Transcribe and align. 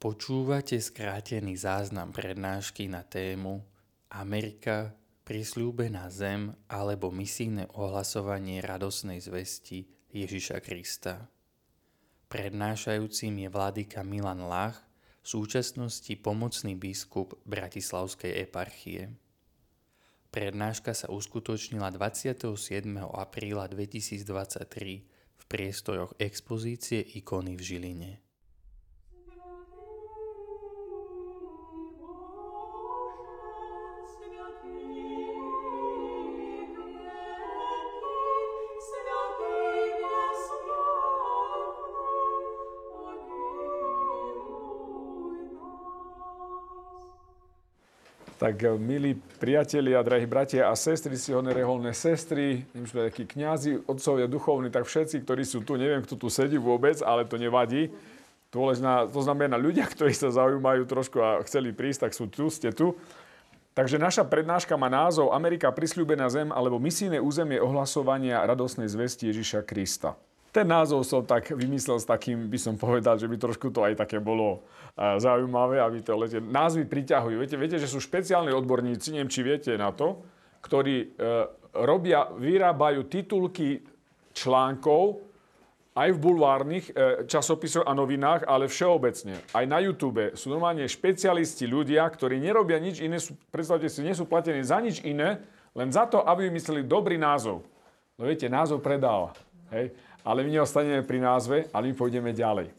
Počúvate 0.00 0.80
skrátený 0.80 1.60
záznam 1.60 2.08
prednášky 2.08 2.88
na 2.88 3.04
tému 3.04 3.60
Amerika, 4.08 4.96
prisľúbená 5.28 6.08
zem 6.08 6.56
alebo 6.72 7.12
misijné 7.12 7.68
ohlasovanie 7.76 8.64
radosnej 8.64 9.20
zvesti 9.20 9.84
Ježiša 10.08 10.64
Krista. 10.64 11.28
Prednášajúcim 12.32 13.44
je 13.44 13.48
vládyka 13.52 14.00
Milan 14.00 14.40
Lach, 14.48 14.80
v 15.20 15.26
súčasnosti 15.28 16.16
pomocný 16.16 16.80
biskup 16.80 17.36
Bratislavskej 17.44 18.40
eparchie. 18.48 19.12
Prednáška 20.32 20.96
sa 20.96 21.12
uskutočnila 21.12 21.92
27. 21.92 22.48
apríla 23.04 23.68
2023 23.68 24.24
v 25.36 25.42
priestoroch 25.44 26.16
expozície 26.16 27.04
ikony 27.20 27.52
v 27.52 27.60
Žiline. 27.60 28.29
Tak 48.50 48.66
eh, 48.66 48.74
milí 48.74 49.14
priatelia, 49.38 50.02
drahí 50.02 50.26
bratia 50.26 50.66
a 50.66 50.74
sestry, 50.74 51.14
si 51.14 51.30
reholné 51.30 51.94
sestry, 51.94 52.66
neviem, 52.74 52.90
sme 52.90 53.06
takí 53.06 53.22
kňazi, 53.22 53.86
otcovia 53.86 54.26
duchovní, 54.26 54.74
tak 54.74 54.90
všetci, 54.90 55.22
ktorí 55.22 55.46
sú 55.46 55.62
tu, 55.62 55.78
neviem, 55.78 56.02
kto 56.02 56.18
tu 56.18 56.26
sedí 56.26 56.58
vôbec, 56.58 56.98
ale 57.06 57.22
to 57.30 57.38
nevadí. 57.38 57.94
To, 58.50 58.74
to 59.06 59.20
znamená 59.22 59.54
ľudia, 59.54 59.86
ktorí 59.94 60.10
sa 60.10 60.34
zaujímajú 60.34 60.82
trošku 60.82 61.22
a 61.22 61.38
chceli 61.46 61.70
prísť, 61.70 62.10
tak 62.10 62.12
sú 62.18 62.26
tu, 62.26 62.50
ste 62.50 62.74
tu. 62.74 62.98
Takže 63.70 64.02
naša 64.02 64.26
prednáška 64.26 64.74
má 64.74 64.90
názov 64.90 65.30
Amerika 65.30 65.70
prisľúbená 65.70 66.26
zem 66.26 66.50
alebo 66.50 66.82
misijné 66.82 67.22
územie 67.22 67.62
ohlasovania 67.62 68.42
radosnej 68.42 68.90
zvesti 68.90 69.30
Ježiša 69.30 69.62
Krista. 69.62 70.18
Ten 70.50 70.66
názov 70.66 71.06
som 71.06 71.22
tak 71.22 71.54
vymyslel 71.54 72.02
s 72.02 72.06
takým, 72.10 72.50
by 72.50 72.58
som 72.58 72.74
povedal, 72.74 73.14
že 73.14 73.30
by 73.30 73.38
trošku 73.38 73.70
to 73.70 73.86
aj 73.86 73.94
také 74.02 74.18
bolo 74.18 74.66
zaujímavé, 74.98 75.78
aby 75.78 76.02
to 76.02 76.18
lete. 76.18 76.42
Názvy 76.42 76.84
priťahujú. 76.84 77.36
Viete, 77.38 77.56
viete, 77.56 77.78
že 77.78 77.86
sú 77.86 78.02
špeciálni 78.02 78.50
odborníci, 78.50 79.14
neviem, 79.14 79.30
či 79.30 79.46
viete 79.46 79.72
na 79.78 79.94
to, 79.94 80.20
ktorí 80.60 80.96
e, 81.00 81.06
robia, 81.72 82.28
vyrábajú 82.36 83.08
titulky 83.08 83.80
článkov 84.36 85.24
aj 85.96 86.08
v 86.12 86.18
bulvárnych 86.18 86.86
e, 86.90 87.24
časopisoch 87.24 87.88
a 87.88 87.96
novinách, 87.96 88.44
ale 88.44 88.68
všeobecne. 88.68 89.40
Aj 89.56 89.64
na 89.64 89.80
YouTube 89.80 90.36
sú 90.36 90.52
normálne 90.52 90.84
špecialisti 90.84 91.64
ľudia, 91.64 92.04
ktorí 92.04 92.36
nerobia 92.36 92.76
nič 92.76 93.00
iné, 93.00 93.16
sú, 93.16 93.38
predstavte 93.48 93.88
si, 93.88 94.04
nie 94.04 94.12
sú 94.12 94.28
platení 94.28 94.60
za 94.60 94.82
nič 94.84 95.00
iné, 95.00 95.40
len 95.72 95.88
za 95.88 96.04
to, 96.10 96.20
aby 96.26 96.50
vymysleli 96.50 96.84
dobrý 96.84 97.16
názov. 97.16 97.64
No 98.20 98.28
viete, 98.28 98.52
názov 98.52 98.84
predáva. 98.84 99.32
Hej? 99.72 99.96
Ale 100.24 100.44
my 100.44 100.50
neostaneme 100.60 101.02
pri 101.04 101.18
názve, 101.20 101.56
ale 101.72 101.90
my 101.90 101.94
pôjdeme 101.96 102.30
ďalej. 102.34 102.70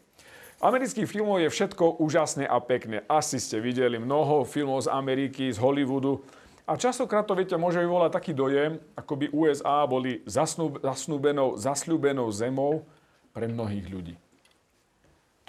Amerických 0.61 1.09
filmov 1.09 1.41
je 1.41 1.49
všetko 1.49 1.97
úžasné 1.97 2.45
a 2.45 2.61
pekné. 2.61 3.01
Asi 3.09 3.41
ste 3.41 3.57
videli 3.57 3.97
mnoho 3.97 4.45
filmov 4.45 4.85
z 4.85 4.93
Ameriky, 4.93 5.49
z 5.49 5.57
Hollywoodu. 5.57 6.21
A 6.69 6.77
častokrát 6.77 7.25
to, 7.25 7.33
viete, 7.33 7.57
môže 7.57 7.81
vyvolať 7.81 8.13
taký 8.13 8.37
dojem, 8.37 8.77
ako 8.93 9.13
by 9.17 9.25
USA 9.33 9.81
boli 9.89 10.21
zasnúbenou, 10.29 11.57
zasľúbenou 11.57 12.29
zemou 12.29 12.85
pre 13.33 13.49
mnohých 13.49 13.89
ľudí. 13.89 14.15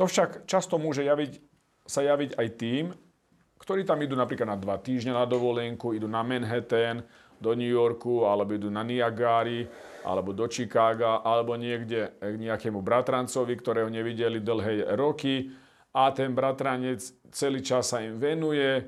To 0.00 0.08
však 0.08 0.48
často 0.48 0.80
môže 0.80 1.04
javiť, 1.04 1.36
sa 1.84 2.00
javiť 2.00 2.40
aj 2.40 2.48
tým, 2.56 2.84
ktorí 3.60 3.84
tam 3.84 4.00
idú 4.00 4.16
napríklad 4.16 4.48
na 4.48 4.58
dva 4.58 4.80
týždne 4.80 5.12
na 5.12 5.28
dovolenku, 5.28 5.92
idú 5.92 6.08
na 6.08 6.24
Manhattan, 6.24 7.04
do 7.42 7.58
New 7.58 7.68
Yorku, 7.68 8.22
alebo 8.22 8.54
idú 8.54 8.70
na 8.70 8.86
Niagary, 8.86 9.66
alebo 10.06 10.30
do 10.30 10.46
Chicaga, 10.46 11.26
alebo 11.26 11.58
niekde 11.58 12.14
k 12.22 12.36
nejakému 12.38 12.78
bratrancovi, 12.78 13.58
ktorého 13.58 13.90
nevideli 13.90 14.38
dlhé 14.38 14.94
roky 14.94 15.50
a 15.92 16.14
ten 16.14 16.32
bratranec 16.32 17.02
celý 17.34 17.60
čas 17.60 17.92
sa 17.92 18.00
im 18.00 18.16
venuje 18.16 18.86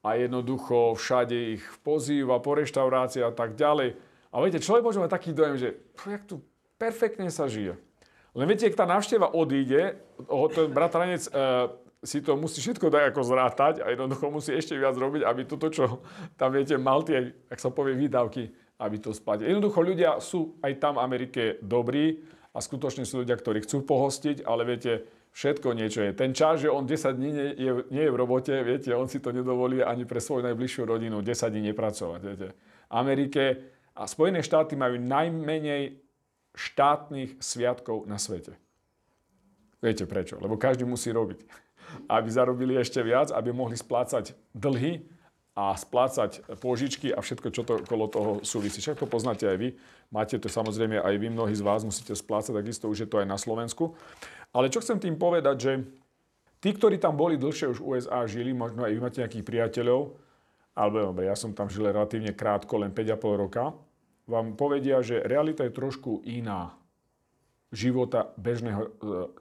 a 0.00 0.14
jednoducho 0.16 0.96
všade 0.96 1.58
ich 1.58 1.64
pozýva 1.84 2.40
po 2.40 2.56
reštaurácii 2.56 3.20
a 3.26 3.32
tak 3.34 3.58
ďalej. 3.58 3.98
A 4.32 4.34
viete, 4.40 4.62
človek 4.62 4.84
môže 4.84 5.02
mať 5.02 5.12
taký 5.12 5.30
dojem, 5.34 5.56
že 5.58 5.68
jak 5.98 6.24
tu 6.24 6.40
perfektne 6.80 7.28
sa 7.28 7.50
žije. 7.50 7.76
Len 8.36 8.46
viete, 8.46 8.68
ak 8.70 8.78
tá 8.78 8.86
návšteva 8.86 9.34
odíde, 9.34 9.98
ten 10.54 10.68
bratranec 10.70 11.26
e, 11.26 11.30
si 11.98 12.22
to 12.22 12.38
musí 12.38 12.62
všetko 12.62 12.94
dať 12.94 13.02
ako 13.10 13.22
zrátať 13.26 13.74
a 13.82 13.90
jednoducho 13.90 14.30
musí 14.30 14.54
ešte 14.54 14.78
viac 14.78 14.94
robiť, 14.94 15.26
aby 15.26 15.42
toto, 15.50 15.66
čo 15.66 15.98
tam 16.38 16.54
viete, 16.54 16.78
mal 16.78 17.02
tie, 17.02 17.34
ak 17.50 17.58
sa 17.58 17.74
povie, 17.74 17.98
výdavky, 17.98 18.54
aby 18.78 18.96
to 19.02 19.10
spadlo. 19.10 19.42
Jednoducho 19.42 19.80
ľudia 19.82 20.22
sú 20.22 20.58
aj 20.62 20.78
tam 20.78 20.94
v 20.98 21.02
Amerike 21.02 21.42
dobrí 21.58 22.22
a 22.54 22.62
skutočne 22.62 23.02
sú 23.02 23.26
ľudia, 23.26 23.34
ktorí 23.34 23.66
chcú 23.66 23.82
pohostiť, 23.82 24.46
ale 24.46 24.62
viete, 24.62 25.10
všetko 25.34 25.74
niečo 25.74 26.06
je. 26.06 26.14
Ten 26.14 26.30
čas, 26.30 26.62
že 26.62 26.70
on 26.70 26.86
10 26.86 27.18
dní 27.18 27.30
nie 27.34 27.48
je, 27.58 27.72
nie 27.90 28.04
je 28.06 28.14
v 28.14 28.18
robote, 28.18 28.54
viete, 28.62 28.94
on 28.94 29.10
si 29.10 29.18
to 29.18 29.34
nedovolí 29.34 29.82
ani 29.82 30.06
pre 30.06 30.22
svoju 30.22 30.46
najbližšiu 30.46 30.82
rodinu 30.86 31.18
10 31.18 31.50
dní 31.50 31.74
nepracovať. 31.74 32.20
Viete. 32.22 32.48
Amerike 32.94 33.44
a 33.98 34.06
Spojené 34.06 34.46
štáty 34.46 34.78
majú 34.78 35.02
najmenej 35.02 35.98
štátnych 36.54 37.38
sviatkov 37.42 38.06
na 38.06 38.18
svete. 38.18 38.54
Viete 39.78 40.10
prečo? 40.10 40.38
Lebo 40.42 40.58
každý 40.58 40.82
musí 40.82 41.14
robiť. 41.14 41.67
Aby 42.08 42.28
zarobili 42.28 42.74
ešte 42.76 43.00
viac, 43.04 43.32
aby 43.32 43.52
mohli 43.52 43.76
splácať 43.76 44.32
dlhy, 44.52 45.18
a 45.58 45.74
splácať 45.74 46.46
pôžičky 46.62 47.10
a 47.10 47.18
všetko, 47.18 47.50
čo 47.50 47.66
to 47.66 47.82
okolo 47.82 48.06
toho 48.06 48.32
súvisí. 48.46 48.78
Však 48.78 49.02
to 49.02 49.10
poznáte 49.10 49.42
aj 49.42 49.58
vy. 49.58 49.74
Máte 50.14 50.38
to 50.38 50.46
samozrejme 50.46 51.02
aj 51.02 51.14
vy, 51.18 51.34
mnohí 51.34 51.50
z 51.50 51.66
vás 51.66 51.82
musíte 51.82 52.14
splácať, 52.14 52.62
takisto 52.62 52.86
už 52.86 53.02
je 53.02 53.08
to 53.10 53.18
aj 53.18 53.26
na 53.26 53.34
Slovensku. 53.34 53.98
Ale 54.54 54.70
čo 54.70 54.78
chcem 54.78 55.02
tým 55.02 55.18
povedať, 55.18 55.56
že 55.58 55.72
tí, 56.62 56.70
ktorí 56.70 57.02
tam 57.02 57.18
boli 57.18 57.34
dlhšie 57.34 57.74
už 57.74 57.82
USA 57.82 58.22
žili, 58.30 58.54
možno 58.54 58.86
aj 58.86 58.94
vy 58.94 59.00
máte 59.02 59.18
nejakých 59.18 59.42
priateľov, 59.50 60.14
alebo 60.78 61.18
ja 61.26 61.34
som 61.34 61.50
tam 61.50 61.66
žil 61.66 61.90
relatívne 61.90 62.38
krátko, 62.38 62.78
len 62.78 62.94
5,5 62.94 63.42
roka, 63.42 63.74
vám 64.30 64.54
povedia, 64.54 65.02
že 65.02 65.26
realita 65.26 65.66
je 65.66 65.74
trošku 65.74 66.22
iná 66.22 66.78
života 67.68 68.32
bežného 68.40 68.82
e, 68.82 68.90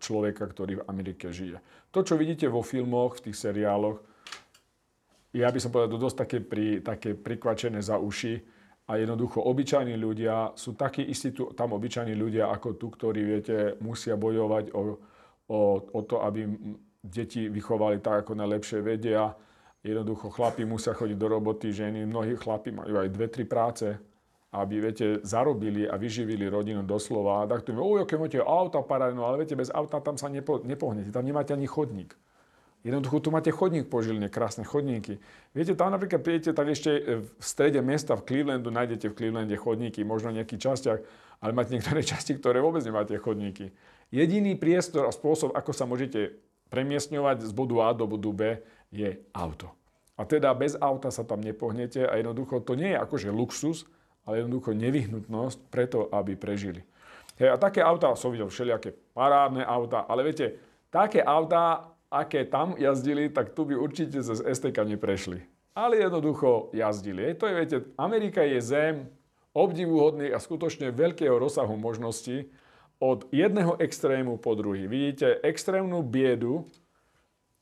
človeka, 0.03 0.47
ktorý 0.47 0.83
v 0.83 0.87
Amerike 0.91 1.31
žije. 1.31 1.63
To, 1.95 2.03
čo 2.03 2.19
vidíte 2.19 2.51
vo 2.51 2.59
filmoch, 2.59 3.17
v 3.17 3.31
tých 3.31 3.37
seriáloch, 3.39 4.03
ja 5.35 5.47
by 5.51 5.59
som 5.59 5.71
povedal, 5.71 5.99
dosť 5.99 6.17
také, 6.17 6.37
pri, 6.39 6.81
také 6.81 7.13
prikvačené 7.13 7.83
za 7.83 7.99
uši. 7.99 8.41
A 8.87 8.95
jednoducho 8.95 9.43
obyčajní 9.43 9.99
ľudia 9.99 10.55
sú 10.55 10.73
takí 10.79 11.03
istí 11.03 11.35
tu, 11.35 11.51
tam 11.51 11.75
obyčajní 11.75 12.15
ľudia 12.15 12.47
ako 12.47 12.79
tu, 12.79 12.87
ktorí, 12.87 13.19
viete, 13.19 13.75
musia 13.83 14.15
bojovať 14.15 14.71
o, 14.71 14.95
o, 15.51 15.59
o 15.91 15.99
to, 16.07 16.23
aby 16.23 16.47
deti 17.03 17.51
vychovali 17.51 17.99
tak, 17.99 18.23
ako 18.23 18.39
najlepšie 18.39 18.79
vedia. 18.79 19.35
Jednoducho 19.83 20.31
chlapi 20.31 20.63
musia 20.63 20.95
chodiť 20.95 21.17
do 21.19 21.27
roboty, 21.27 21.75
ženy, 21.75 22.07
mnohí 22.07 22.39
chlapi 22.39 22.71
majú 22.71 22.95
aj 23.03 23.11
dve, 23.11 23.27
tri 23.27 23.43
práce, 23.43 23.91
aby, 24.51 24.79
viete, 24.79 25.19
zarobili 25.27 25.83
a 25.89 25.99
vyživili 25.99 26.47
rodinu 26.47 26.79
doslova. 26.83 27.43
Tak 27.51 27.67
tu, 27.67 27.75
oj, 27.75 28.07
aké 28.07 28.15
máte 28.15 28.39
auta 28.39 28.79
parádne, 28.79 29.19
no 29.19 29.27
ale 29.27 29.43
viete, 29.43 29.59
bez 29.59 29.67
auta 29.67 29.99
tam 29.99 30.15
sa 30.15 30.31
nepo, 30.31 30.63
nepohnete, 30.63 31.11
tam 31.11 31.27
nemáte 31.27 31.51
ani 31.51 31.67
chodník. 31.67 32.15
Jednoducho 32.87 33.19
tu 33.19 33.29
máte 33.33 33.51
chodník 33.51 33.91
po 33.91 33.99
Žiline, 33.99 34.31
krásne 34.31 34.63
chodníky. 34.63 35.19
Viete, 35.51 35.75
tam 35.75 35.91
napríklad 35.91 36.23
prídete, 36.23 36.55
tak 36.55 36.71
ešte 36.71 36.91
e, 36.95 37.01
v 37.25 37.43
strede 37.43 37.83
mesta 37.83 38.15
v 38.15 38.23
Clevelandu 38.23 38.71
nájdete 38.71 39.11
v 39.11 39.17
Clevelande 39.17 39.57
chodníky, 39.59 40.07
možno 40.07 40.31
nejaký 40.31 40.55
častiach, 40.55 41.03
ale 41.43 41.51
máte 41.51 41.75
niektoré 41.75 41.99
časti, 42.15 42.39
ktoré 42.39 42.63
vôbec 42.63 42.85
nemáte 42.87 43.17
chodníky. 43.19 43.75
Jediný 44.07 44.55
priestor 44.55 45.03
a 45.03 45.11
spôsob, 45.11 45.51
ako 45.51 45.71
sa 45.75 45.83
môžete 45.83 46.39
premiestňovať 46.71 47.43
z 47.43 47.51
bodu 47.51 47.75
A 47.83 47.89
do 47.91 48.07
bodu 48.07 48.31
B, 48.31 48.41
je 48.93 49.19
auto. 49.35 49.67
A 50.15 50.23
teda 50.23 50.55
bez 50.55 50.79
auta 50.79 51.11
sa 51.11 51.27
tam 51.27 51.43
nepohnete 51.43 52.07
a 52.07 52.15
jednoducho 52.15 52.63
to 52.63 52.79
nie 52.79 52.95
je 52.95 52.97
akože 53.03 53.29
luxus, 53.35 53.83
ale 54.27 54.43
jednoducho 54.43 54.75
nevyhnutnosť 54.75 55.71
preto, 55.71 56.11
aby 56.11 56.35
prežili. 56.35 56.83
Hej, 57.39 57.55
a 57.55 57.57
také 57.57 57.79
auta 57.79 58.11
som 58.19 58.29
videl 58.29 58.51
všelijaké 58.51 58.91
parádne 59.15 59.63
auta, 59.63 60.03
ale 60.03 60.27
viete, 60.27 60.59
také 60.91 61.23
auta 61.23 61.95
aké 62.11 62.47
tam 62.47 62.75
jazdili, 62.79 63.29
tak 63.29 63.51
tu 63.51 63.65
by 63.67 63.75
určite 63.75 64.23
cez 64.23 64.39
STK 64.39 64.87
neprešli. 64.87 65.43
Ale 65.75 66.01
jednoducho 66.01 66.73
jazdili. 66.73 67.35
To 67.37 67.45
je, 67.47 67.53
viete, 67.53 67.77
Amerika 67.99 68.41
je 68.41 68.59
zem 68.61 68.95
obdivuhodný 69.53 70.33
a 70.33 70.41
skutočne 70.41 70.89
veľkého 70.89 71.37
rozsahu 71.37 71.77
možností 71.77 72.49
od 72.97 73.29
jedného 73.29 73.77
extrému 73.77 74.41
po 74.41 74.57
druhý. 74.57 74.89
Vidíte 74.89 75.37
extrémnu 75.45 76.01
biedu, 76.01 76.65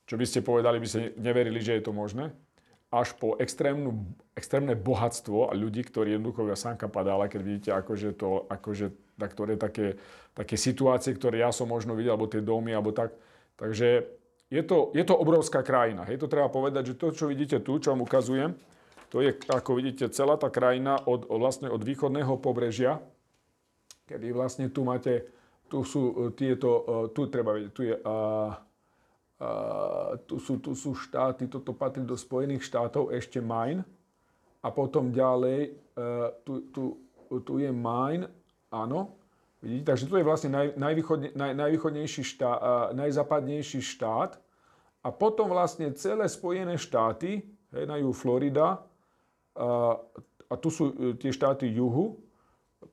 čo 0.07 0.15
by 0.15 0.23
ste 0.23 0.45
povedali, 0.45 0.79
by 0.79 0.87
ste 0.87 1.01
neverili, 1.19 1.59
že 1.59 1.75
je 1.75 1.83
to 1.83 1.91
možné, 1.91 2.31
až 2.95 3.11
po 3.19 3.35
extrémnu, 3.35 4.07
extrémne 4.39 4.71
bohatstvo 4.71 5.51
a 5.51 5.53
ľudí, 5.53 5.83
ktorí 5.83 6.15
jednoducho 6.15 6.47
ja 6.47 6.55
sánka 6.55 6.87
padála, 6.87 7.27
keď 7.27 7.41
vidíte 7.43 7.69
akože 7.75 8.15
to, 8.15 8.47
akože, 8.47 8.95
tak, 9.19 9.35
ktoré 9.35 9.59
také, 9.59 9.99
také 10.31 10.55
situácie, 10.55 11.11
ktoré 11.11 11.43
ja 11.43 11.51
som 11.51 11.67
možno 11.67 11.91
videl, 11.91 12.15
alebo 12.15 12.31
tie 12.31 12.39
domy, 12.39 12.71
alebo 12.71 12.95
tak. 12.95 13.11
Takže 13.59 14.07
je 14.47 14.63
to, 14.63 14.95
je 14.95 15.03
to 15.03 15.11
obrovská 15.11 15.59
krajina. 15.59 16.07
Je 16.07 16.15
to 16.15 16.31
treba 16.31 16.47
povedať, 16.47 16.95
že 16.95 16.99
to, 16.99 17.11
čo 17.11 17.27
vidíte 17.27 17.59
tu, 17.59 17.75
čo 17.83 17.91
vám 17.91 18.07
ukazujem, 18.07 18.55
to 19.11 19.19
je, 19.21 19.35
ako 19.51 19.79
vidíte, 19.79 20.11
celá 20.11 20.39
tá 20.39 20.47
krajina 20.47 20.99
od, 21.03 21.27
vlastne 21.29 21.69
od 21.69 21.83
východného 21.83 22.39
pobrežia, 22.39 22.99
kedy 24.07 24.31
vlastne 24.33 24.71
tu 24.71 24.83
máte, 24.87 25.27
tu 25.67 25.83
sú 25.83 26.01
e, 26.09 26.13
tieto, 26.33 26.69
e, 26.83 27.15
tu 27.15 27.27
treba 27.29 27.55
vedieť, 27.55 27.71
tu 27.71 27.81
je, 27.85 27.95
a, 27.95 28.15
tu, 30.27 30.39
sú, 30.39 30.63
tu 30.63 30.71
sú 30.75 30.95
štáty, 30.95 31.51
toto 31.51 31.75
patrí 31.75 32.03
do 32.03 32.15
Spojených 32.15 32.63
štátov, 32.63 33.11
ešte 33.11 33.43
Maine, 33.43 33.83
a 34.63 34.71
potom 34.71 35.11
ďalej, 35.11 35.59
e, 35.67 36.01
tu, 36.47 36.71
tu, 36.71 36.83
tu 37.43 37.53
je 37.59 37.69
Maine, 37.69 38.31
áno, 38.71 39.19
Vidíte, 39.65 39.97
takže 39.97 40.05
tu 40.05 40.13
je 40.13 40.21
vlastne 40.21 40.53
naj, 40.53 40.77
najvýchodne, 40.77 41.33
naj, 41.33 41.51
najvýchodnejší 41.57 42.21
štát, 42.21 42.93
najzápadnejší 42.93 43.81
štát. 43.81 44.37
A 45.01 45.09
potom 45.09 45.49
vlastne 45.49 45.89
celé 45.97 46.29
Spojené 46.29 46.77
štáty, 46.77 47.41
hej, 47.73 47.83
na 47.89 47.97
juhu 47.97 48.13
Florida, 48.13 48.85
a, 49.57 49.97
a 50.45 50.53
tu 50.61 50.69
sú 50.69 50.93
e, 50.93 51.17
tie 51.17 51.33
štáty 51.33 51.65
juhu, 51.73 52.21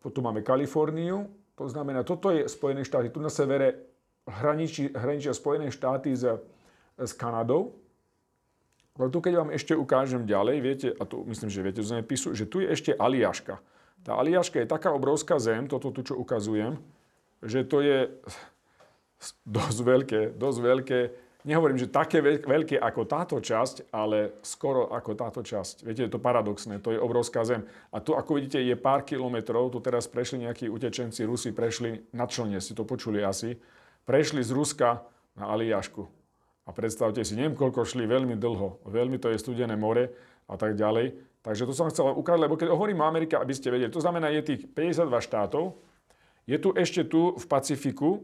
potom 0.00 0.24
máme 0.24 0.40
Kaliforniu, 0.40 1.28
to 1.52 1.68
znamená, 1.68 2.08
toto 2.08 2.32
je 2.32 2.48
Spojené 2.48 2.88
štáty, 2.88 3.12
tu 3.12 3.20
na 3.20 3.28
severe 3.28 3.91
hraničí, 4.28 4.92
hraničia 4.94 5.34
Spojené 5.34 5.70
štáty 5.74 6.14
s, 6.14 6.26
s 6.98 7.12
Kanadou. 7.14 7.74
Ale 9.00 9.08
tu 9.08 9.24
keď 9.24 9.34
vám 9.40 9.50
ešte 9.56 9.72
ukážem 9.72 10.28
ďalej, 10.28 10.56
viete, 10.60 10.88
a 10.92 11.02
tu 11.08 11.24
myslím, 11.24 11.48
že 11.48 11.64
viete 11.64 11.80
z 11.80 11.96
zemepisu, 11.96 12.36
že 12.36 12.44
tu 12.44 12.60
je 12.60 12.68
ešte 12.68 12.92
Aliaška. 12.92 13.56
Tá 14.04 14.20
Aliaška 14.20 14.60
je 14.60 14.68
taká 14.68 14.92
obrovská 14.92 15.40
zem, 15.40 15.64
toto 15.64 15.88
tu, 15.88 16.04
čo 16.04 16.18
ukazujem, 16.20 16.76
že 17.40 17.64
to 17.64 17.80
je 17.80 18.12
dosť 19.48 19.78
veľké, 19.80 20.20
dosť 20.36 20.58
veľké. 20.60 20.98
Nehovorím, 21.42 21.80
že 21.80 21.90
také 21.90 22.22
veľké 22.22 22.78
ako 22.78 23.02
táto 23.02 23.36
časť, 23.42 23.90
ale 23.90 24.38
skoro 24.46 24.94
ako 24.94 25.18
táto 25.18 25.40
časť. 25.42 25.82
Viete, 25.82 26.06
je 26.06 26.12
to 26.12 26.22
paradoxné, 26.22 26.78
to 26.78 26.94
je 26.94 27.02
obrovská 27.02 27.42
zem. 27.42 27.66
A 27.90 27.98
tu, 27.98 28.14
ako 28.14 28.38
vidíte, 28.38 28.62
je 28.62 28.78
pár 28.78 29.02
kilometrov, 29.02 29.74
tu 29.74 29.82
teraz 29.82 30.06
prešli 30.06 30.46
nejakí 30.46 30.70
utečenci, 30.70 31.26
Rusi 31.26 31.50
prešli 31.50 32.12
na 32.14 32.30
člne, 32.30 32.62
si 32.62 32.76
to 32.78 32.86
počuli 32.86 33.24
asi, 33.24 33.58
prešli 34.04 34.42
z 34.42 34.50
Ruska 34.54 35.02
na 35.36 35.50
Aliašku. 35.52 36.06
A 36.62 36.70
predstavte 36.70 37.26
si, 37.26 37.34
neviem 37.34 37.58
koľko 37.58 37.82
šli, 37.82 38.06
veľmi 38.06 38.38
dlho, 38.38 38.86
veľmi 38.86 39.18
to 39.18 39.34
je 39.34 39.42
studené 39.42 39.74
more 39.74 40.14
a 40.46 40.54
tak 40.54 40.78
ďalej. 40.78 41.18
Takže 41.42 41.66
to 41.66 41.74
som 41.74 41.90
chcel 41.90 42.14
ukázať, 42.14 42.42
lebo 42.46 42.54
keď 42.54 42.70
hovorím 42.70 43.02
o 43.02 43.10
Amerike, 43.10 43.34
aby 43.34 43.50
ste 43.50 43.74
vedeli, 43.74 43.90
to 43.90 43.98
znamená, 43.98 44.30
je 44.30 44.54
tých 44.54 44.70
52 44.70 45.10
štátov, 45.26 45.74
je 46.46 46.56
tu 46.58 46.70
ešte 46.78 47.02
tu 47.02 47.34
v 47.34 47.44
Pacifiku, 47.50 48.22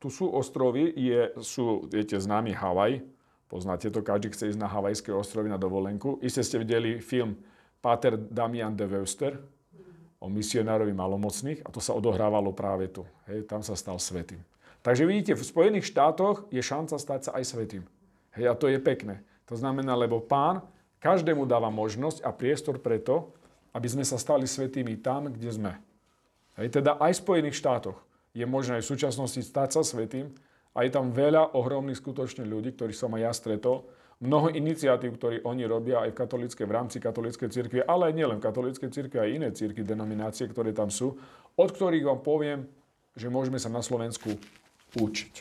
tu 0.00 0.08
sú 0.08 0.32
ostrovy, 0.32 0.94
je, 0.96 1.32
sú, 1.44 1.84
viete, 1.90 2.16
známy 2.16 2.56
Havaj, 2.56 3.04
poznáte 3.52 3.92
to, 3.92 4.00
každý 4.00 4.32
chce 4.32 4.54
ísť 4.54 4.60
na 4.60 4.70
Havajské 4.70 5.10
ostrovy 5.12 5.52
na 5.52 5.60
dovolenku. 5.60 6.22
Iste 6.24 6.40
ste 6.40 6.62
videli 6.62 7.02
film 7.04 7.36
Pater 7.82 8.16
Damian 8.16 8.72
de 8.72 8.86
Weuster 8.86 9.36
o 10.18 10.26
misionárovi 10.30 10.94
malomocných 10.94 11.66
a 11.66 11.68
to 11.68 11.82
sa 11.82 11.94
odohrávalo 11.98 12.54
práve 12.54 12.88
tu. 12.90 13.02
Hej, 13.26 13.44
tam 13.50 13.60
sa 13.60 13.74
stal 13.74 13.98
svetým. 13.98 14.40
Takže 14.88 15.04
vidíte, 15.04 15.36
v 15.36 15.44
Spojených 15.44 15.92
štátoch 15.92 16.48
je 16.48 16.64
šanca 16.64 16.96
stať 16.96 17.20
sa 17.28 17.30
aj 17.36 17.44
svetým. 17.44 17.84
Hej, 18.32 18.48
a 18.48 18.54
to 18.56 18.72
je 18.72 18.80
pekné. 18.80 19.20
To 19.44 19.52
znamená, 19.52 19.92
lebo 19.92 20.16
pán 20.16 20.64
Každému 21.04 21.44
dáva 21.44 21.68
možnosť 21.68 22.24
a 22.24 22.32
priestor 22.32 22.80
preto, 22.80 23.36
aby 23.76 23.84
sme 23.84 24.00
sa 24.00 24.16
stali 24.16 24.48
svetými 24.48 24.96
tam, 24.96 25.28
kde 25.28 25.50
sme. 25.52 25.72
Hej, 26.56 26.80
teda 26.80 26.96
aj 27.04 27.20
v 27.20 27.20
Spojených 27.20 27.60
štátoch 27.60 28.00
je 28.32 28.48
možné 28.48 28.80
aj 28.80 28.88
v 28.88 28.90
súčasnosti 28.96 29.44
stať 29.44 29.76
sa 29.76 29.82
svetým 29.84 30.32
a 30.72 30.88
je 30.88 30.90
tam 30.96 31.12
veľa 31.12 31.52
ohromných 31.52 32.00
skutočne 32.00 32.48
ľudí, 32.48 32.72
ktorých 32.72 32.96
som 32.96 33.12
aj 33.12 33.28
ja 33.28 33.32
stretol. 33.36 33.84
Mnoho 34.24 34.56
iniciatív, 34.56 35.20
ktoré 35.20 35.44
oni 35.44 35.68
robia 35.68 36.00
aj 36.00 36.16
v, 36.16 36.18
katolíckej, 36.18 36.64
v 36.64 36.72
rámci 36.72 36.96
katolíckej 36.96 37.52
cirkvi, 37.52 37.84
ale 37.84 38.08
aj 38.08 38.14
nielen 38.16 38.40
katolíckej 38.40 38.88
cirkvi, 38.88 39.20
aj 39.20 39.30
iné 39.36 39.48
cirkvi, 39.52 39.84
denominácie, 39.84 40.48
ktoré 40.48 40.72
tam 40.72 40.88
sú, 40.88 41.12
od 41.60 41.68
ktorých 41.76 42.08
vám 42.08 42.24
poviem, 42.24 42.64
že 43.12 43.28
môžeme 43.28 43.60
sa 43.60 43.68
na 43.68 43.84
Slovensku 43.84 44.32
učiť. 44.96 45.34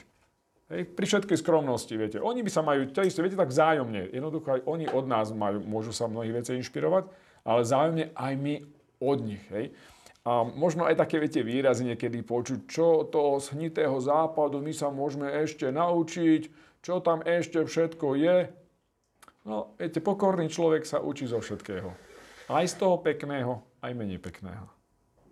Hej, 0.68 0.82
pri 0.92 1.06
všetkej 1.08 1.40
skromnosti, 1.40 1.96
viete. 1.96 2.20
Oni 2.20 2.44
by 2.44 2.52
sa 2.52 2.60
majú, 2.60 2.92
to 2.92 3.00
isté, 3.00 3.24
viete, 3.24 3.40
tak 3.40 3.56
vzájomne. 3.56 4.12
Jednoducho 4.12 4.60
aj 4.60 4.62
oni 4.68 4.86
od 4.92 5.08
nás 5.08 5.32
majú, 5.32 5.64
môžu 5.64 5.96
sa 5.96 6.12
mnohých 6.12 6.44
vecí 6.44 6.60
inšpirovať, 6.60 7.08
ale 7.48 7.60
vzájomne 7.64 8.06
aj 8.12 8.34
my 8.36 8.56
od 9.00 9.18
nich. 9.24 9.44
Hej. 9.48 9.72
A 10.28 10.44
možno 10.44 10.84
aj 10.84 11.00
také, 11.00 11.24
viete, 11.24 11.40
výrazy 11.40 11.88
niekedy 11.88 12.20
počuť, 12.20 12.68
čo 12.68 13.08
to 13.08 13.40
z 13.40 13.56
hnitého 13.56 13.96
západu 14.04 14.60
my 14.60 14.76
sa 14.76 14.92
môžeme 14.92 15.32
ešte 15.32 15.72
naučiť, 15.72 16.52
čo 16.84 17.00
tam 17.00 17.24
ešte 17.24 17.64
všetko 17.64 18.20
je. 18.20 18.52
No, 19.48 19.72
viete, 19.80 20.04
pokorný 20.04 20.52
človek 20.52 20.84
sa 20.84 21.00
učí 21.00 21.32
zo 21.32 21.40
všetkého. 21.40 21.96
Aj 22.52 22.66
z 22.68 22.76
toho 22.76 23.00
pekného, 23.00 23.64
aj 23.80 23.96
menej 23.96 24.20
pekného. 24.20 24.68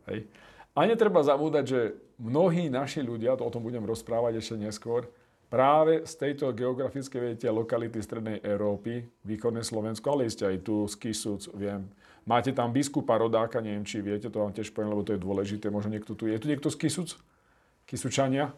Hej. 0.07 0.31
A 0.75 0.83
netreba 0.83 1.24
zabúdať, 1.24 1.63
že 1.63 1.80
mnohí 2.19 2.68
naši 2.68 3.00
ľudia, 3.00 3.39
to 3.39 3.48
o 3.48 3.54
tom 3.54 3.63
budem 3.63 3.88
rozprávať 3.88 4.44
ešte 4.44 4.60
neskôr, 4.60 5.07
práve 5.48 6.04
z 6.04 6.13
tejto 6.19 6.51
geografickej 6.51 7.22
viete, 7.31 7.48
lokality 7.48 8.04
Strednej 8.04 8.44
Európy, 8.44 9.07
východné 9.24 9.63
Slovensko, 9.63 10.12
ale 10.12 10.27
ste 10.27 10.51
aj 10.51 10.57
tu, 10.68 10.83
z 10.83 10.95
Kisuc, 11.00 11.48
viem. 11.56 11.88
Máte 12.27 12.51
tam 12.51 12.75
biskupa 12.75 13.16
rodáka, 13.16 13.63
neviem, 13.63 13.88
či 13.88 14.04
viete, 14.04 14.27
to 14.27 14.44
vám 14.44 14.51
tiež 14.51 14.75
poviem, 14.75 14.92
lebo 14.92 15.07
to 15.07 15.16
je 15.16 15.24
dôležité, 15.24 15.72
možno 15.72 15.95
niekto 15.95 16.12
tu 16.12 16.27
je. 16.27 16.36
Tu 16.36 16.51
niekto 16.51 16.68
z 16.68 16.75
Kisuc? 16.75 17.10
Kisučania? 17.88 18.51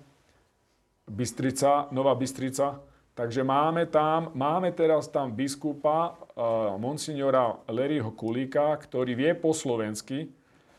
Bystrica, 1.05 1.91
Nová 1.93 2.17
Bystrica. 2.17 2.81
Takže 3.17 3.41
máme 3.41 3.89
tam, 3.89 4.29
máme 4.37 4.73
teraz 4.73 5.09
tam 5.09 5.33
biskupa, 5.33 6.13
uh, 6.13 6.77
monsignora 6.77 7.57
Leryho 7.65 8.13
Kulíka, 8.13 8.77
ktorý 8.77 9.17
vie 9.17 9.31
po 9.33 9.57
slovensky, 9.57 10.29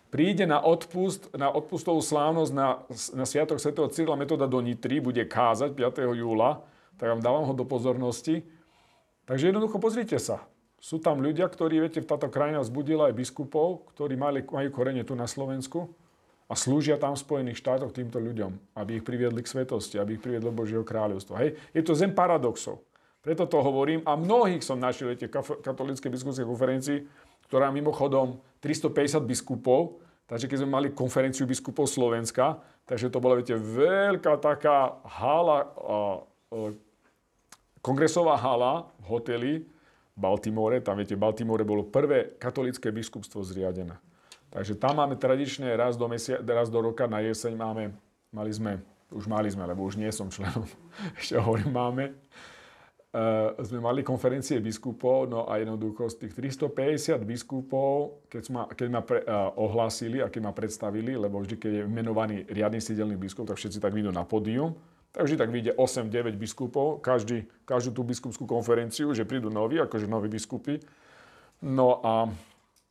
príde 0.08 0.48
na 0.48 0.60
odpust, 0.60 1.28
na 1.36 1.52
odpustovú 1.52 2.00
slávnosť 2.00 2.52
na, 2.52 2.68
na 3.14 3.24
Sviatok 3.28 3.60
Sv. 3.60 3.76
Cyrila 3.92 4.16
Metoda 4.16 4.48
do 4.48 4.60
Nitry, 4.60 5.00
bude 5.00 5.20
kázať 5.24 5.76
5. 5.76 6.16
júla, 6.16 6.64
tak 6.96 7.12
vám 7.14 7.22
dávam 7.22 7.44
ho 7.46 7.54
do 7.54 7.64
pozornosti. 7.68 8.42
Takže 9.28 9.52
jednoducho 9.52 9.76
pozrite 9.76 10.16
sa. 10.16 10.48
Sú 10.78 11.02
tam 11.02 11.20
ľudia, 11.20 11.44
ktorí, 11.50 11.82
viete, 11.82 12.00
táto 12.00 12.30
krajina 12.30 12.62
vzbudila 12.62 13.10
aj 13.10 13.18
biskupov, 13.18 13.90
ktorí 13.92 14.14
mali, 14.14 14.40
majú 14.46 14.68
korene 14.70 15.02
tu 15.02 15.12
na 15.18 15.26
Slovensku 15.26 15.90
a 16.48 16.54
slúžia 16.56 16.96
tam 16.96 17.12
v 17.12 17.22
Spojených 17.22 17.60
štátoch 17.60 17.92
týmto 17.92 18.16
ľuďom, 18.22 18.78
aby 18.78 19.02
ich 19.02 19.04
priviedli 19.04 19.44
k 19.44 19.52
svetosti, 19.52 20.00
aby 20.00 20.16
ich 20.16 20.22
priviedli 20.22 20.48
do 20.48 20.54
Božieho 20.54 20.86
kráľovstva. 20.86 21.44
Hej? 21.44 21.60
Je 21.76 21.82
to 21.84 21.98
zem 21.98 22.14
paradoxov. 22.14 22.80
Preto 23.20 23.44
to 23.44 23.60
hovorím 23.60 24.00
a 24.08 24.16
mnohých 24.16 24.64
som 24.64 24.80
našiel, 24.80 25.12
viete, 25.12 25.28
katolíckej 25.28 26.08
biskupskej 26.08 26.46
konferencii, 26.48 26.98
ktorá 27.48 27.72
mimochodom 27.72 28.44
350 28.60 29.24
biskupov, 29.24 30.04
takže 30.28 30.46
keď 30.46 30.56
sme 30.62 30.70
mali 30.76 30.88
konferenciu 30.92 31.48
biskupov 31.48 31.88
Slovenska, 31.88 32.60
takže 32.84 33.08
to 33.08 33.18
bola, 33.18 33.40
viete, 33.40 33.56
veľká 33.56 34.36
taká 34.38 35.00
hala, 35.08 35.72
kongresová 37.80 38.36
hala 38.36 38.92
v 39.00 39.04
hoteli 39.08 39.52
Baltimore, 40.12 40.82
tam 40.84 41.00
viete, 41.00 41.16
Baltimore 41.16 41.64
bolo 41.64 41.88
prvé 41.88 42.36
katolické 42.36 42.90
biskupstvo 42.92 43.40
zriadené. 43.40 43.96
Takže 44.48 44.74
tam 44.80 44.98
máme 44.98 45.14
tradične 45.16 45.76
raz 45.76 45.94
do, 45.94 46.08
mesia, 46.08 46.40
raz 46.40 46.72
do 46.72 46.80
roka 46.80 47.04
na 47.04 47.20
jeseň 47.20 47.52
máme, 47.54 47.92
mali 48.32 48.52
sme, 48.52 48.80
už 49.12 49.28
mali 49.28 49.48
sme, 49.48 49.64
lebo 49.68 49.84
už 49.84 50.00
nie 50.00 50.08
som 50.12 50.28
členom, 50.32 50.64
ešte 51.20 51.38
hovorím 51.38 51.72
máme, 51.72 52.04
sme 53.64 53.80
mali 53.80 54.04
konferencie 54.04 54.60
biskupov, 54.60 55.32
no 55.32 55.48
a 55.48 55.56
jednoducho 55.56 56.12
z 56.12 56.28
tých 56.28 56.32
350 56.36 57.24
biskupov, 57.24 58.20
keď 58.28 58.44
ma, 58.52 58.62
keď 58.68 58.88
ma 58.92 59.00
pre, 59.00 59.24
uh, 59.24 59.48
ohlásili 59.56 60.20
a 60.20 60.28
keď 60.28 60.42
ma 60.44 60.52
predstavili, 60.52 61.16
lebo 61.16 61.40
vždy, 61.40 61.56
keď 61.56 61.72
je 61.72 61.84
menovaný 61.88 62.44
riadny 62.44 62.84
sídelný 62.84 63.16
biskup, 63.16 63.48
tak 63.48 63.56
všetci 63.56 63.80
tak 63.80 63.96
vyjdú 63.96 64.12
na 64.12 64.28
pódium, 64.28 64.76
tak 65.08 65.24
vždy 65.24 65.40
tak 65.40 65.48
vyjde 65.48 65.72
8-9 65.80 66.36
biskupov, 66.36 67.00
každý, 67.00 67.48
každú 67.64 67.96
tú 67.96 68.02
biskupskú 68.04 68.44
konferenciu, 68.44 69.16
že 69.16 69.24
prídu 69.24 69.48
noví, 69.48 69.80
akože 69.80 70.04
noví 70.04 70.28
biskupy. 70.28 70.76
No 71.64 72.04
a 72.04 72.28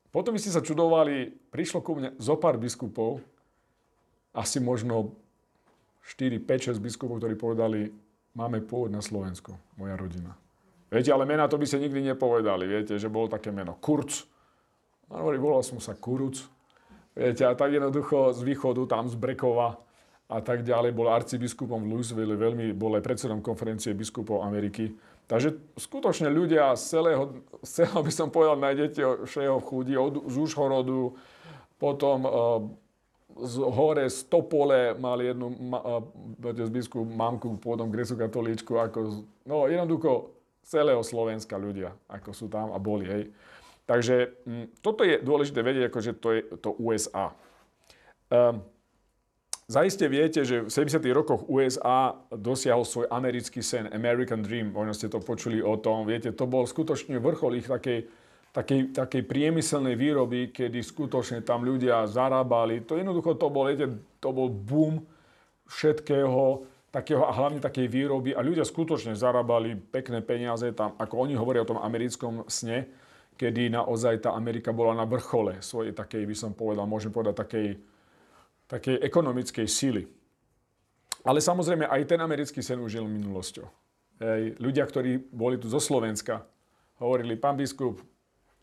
potom 0.09 0.33
by 0.33 0.41
ste 0.41 0.49
sa 0.49 0.65
čudovali, 0.65 1.29
prišlo 1.53 1.85
ku 1.85 1.93
mne 1.93 2.17
zo 2.17 2.41
pár 2.41 2.57
biskupov, 2.57 3.21
asi 4.33 4.57
možno 4.57 5.13
4, 6.09 6.41
5, 6.41 6.73
6 6.73 6.81
biskupov, 6.81 7.21
ktorí 7.21 7.37
povedali, 7.37 7.93
máme 8.37 8.61
pôvod 8.61 8.93
na 8.93 9.01
Slovensku, 9.01 9.57
moja 9.81 9.97
rodina. 9.97 10.37
Viete, 10.87 11.09
ale 11.09 11.25
mena 11.25 11.49
to 11.49 11.57
by 11.57 11.65
ste 11.65 11.83
nikdy 11.83 12.05
nepovedali, 12.13 12.69
viete, 12.69 12.95
že 12.95 13.09
bolo 13.09 13.27
také 13.27 13.49
meno 13.49 13.75
Kurc. 13.81 14.23
A 15.09 15.19
hovorí, 15.19 15.41
volal 15.41 15.65
som 15.65 15.81
sa 15.81 15.97
Kuruc. 15.97 16.37
Viete, 17.17 17.43
a 17.43 17.57
tak 17.57 17.73
jednoducho 17.73 18.31
z 18.37 18.45
východu, 18.45 18.85
tam 18.85 19.09
z 19.09 19.17
Brekova 19.17 19.81
a 20.27 20.37
tak 20.43 20.61
ďalej, 20.61 20.91
bol 20.91 21.07
arcibiskupom 21.07 21.87
v 21.87 21.97
Louisville, 21.97 22.35
veľmi, 22.35 22.75
bol 22.75 22.93
aj 22.99 23.03
predsedom 23.03 23.39
konferencie 23.39 23.95
biskupov 23.95 24.43
Ameriky. 24.43 24.91
Takže 25.27 25.75
skutočne 25.75 26.27
ľudia 26.31 26.75
z 26.75 26.83
celého, 26.99 27.43
z 27.63 27.69
celého 27.83 27.99
by 28.03 28.11
som 28.11 28.27
povedal, 28.27 28.59
nájdete 28.59 29.27
všeho 29.27 29.59
v 29.59 29.67
chúdi, 29.67 29.93
od, 29.95 30.27
z 30.27 30.35
Užhorodu, 30.35 31.15
potom 31.79 32.17
uh, 32.23 32.31
z 33.35 33.55
hore 33.59 34.07
z 34.09 34.23
Topole 34.31 34.95
mal 34.95 35.19
jednu 35.19 35.51
ma, 35.51 36.01
z 36.39 36.71
biskup 36.71 37.03
mamku 37.03 37.59
pôvodom 37.59 37.91
grecko-katolíčku, 37.91 38.79
ako, 38.79 39.27
no 39.43 39.67
jednoducho 39.67 40.31
celého 40.63 41.03
Slovenska 41.03 41.59
ľudia, 41.59 41.91
ako 42.07 42.29
sú 42.31 42.47
tam 42.47 42.71
a 42.71 42.79
boli, 42.79 43.05
hej. 43.07 43.23
Takže 43.87 44.35
m, 44.43 44.67
toto 44.83 45.07
je 45.07 45.19
dôležité 45.19 45.63
vedieť, 45.63 45.91
ako, 45.91 45.99
že 46.03 46.11
to 46.19 46.29
je 46.35 46.41
to 46.59 46.69
USA. 46.79 47.31
Um, 48.27 48.35
ehm, 48.35 48.57
Zaiste 49.67 50.07
viete, 50.07 50.47
že 50.47 50.63
v 50.63 50.71
70. 50.71 51.03
rokoch 51.11 51.43
USA 51.51 52.15
dosiahol 52.31 52.87
svoj 52.87 53.11
americký 53.11 53.59
sen, 53.59 53.91
American 53.91 54.39
Dream, 54.39 54.71
možno 54.71 54.95
ste 54.95 55.11
to 55.11 55.19
počuli 55.19 55.59
o 55.59 55.75
tom, 55.75 56.07
viete, 56.07 56.31
to 56.31 56.47
bol 56.47 56.63
skutočne 56.63 57.19
vrchol 57.19 57.59
ich 57.59 57.67
takej, 57.67 58.07
takej, 58.57 58.97
takej 58.97 59.21
priemyselnej 59.29 59.93
výroby, 59.93 60.49
kedy 60.49 60.81
skutočne 60.81 61.45
tam 61.45 61.61
ľudia 61.61 62.09
zarábali. 62.09 62.81
To 62.89 62.97
jednoducho 62.97 63.37
to 63.37 63.53
bol, 63.53 63.69
viete, 63.69 64.01
to 64.17 64.29
bol 64.33 64.49
boom 64.49 65.05
všetkého, 65.69 66.65
takého 66.89 67.21
a 67.21 67.31
hlavne 67.37 67.61
takej 67.61 67.85
výroby 67.85 68.33
a 68.33 68.41
ľudia 68.41 68.65
skutočne 68.65 69.13
zarábali 69.13 69.77
pekné 69.77 70.25
peniaze 70.25 70.65
tam, 70.73 70.97
ako 70.97 71.29
oni 71.29 71.37
hovoria 71.37 71.61
o 71.61 71.69
tom 71.69 71.77
americkom 71.77 72.49
sne, 72.49 72.89
kedy 73.37 73.69
naozaj 73.69 74.25
tá 74.25 74.33
Amerika 74.33 74.73
bola 74.73 74.97
na 74.97 75.05
vrchole 75.05 75.61
svojej 75.61 75.93
takej, 75.93 76.25
by 76.25 76.33
som 76.33 76.51
povedal, 76.57 76.89
môžem 76.89 77.13
povedať, 77.13 77.37
takej, 77.37 77.67
takej 78.65 78.95
ekonomickej 79.05 79.67
síly. 79.69 80.09
Ale 81.21 81.37
samozrejme 81.37 81.85
aj 81.85 82.01
ten 82.09 82.17
americký 82.17 82.65
sen 82.65 82.81
už 82.81 82.97
žil 82.97 83.05
minulosťou. 83.05 83.67
Hej, 84.17 84.57
ľudia, 84.57 84.81
ktorí 84.81 85.29
boli 85.29 85.61
tu 85.61 85.69
zo 85.69 85.77
Slovenska, 85.77 86.41
hovorili, 86.97 87.37
pán 87.37 87.53
biskup, 87.53 88.01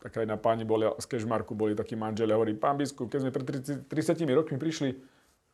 taká 0.05 0.21
jedna 0.21 0.37
pani 0.37 0.61
boli, 0.61 0.85
z 1.01 1.05
Kešmarku 1.09 1.57
boli 1.57 1.73
takí 1.73 1.97
manželi, 1.97 2.29
hovorí, 2.29 2.53
pán 2.53 2.77
biskup, 2.77 3.09
keď 3.09 3.19
sme 3.25 3.31
pred 3.33 3.45
30, 3.89 3.89
30 3.89 4.37
rokmi 4.37 4.61
prišli, 4.61 4.93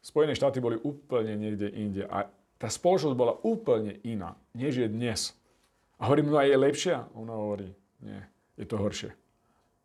Spojené 0.01 0.33
štáty 0.33 0.57
boli 0.57 0.81
úplne 0.81 1.37
niekde 1.37 1.69
inde 1.69 2.09
a 2.09 2.25
tá 2.57 2.67
spoločnosť 2.67 3.13
bola 3.13 3.37
úplne 3.45 4.01
iná, 4.01 4.33
než 4.57 4.81
je 4.81 4.87
dnes. 4.89 5.37
A 6.01 6.09
hovorím, 6.09 6.33
no 6.33 6.41
aj 6.41 6.49
je 6.49 6.57
lepšia? 6.57 6.97
Ona 7.13 7.33
hovorí, 7.37 7.69
nie, 8.01 8.17
je 8.57 8.65
to 8.65 8.81
horšie. 8.81 9.13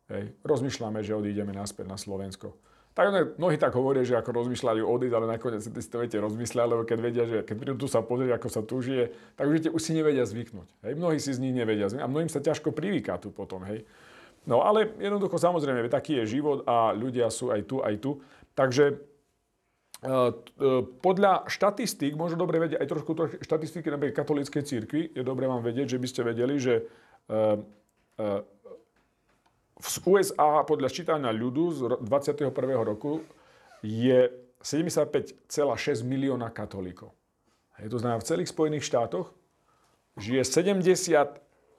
Hej. 0.09 0.33
Rozmýšľame, 0.41 1.05
že 1.05 1.13
odídeme 1.13 1.53
naspäť 1.53 1.85
na 1.85 2.01
Slovensko. 2.01 2.57
Tak 2.97 3.37
mnohí 3.37 3.61
tak 3.61 3.77
hovoria, 3.77 4.09
že 4.09 4.17
ako 4.17 4.33
rozmýšľajú 4.33 4.89
odísť, 4.89 5.15
ale 5.21 5.27
nakoniec 5.29 5.61
si 5.61 5.69
to 5.69 6.01
viete 6.01 6.17
rozmýšľať, 6.17 6.65
lebo 6.65 6.83
keď 6.89 6.99
vedia, 7.05 7.25
že 7.29 7.45
keď 7.45 7.57
prídu 7.61 7.77
tu 7.77 7.93
sa 7.93 8.01
pozrieť, 8.01 8.41
ako 8.41 8.49
sa 8.49 8.65
tu 8.65 8.81
žije, 8.81 9.13
tak 9.37 9.53
už 9.53 9.69
už 9.69 9.83
si 9.85 9.93
nevedia 9.93 10.25
zvyknúť. 10.25 10.69
Hej. 10.81 10.93
Mnohí 10.97 11.21
si 11.21 11.37
z 11.37 11.45
nich 11.45 11.53
nevedia 11.53 11.93
zvyknúť 11.93 12.09
a 12.09 12.13
mnohým 12.13 12.33
sa 12.33 12.41
ťažko 12.41 12.73
privyká 12.73 13.21
tu 13.21 13.29
potom. 13.29 13.69
Hej. 13.69 13.85
No 14.47 14.63
ale 14.63 14.95
jednoducho 15.03 15.43
samozrejme, 15.43 15.91
taký 15.91 16.23
je 16.23 16.39
život 16.39 16.63
a 16.71 16.95
ľudia 16.95 17.27
sú 17.35 17.51
aj 17.51 17.61
tu, 17.67 17.83
aj 17.83 17.95
tu. 17.99 18.23
Takže 18.55 18.85
e, 18.91 18.97
e, 20.07 20.17
podľa 21.03 21.51
štatistík, 21.51 22.15
možno 22.15 22.39
dobre 22.39 22.63
vedieť 22.63 22.79
aj 22.79 22.89
trošku 22.89 23.11
štatistiky 23.43 23.91
napríklad 23.91 24.23
katolíckej 24.23 24.63
církvy, 24.63 25.19
je 25.19 25.23
dobre 25.27 25.51
vám 25.51 25.67
vedieť, 25.67 25.99
že 25.99 26.01
by 26.01 26.07
ste 26.07 26.23
vedeli, 26.23 26.55
že 26.63 26.87
e, 27.27 28.23
v 29.77 29.89
USA 30.09 30.63
podľa 30.65 30.89
ščítania 30.89 31.35
ľudu 31.35 31.65
z 31.75 31.81
21. 32.07 32.55
roku 32.81 33.21
je 33.83 34.31
75,6 34.63 35.43
milióna 36.07 36.49
katolíkov. 36.55 37.13
Hej, 37.77 37.93
to 37.93 37.99
znamená, 38.01 38.23
v 38.23 38.29
celých 38.31 38.51
Spojených 38.51 38.89
štátoch 38.89 39.37
žije 40.17 40.43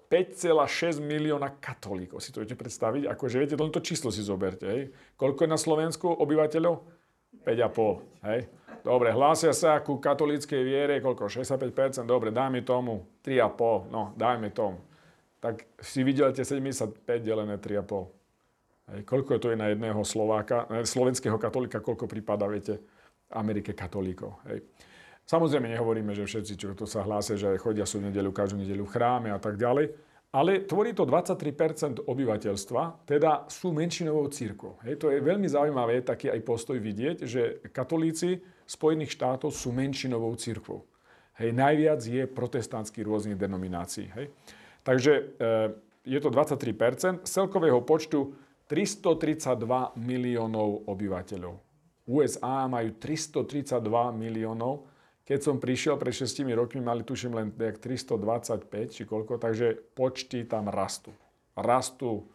75,6 0.07 1.03
milióna 1.03 1.59
katolíkov. 1.59 2.23
Si 2.23 2.31
to 2.31 2.41
viete 2.43 2.55
predstaviť? 2.55 3.11
Akože 3.11 3.35
viete, 3.39 3.55
to 3.59 3.81
číslo 3.83 4.09
si 4.09 4.23
zoberte. 4.23 4.65
Hej. 4.65 4.81
Koľko 5.19 5.43
je 5.45 5.49
na 5.51 5.59
Slovensku 5.59 6.07
obyvateľov? 6.07 6.75
5,5. 7.43 8.25
Hej. 8.27 8.47
Dobre, 8.87 9.11
hlásia 9.11 9.51
sa 9.51 9.83
ku 9.83 9.99
katolíckej 9.99 10.61
viere, 10.63 11.03
koľko? 11.03 11.27
65%? 11.27 12.07
Dobre, 12.07 12.31
dajme 12.31 12.63
tomu 12.63 13.03
3,5. 13.21 13.91
No, 13.91 14.15
dajme 14.15 14.49
tomu 14.55 14.87
tak 15.39 15.69
si 15.81 16.03
vidíte 16.03 16.41
75 16.41 17.05
delené 17.21 17.57
3,5. 17.57 18.09
Hej, 18.87 19.01
koľko 19.03 19.37
to 19.37 19.51
je 19.51 19.59
na 19.59 19.71
jedného 19.71 19.99
Slováka, 20.01 20.63
slovenského 20.87 21.35
katolika, 21.35 21.83
koľko 21.83 22.07
prípada, 22.07 22.47
viete, 22.47 22.79
Amerike 23.31 23.75
katolíkov. 23.75 24.39
Hej. 24.47 24.63
Samozrejme 25.27 25.67
nehovoríme, 25.75 26.15
že 26.15 26.24
všetci, 26.24 26.53
čo 26.55 26.72
to 26.72 26.88
sa 26.88 27.03
hlásia, 27.03 27.36
že 27.36 27.60
chodia 27.60 27.84
sú 27.84 28.00
nedelu, 28.00 28.31
každú 28.31 28.63
nedelu 28.63 28.88
v 28.88 28.93
chráme 28.96 29.29
a 29.36 29.39
tak 29.39 29.60
ďalej, 29.60 29.91
ale 30.31 30.63
tvorí 30.63 30.96
to 30.96 31.03
23% 31.03 32.03
obyvateľstva, 32.07 33.07
teda 33.07 33.48
sú 33.51 33.75
menšinovou 33.75 34.27
církvou. 34.31 34.79
Hej, 34.88 35.03
to 35.03 35.07
je 35.12 35.19
veľmi 35.19 35.48
zaujímavé 35.48 36.03
taký 36.03 36.31
aj 36.31 36.39
postoj 36.48 36.79
vidieť, 36.79 37.27
že 37.27 37.60
katolíci 37.72 38.39
Spojených 38.67 39.15
štátov 39.15 39.55
sú 39.55 39.72
menšinovou 39.72 40.36
církvou. 40.36 40.84
Hej, 41.39 41.55
najviac 41.55 42.01
je 42.03 42.24
protestantských 42.27 43.07
rôznych 43.07 43.39
denominácií. 43.39 44.12
Hej. 44.15 44.31
Takže 44.84 45.13
eh, 45.15 45.75
je 46.07 46.19
to 46.24 46.31
23 46.31 47.24
z 47.24 47.29
celkového 47.29 47.84
počtu 47.84 48.36
332 48.67 49.96
miliónov 49.96 50.88
obyvateľov. 50.88 51.55
USA 52.07 52.67
majú 52.67 52.96
332 52.96 53.79
miliónov. 54.15 54.88
Keď 55.27 55.39
som 55.43 55.60
prišiel 55.60 56.00
pred 56.00 56.15
6 56.15 56.39
rokmi, 56.55 56.79
mali 56.79 57.03
tuším 57.03 57.36
len 57.36 57.51
325 57.51 58.96
či 58.96 59.03
koľko, 59.03 59.36
takže 59.36 59.75
počty 59.91 60.48
tam 60.48 60.72
rastú. 60.72 61.12
Rastú 61.51 62.31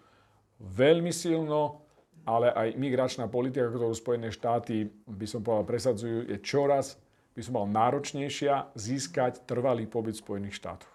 veľmi 0.60 1.08
silno, 1.08 1.88
ale 2.28 2.52
aj 2.52 2.76
migračná 2.76 3.32
politika, 3.32 3.72
ktorú 3.72 3.96
Spojené 3.96 4.28
štáty, 4.28 4.92
by 5.08 5.24
som 5.24 5.40
povedal, 5.40 5.64
presadzujú, 5.64 6.28
je 6.28 6.36
čoraz, 6.44 7.00
by 7.32 7.40
som 7.40 7.56
mal 7.56 7.66
náročnejšia 7.72 8.76
získať 8.76 9.48
trvalý 9.48 9.88
pobyt 9.88 10.20
v 10.20 10.24
Spojených 10.28 10.60
štátoch. 10.60 10.92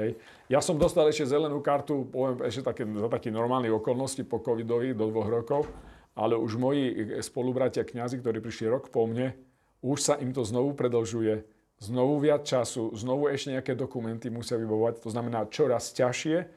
Hej. 0.00 0.16
Ja 0.48 0.58
som 0.58 0.80
dostal 0.80 1.06
ešte 1.12 1.28
zelenú 1.28 1.60
kartu, 1.60 2.08
poviem 2.08 2.40
ešte 2.42 2.66
také, 2.66 2.82
za 2.88 3.06
také 3.12 3.28
normálne 3.30 3.68
okolnosti 3.70 4.24
po 4.26 4.40
covidovi 4.40 4.96
do 4.96 5.12
dvoch 5.12 5.28
rokov, 5.28 5.68
ale 6.16 6.34
už 6.34 6.56
moji 6.56 7.20
spolubratia 7.20 7.84
kňazi, 7.84 8.18
ktorí 8.18 8.40
prišli 8.40 8.66
rok 8.72 8.90
po 8.90 9.06
mne, 9.06 9.36
už 9.84 9.98
sa 10.00 10.14
im 10.16 10.32
to 10.32 10.40
znovu 10.40 10.72
predlžuje, 10.72 11.44
znovu 11.84 12.16
viac 12.24 12.48
času, 12.48 12.96
znovu 12.96 13.28
ešte 13.28 13.52
nejaké 13.52 13.76
dokumenty 13.76 14.32
musia 14.32 14.56
vybovať. 14.56 15.04
To 15.04 15.12
znamená, 15.12 15.44
čoraz 15.52 15.92
ťažšie 15.92 16.48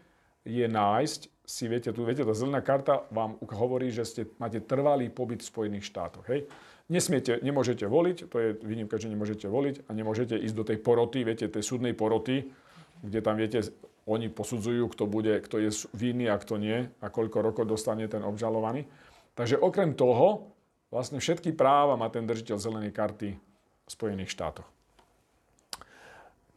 je 0.48 0.66
nájsť 0.72 1.22
si, 1.48 1.64
viete, 1.72 1.92
tu, 1.96 2.04
viete, 2.04 2.28
tá 2.28 2.36
zelená 2.36 2.60
karta 2.60 3.08
vám 3.08 3.40
hovorí, 3.40 3.88
že 3.88 4.04
ste, 4.04 4.22
máte 4.36 4.60
trvalý 4.60 5.08
pobyt 5.08 5.40
v 5.44 5.48
Spojených 5.48 5.88
štátoch. 5.88 6.28
Hej? 6.28 6.44
Nesmiete, 6.92 7.40
nemôžete 7.40 7.88
voliť, 7.88 8.18
to 8.28 8.36
je 8.40 8.50
výnimka, 8.64 9.00
že 9.00 9.08
nemôžete 9.08 9.48
voliť 9.48 9.88
a 9.88 9.92
nemôžete 9.96 10.36
ísť 10.36 10.56
do 10.56 10.68
tej 10.68 10.80
poroty, 10.84 11.24
viete, 11.24 11.48
tej 11.48 11.64
súdnej 11.64 11.96
poroty, 11.96 12.52
kde 13.00 13.20
tam 13.24 13.40
viete, 13.40 13.64
oni 14.08 14.28
posudzujú, 14.32 14.88
kto, 14.92 15.04
bude, 15.08 15.40
kto 15.44 15.60
je 15.64 15.72
vinný 15.96 16.32
a 16.32 16.40
kto 16.40 16.60
nie 16.60 16.88
a 17.00 17.08
koľko 17.12 17.44
rokov 17.44 17.64
dostane 17.68 18.08
ten 18.08 18.24
obžalovaný. 18.24 18.88
Takže 19.36 19.60
okrem 19.60 19.96
toho, 19.96 20.52
vlastne 20.92 21.20
všetky 21.20 21.54
práva 21.54 22.00
má 22.00 22.08
ten 22.08 22.24
držiteľ 22.24 22.58
zelenej 22.58 22.94
karty 22.96 23.30
v 23.36 23.90
Spojených 23.90 24.32
štátoch. 24.32 24.68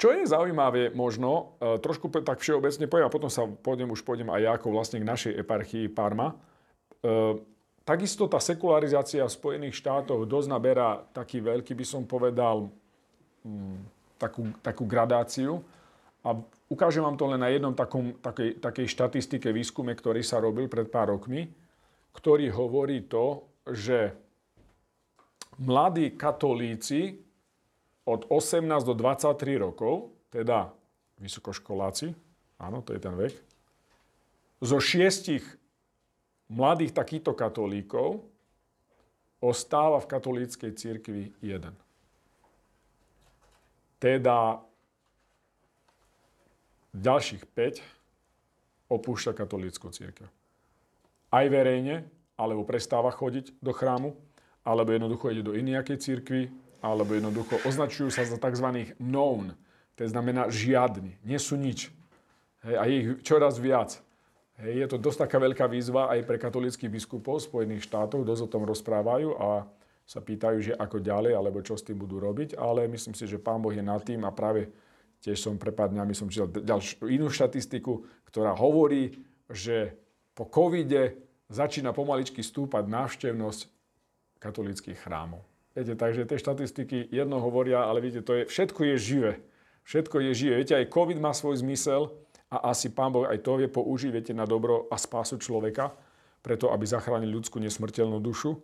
Čo 0.01 0.17
je 0.17 0.25
zaujímavé 0.25 0.97
možno, 0.97 1.61
e, 1.61 1.77
trošku 1.77 2.09
tak 2.25 2.41
všeobecne 2.41 2.89
poviem 2.89 3.07
a 3.07 3.13
potom 3.13 3.29
sa 3.29 3.45
pôjdem, 3.45 3.93
už 3.93 4.01
pôjdem 4.01 4.33
aj 4.33 4.41
ja 4.41 4.51
ako 4.57 4.73
vlastne 4.73 4.97
k 4.97 5.05
našej 5.05 5.33
eparchii 5.45 5.93
Parma. 5.93 6.33
E, 6.33 7.37
takisto 7.85 8.25
tá 8.25 8.41
sekularizácia 8.41 9.21
v 9.29 9.37
Spojených 9.37 9.77
štátoch 9.77 10.25
dosť 10.25 10.49
naberá 10.49 11.05
taký 11.13 11.45
veľký, 11.45 11.77
by 11.77 11.85
som 11.85 12.09
povedal, 12.09 12.73
mm, 13.45 13.77
takú, 14.17 14.49
takú 14.65 14.89
gradáciu. 14.89 15.61
A 16.25 16.33
ukážem 16.73 17.05
vám 17.05 17.21
to 17.21 17.29
len 17.29 17.41
na 17.41 17.53
jednom 17.53 17.77
takom, 17.77 18.17
takej, 18.25 18.57
takej 18.57 18.87
štatistike, 18.89 19.53
výskume, 19.53 19.93
ktorý 19.93 20.25
sa 20.25 20.41
robil 20.41 20.65
pred 20.65 20.89
pár 20.89 21.13
rokmi, 21.13 21.45
ktorý 22.17 22.49
hovorí 22.57 23.05
to, 23.05 23.50
že 23.75 24.13
mladí 25.61 26.17
katolíci 26.17 27.21
od 28.05 28.27
18 28.29 28.85
do 28.85 28.95
23 28.95 29.57
rokov, 29.61 30.11
teda 30.33 30.73
vysokoškoláci, 31.21 32.15
áno, 32.59 32.81
to 32.81 32.97
je 32.97 33.01
ten 33.01 33.15
vek, 33.15 33.35
zo 34.61 34.79
šiestich 34.81 35.45
mladých 36.51 36.93
takýchto 36.93 37.33
katolíkov 37.33 38.25
ostáva 39.41 40.01
v 40.03 40.11
katolíckej 40.11 40.73
cirkvi 40.77 41.33
jeden. 41.41 41.73
Teda 44.01 44.61
ďalších 46.97 47.45
5 47.47 47.81
opúšťa 48.91 49.33
katolícku 49.33 49.87
církev. 49.95 50.29
Aj 51.31 51.47
verejne, 51.47 52.05
alebo 52.41 52.65
prestáva 52.65 53.13
chodiť 53.13 53.61
do 53.61 53.77
chrámu, 53.77 54.17
alebo 54.65 54.97
jednoducho 54.97 55.29
ide 55.29 55.45
do 55.45 55.53
inej 55.53 56.01
církvy, 56.01 56.49
alebo 56.81 57.13
jednoducho 57.13 57.61
označujú 57.69 58.09
sa 58.09 58.25
za 58.25 58.41
tzv. 58.41 58.97
known, 58.97 59.53
to 60.01 60.09
znamená 60.09 60.49
žiadny, 60.49 61.21
nie 61.21 61.37
sú 61.37 61.61
nič. 61.61 61.93
Hej, 62.65 62.75
a 62.81 62.83
je 62.89 62.95
ich 62.97 63.09
čoraz 63.21 63.61
viac. 63.61 64.01
Hej, 64.57 64.85
je 64.85 64.87
to 64.89 64.97
dosť 64.97 65.29
taká 65.29 65.37
veľká 65.37 65.69
výzva 65.69 66.09
aj 66.13 66.25
pre 66.25 66.41
katolických 66.41 66.89
biskupov 66.89 67.45
Spojených 67.45 67.85
štátoch, 67.85 68.25
dosť 68.25 68.49
o 68.49 68.53
tom 68.53 68.65
rozprávajú 68.65 69.37
a 69.37 69.69
sa 70.05 70.21
pýtajú, 70.25 70.59
že 70.59 70.73
ako 70.75 71.01
ďalej, 71.01 71.33
alebo 71.37 71.61
čo 71.61 71.77
s 71.77 71.85
tým 71.85 72.01
budú 72.01 72.19
robiť, 72.19 72.57
ale 72.57 72.89
myslím 72.89 73.15
si, 73.15 73.29
že 73.29 73.39
Pán 73.39 73.61
Boh 73.61 73.73
je 73.73 73.85
nad 73.85 74.01
tým 74.01 74.25
a 74.25 74.33
práve 74.33 74.73
tiež 75.21 75.39
som 75.39 75.61
pred 75.61 75.77
pár 75.77 75.93
som 76.17 76.27
čítal 76.33 76.49
ďalšiu 76.49 77.07
inú 77.13 77.29
štatistiku, 77.29 78.25
ktorá 78.27 78.57
hovorí, 78.57 79.21
že 79.53 79.95
po 80.33 80.49
covide 80.49 81.30
začína 81.51 81.91
pomaličky 81.91 82.41
stúpať 82.41 82.87
návštevnosť 82.87 83.67
katolických 84.41 84.97
chrámov. 84.97 85.43
Viete, 85.75 85.95
takže 85.95 86.27
tie 86.27 86.39
štatistiky 86.39 87.11
jedno 87.11 87.39
hovoria, 87.39 87.87
ale 87.87 88.03
viete, 88.03 88.23
to 88.25 88.35
je, 88.35 88.43
všetko 88.47 88.81
je 88.95 88.97
živé. 88.99 89.33
Všetko 89.87 90.17
je 90.19 90.31
živé. 90.35 90.55
Viete, 90.63 90.75
aj 90.75 90.91
COVID 90.91 91.19
má 91.23 91.31
svoj 91.31 91.63
zmysel 91.63 92.11
a 92.51 92.75
asi 92.75 92.91
Pán 92.91 93.15
Boh 93.15 93.27
aj 93.27 93.43
to 93.43 93.59
vie 93.59 93.71
použiť, 93.71 94.11
viete, 94.11 94.33
na 94.35 94.47
dobro 94.47 94.91
a 94.91 94.99
spásu 94.99 95.39
človeka, 95.39 95.95
preto 96.43 96.75
aby 96.75 96.87
zachránil 96.87 97.31
ľudskú 97.31 97.63
nesmrteľnú 97.63 98.19
dušu. 98.19 98.59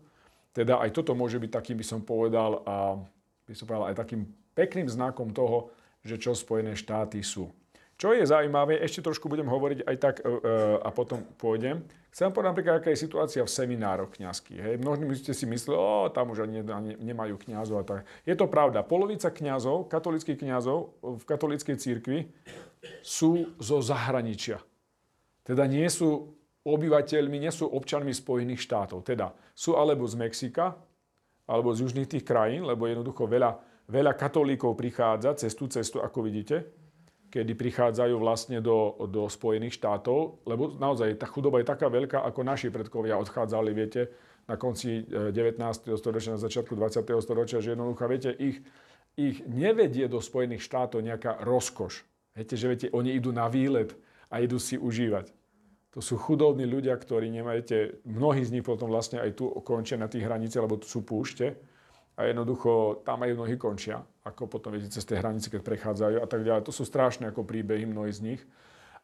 Teda 0.51 0.81
aj 0.81 0.97
toto 0.97 1.13
môže 1.13 1.37
byť 1.39 1.51
takým, 1.53 1.77
by 1.79 1.87
som 1.87 2.01
povedal, 2.03 2.65
a 2.65 2.99
by 3.47 3.55
som 3.55 3.69
povedal 3.69 3.93
aj 3.93 4.01
takým 4.03 4.27
pekným 4.57 4.89
znakom 4.89 5.31
toho, 5.31 5.71
že 6.03 6.17
čo 6.17 6.33
Spojené 6.35 6.75
štáty 6.75 7.21
sú. 7.23 7.51
Čo 7.97 8.13
je 8.13 8.29
zaujímavé, 8.29 8.77
ešte 8.85 9.01
trošku 9.01 9.25
budem 9.25 9.49
hovoriť 9.49 9.89
aj 9.89 9.97
tak 9.97 10.15
e, 10.21 10.29
e, 10.29 10.53
a 10.85 10.93
potom 10.93 11.25
pôjdem. 11.41 11.81
Chcem 12.13 12.29
povedať 12.29 12.53
napríklad, 12.53 12.75
aká 12.77 12.93
je 12.93 13.01
situácia 13.01 13.41
v 13.41 13.49
seminároch 13.49 14.13
kňazských. 14.13 14.61
Hej. 14.61 14.75
Mnohí 14.85 15.17
ste 15.17 15.33
si 15.33 15.49
mysleli, 15.49 15.81
o, 15.81 16.13
tam 16.13 16.29
už 16.29 16.45
ani, 16.45 16.61
ani 16.61 16.93
nemajú 17.01 17.41
kňazov 17.41 17.77
a 17.81 17.85
tak. 17.89 18.01
Je 18.29 18.37
to 18.37 18.53
pravda. 18.53 18.85
Polovica 18.85 19.33
kňazov, 19.33 19.89
katolických 19.89 20.45
kňazov 20.45 20.93
v 21.01 21.25
katolíckej 21.25 21.77
církvi 21.81 22.29
sú 23.01 23.57
zo 23.57 23.81
zahraničia. 23.81 24.61
Teda 25.41 25.65
nie 25.65 25.89
sú 25.89 26.37
obyvateľmi, 26.69 27.49
nie 27.49 27.53
sú 27.53 27.65
občanmi 27.65 28.13
Spojených 28.13 28.61
štátov. 28.61 29.09
Teda 29.09 29.33
sú 29.57 29.73
alebo 29.73 30.05
z 30.05 30.21
Mexika, 30.21 30.77
alebo 31.49 31.73
z 31.73 31.89
južných 31.89 32.13
tých 32.13 32.29
krajín, 32.29 32.69
lebo 32.69 32.85
jednoducho 32.85 33.25
veľa, 33.25 33.57
veľa 33.89 34.13
katolíkov 34.21 34.77
prichádza 34.77 35.33
cez 35.41 35.57
tú 35.57 35.65
cestu, 35.65 36.05
ako 36.05 36.29
vidíte 36.29 36.85
kedy 37.37 37.53
prichádzajú 37.53 38.17
vlastne 38.17 38.65
do, 38.65 38.97
do 39.13 39.29
Spojených 39.29 39.77
štátov, 39.77 40.41
lebo 40.49 40.73
naozaj 40.81 41.21
tá 41.21 41.29
chudoba 41.29 41.61
je 41.61 41.69
taká 41.69 41.93
veľká, 41.93 42.25
ako 42.25 42.41
naši 42.41 42.73
predkovia 42.73 43.21
odchádzali, 43.21 43.71
viete, 43.77 44.09
na 44.49 44.57
konci 44.57 45.05
19. 45.05 45.61
E, 45.61 46.01
storočia, 46.01 46.33
na 46.33 46.41
začiatku 46.41 46.73
20. 46.73 47.05
storočia, 47.21 47.61
že 47.61 47.77
jednoducho, 47.77 48.09
viete, 48.09 48.33
ich, 48.33 48.65
ich 49.21 49.45
nevedie 49.45 50.09
do 50.09 50.25
Spojených 50.25 50.65
štátov 50.65 51.05
nejaká 51.05 51.45
rozkoš. 51.45 52.09
Viete, 52.33 52.57
že 52.57 52.67
viete, 52.73 52.87
oni 52.97 53.13
idú 53.13 53.37
na 53.37 53.53
výlet 53.53 53.93
a 54.33 54.41
idú 54.41 54.57
si 54.57 54.81
užívať. 54.81 55.29
To 55.93 56.01
sú 56.01 56.17
chudobní 56.17 56.65
ľudia, 56.65 56.97
ktorí 56.97 57.29
nemáte, 57.29 58.01
mnohí 58.05 58.45
z 58.45 58.53
nich 58.53 58.65
potom 58.65 58.89
vlastne 58.89 59.21
aj 59.21 59.37
tu 59.37 59.49
končia 59.65 60.01
na 60.01 60.09
tých 60.09 60.25
hraniciach, 60.25 60.65
lebo 60.65 60.81
tu 60.81 60.89
sú 60.89 61.05
púšte 61.05 61.57
a 62.17 62.25
jednoducho 62.25 63.05
tam 63.05 63.23
aj 63.29 63.37
mnohí 63.37 63.61
končia, 63.61 64.01
ako 64.25 64.49
potom 64.49 64.73
viete 64.73 64.89
cez 64.89 65.05
tie 65.05 65.21
hranice, 65.21 65.53
keď 65.53 65.61
prechádzajú 65.61 66.17
a 66.25 66.27
tak 66.27 66.49
ďalej. 66.49 66.65
To 66.65 66.73
sú 66.73 66.89
strašné 66.89 67.29
ako 67.29 67.45
príbehy 67.45 67.85
mnohí 67.85 68.09
z 68.09 68.25
nich. 68.25 68.43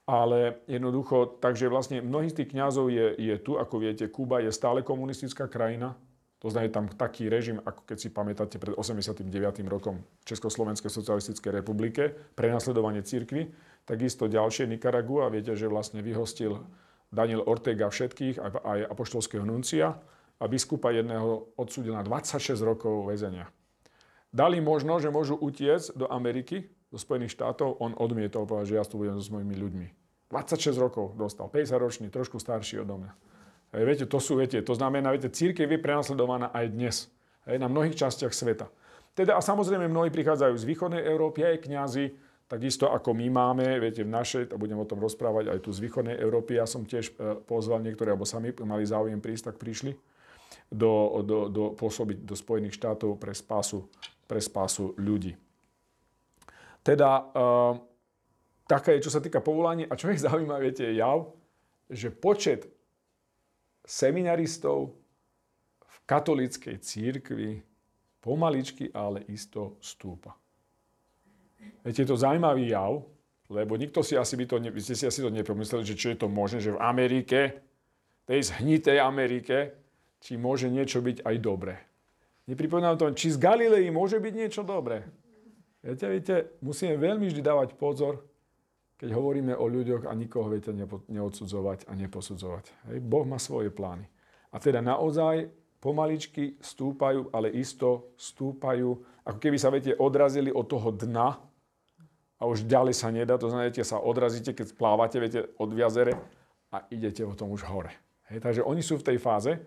Ale 0.03 0.65
jednoducho, 0.67 1.39
takže 1.39 1.71
vlastne 1.71 2.03
mnohí 2.03 2.27
z 2.33 2.43
tých 2.43 2.51
kňazov 2.57 2.91
je, 2.91 3.15
je 3.15 3.35
tu, 3.39 3.55
ako 3.61 3.79
viete, 3.79 4.11
Kuba 4.11 4.43
je 4.43 4.51
stále 4.51 4.83
komunistická 4.83 5.47
krajina. 5.47 5.95
To 6.43 6.51
znamená 6.51 6.75
tam 6.75 6.87
taký 6.91 7.31
režim, 7.31 7.63
ako 7.63 7.87
keď 7.87 7.97
si 8.03 8.09
pamätáte 8.11 8.59
pred 8.59 8.75
89. 8.75 9.23
rokom 9.71 10.03
Československej 10.27 10.91
socialistickej 10.91 11.63
republike, 11.63 12.11
prenasledovanie 12.35 13.07
církvy. 13.07 13.55
Takisto 13.87 14.27
ďalšie 14.27 14.67
Nikaragua, 14.67 15.31
viete, 15.31 15.55
že 15.55 15.71
vlastne 15.71 16.03
vyhostil 16.03 16.59
Daniel 17.15 17.47
Ortega 17.47 17.87
všetkých, 17.87 18.43
aj 18.43 18.91
apoštolského 18.91 19.47
nuncia 19.47 20.03
a 20.43 20.51
biskupa 20.51 20.91
jedného 20.91 21.55
odsúdil 21.55 21.95
na 21.95 22.03
26 22.03 22.59
rokov 22.67 23.07
väzenia. 23.07 23.47
Dali 24.35 24.59
možno, 24.59 24.99
že 24.99 25.15
môžu 25.15 25.39
utiecť 25.39 25.95
do 25.95 26.11
Ameriky, 26.11 26.67
do 26.91 26.99
Spojených 26.99 27.39
štátov, 27.39 27.79
on 27.79 27.95
odmietol 27.95 28.43
povedať, 28.43 28.75
že 28.75 28.77
ja 28.81 28.83
tu 28.83 28.99
budem 28.99 29.15
so 29.15 29.23
svojimi 29.23 29.55
ľuďmi. 29.55 29.87
26 30.35 30.75
rokov 30.83 31.15
dostal, 31.15 31.47
50 31.47 31.79
ročný, 31.79 32.07
trošku 32.11 32.43
starší 32.43 32.83
odo 32.83 32.99
mňa. 32.99 33.13
Hej, 33.77 33.85
viete, 33.87 34.05
to 34.09 34.19
sú, 34.19 34.41
viete, 34.41 34.59
to 34.65 34.75
znamená, 34.75 35.15
viete, 35.15 35.31
církev 35.31 35.69
je 35.69 35.79
prenasledovaná 35.79 36.51
aj 36.51 36.67
dnes, 36.73 36.97
hej, 37.47 37.61
na 37.61 37.69
mnohých 37.69 37.95
častiach 37.95 38.33
sveta. 38.33 38.67
Teda 39.13 39.37
a 39.37 39.45
samozrejme 39.45 39.93
mnohí 39.93 40.09
prichádzajú 40.09 40.55
z 40.57 40.65
východnej 40.65 41.05
Európy, 41.05 41.45
aj 41.45 41.69
kňazi, 41.69 42.17
takisto 42.49 42.89
ako 42.89 43.13
my 43.13 43.29
máme, 43.29 43.65
viete, 43.77 44.01
v 44.01 44.13
našej, 44.13 44.53
a 44.53 44.57
budem 44.57 44.81
o 44.81 44.89
tom 44.89 45.05
rozprávať 45.05 45.53
aj 45.53 45.59
tu 45.61 45.71
z 45.73 45.85
východnej 45.85 46.17
Európy, 46.17 46.57
ja 46.57 46.65
som 46.65 46.89
tiež 46.89 47.13
e, 47.13 47.37
pozval 47.45 47.85
niektoré, 47.85 48.17
alebo 48.17 48.25
sami 48.25 48.57
mali 48.65 48.89
záujem 48.89 49.21
prísť, 49.21 49.53
tak 49.53 49.57
prišli 49.61 49.93
do, 50.73 51.23
do, 51.23 51.39
do, 51.49 51.65
pôsobiť 51.77 52.25
do 52.25 52.35
Spojených 52.37 52.77
štátov 52.77 53.21
pre 53.21 53.33
spásu, 53.37 53.89
pre 54.27 54.41
spásu 54.41 54.97
ľudí. 54.97 55.37
Teda, 56.83 57.31
uh, 57.33 57.79
také 58.67 58.99
je, 58.99 59.07
čo 59.07 59.15
sa 59.15 59.23
týka 59.23 59.39
povolania. 59.45 59.87
A 59.93 59.99
čo 59.99 60.11
je 60.11 60.25
zaujímavé, 60.29 60.73
viete, 60.73 60.89
je 60.89 60.99
jav, 60.99 61.31
že 61.93 62.09
počet 62.09 62.67
seminaristov 63.85 64.95
v 65.83 65.97
katolíckej 66.07 66.77
církvi 66.81 67.63
pomaličky, 68.23 68.89
ale 68.95 69.27
isto 69.29 69.77
stúpa. 69.83 70.33
Viete, 71.83 72.07
je 72.07 72.11
to 72.11 72.19
zaujímavý 72.19 72.71
jav, 72.71 73.03
lebo 73.51 73.75
nikto 73.75 74.01
si 74.07 74.15
asi 74.15 74.39
by 74.39 74.45
to, 74.47 74.57
vy 74.63 74.81
ste 74.81 74.95
si 74.95 75.05
asi 75.05 75.21
to 75.21 75.29
nepomysleli, 75.29 75.85
že 75.85 75.99
čo 75.99 76.09
je 76.15 76.19
to 76.19 76.29
možné, 76.31 76.63
že 76.63 76.73
v 76.73 76.83
Amerike, 76.83 77.61
tej 78.25 78.55
zhnitej 78.55 79.03
Amerike, 79.03 79.82
či 80.23 80.39
môže 80.39 80.71
niečo 80.71 81.03
byť 81.03 81.27
aj 81.27 81.37
dobré. 81.43 81.83
Nepripomínam 82.47 82.95
to, 82.95 83.11
či 83.11 83.35
z 83.35 83.43
Galilei 83.43 83.91
môže 83.91 84.23
byť 84.23 84.35
niečo 84.39 84.63
dobré. 84.63 85.03
Viete, 85.83 86.07
viete, 86.07 86.35
musíme 86.63 86.95
veľmi 86.95 87.27
vždy 87.27 87.43
dávať 87.43 87.75
pozor, 87.75 88.23
keď 89.03 89.19
hovoríme 89.19 89.59
o 89.59 89.67
ľuďoch 89.67 90.07
a 90.07 90.15
nikoho 90.15 90.47
viete 90.47 90.71
neodsudzovať 91.11 91.91
a 91.91 91.93
neposudzovať. 91.99 92.65
Hej, 92.87 92.99
boh 93.03 93.27
má 93.27 93.43
svoje 93.43 93.75
plány. 93.75 94.07
A 94.55 94.63
teda 94.63 94.79
naozaj 94.79 95.51
pomaličky 95.83 96.55
stúpajú, 96.63 97.35
ale 97.35 97.51
isto 97.51 98.15
stúpajú, 98.15 99.03
ako 99.27 99.39
keby 99.43 99.59
sa, 99.59 99.75
viete, 99.75 99.99
odrazili 99.99 100.55
od 100.55 100.71
toho 100.71 100.95
dna 100.95 101.35
a 102.39 102.43
už 102.47 102.63
ďalej 102.71 102.95
sa 102.95 103.11
nedá. 103.11 103.35
To 103.43 103.51
znamená, 103.51 103.75
sa 103.83 103.99
odrazíte, 103.99 104.55
keď 104.55 104.71
plávate, 104.79 105.19
viete, 105.19 105.51
od 105.59 105.71
viazere 105.75 106.15
a 106.71 106.87
idete 106.95 107.27
o 107.27 107.35
tom 107.35 107.51
už 107.51 107.67
hore. 107.67 107.91
Hej, 108.31 108.39
takže 108.39 108.63
oni 108.63 108.87
sú 108.87 109.03
v 109.03 109.07
tej 109.11 109.19
fáze. 109.19 109.59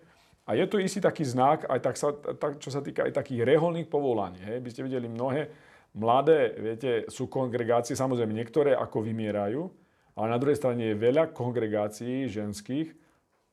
A 0.45 0.53
je 0.53 0.65
tu 0.69 0.77
istý 0.77 1.01
taký 1.01 1.25
znak, 1.25 1.65
aj 1.65 1.79
tak 1.81 1.95
sa, 1.97 2.13
tak, 2.13 2.62
čo 2.62 2.69
sa 2.69 2.86
týka 2.86 3.01
aj 3.10 3.17
takých 3.17 3.49
reholných 3.49 3.89
povolaní. 3.89 4.38
Hej. 4.45 4.62
By 4.62 4.69
ste 4.69 4.86
videli 4.86 5.10
mnohé 5.10 5.49
mladé, 5.97 6.53
viete, 6.62 6.91
sú 7.10 7.25
kongregácie, 7.25 7.97
samozrejme 7.97 8.29
niektoré 8.29 8.77
ako 8.77 9.01
vymierajú, 9.01 9.65
ale 10.13 10.27
na 10.29 10.38
druhej 10.38 10.60
strane 10.60 10.93
je 10.93 11.01
veľa 11.01 11.34
kongregácií 11.34 12.29
ženských, 12.29 12.93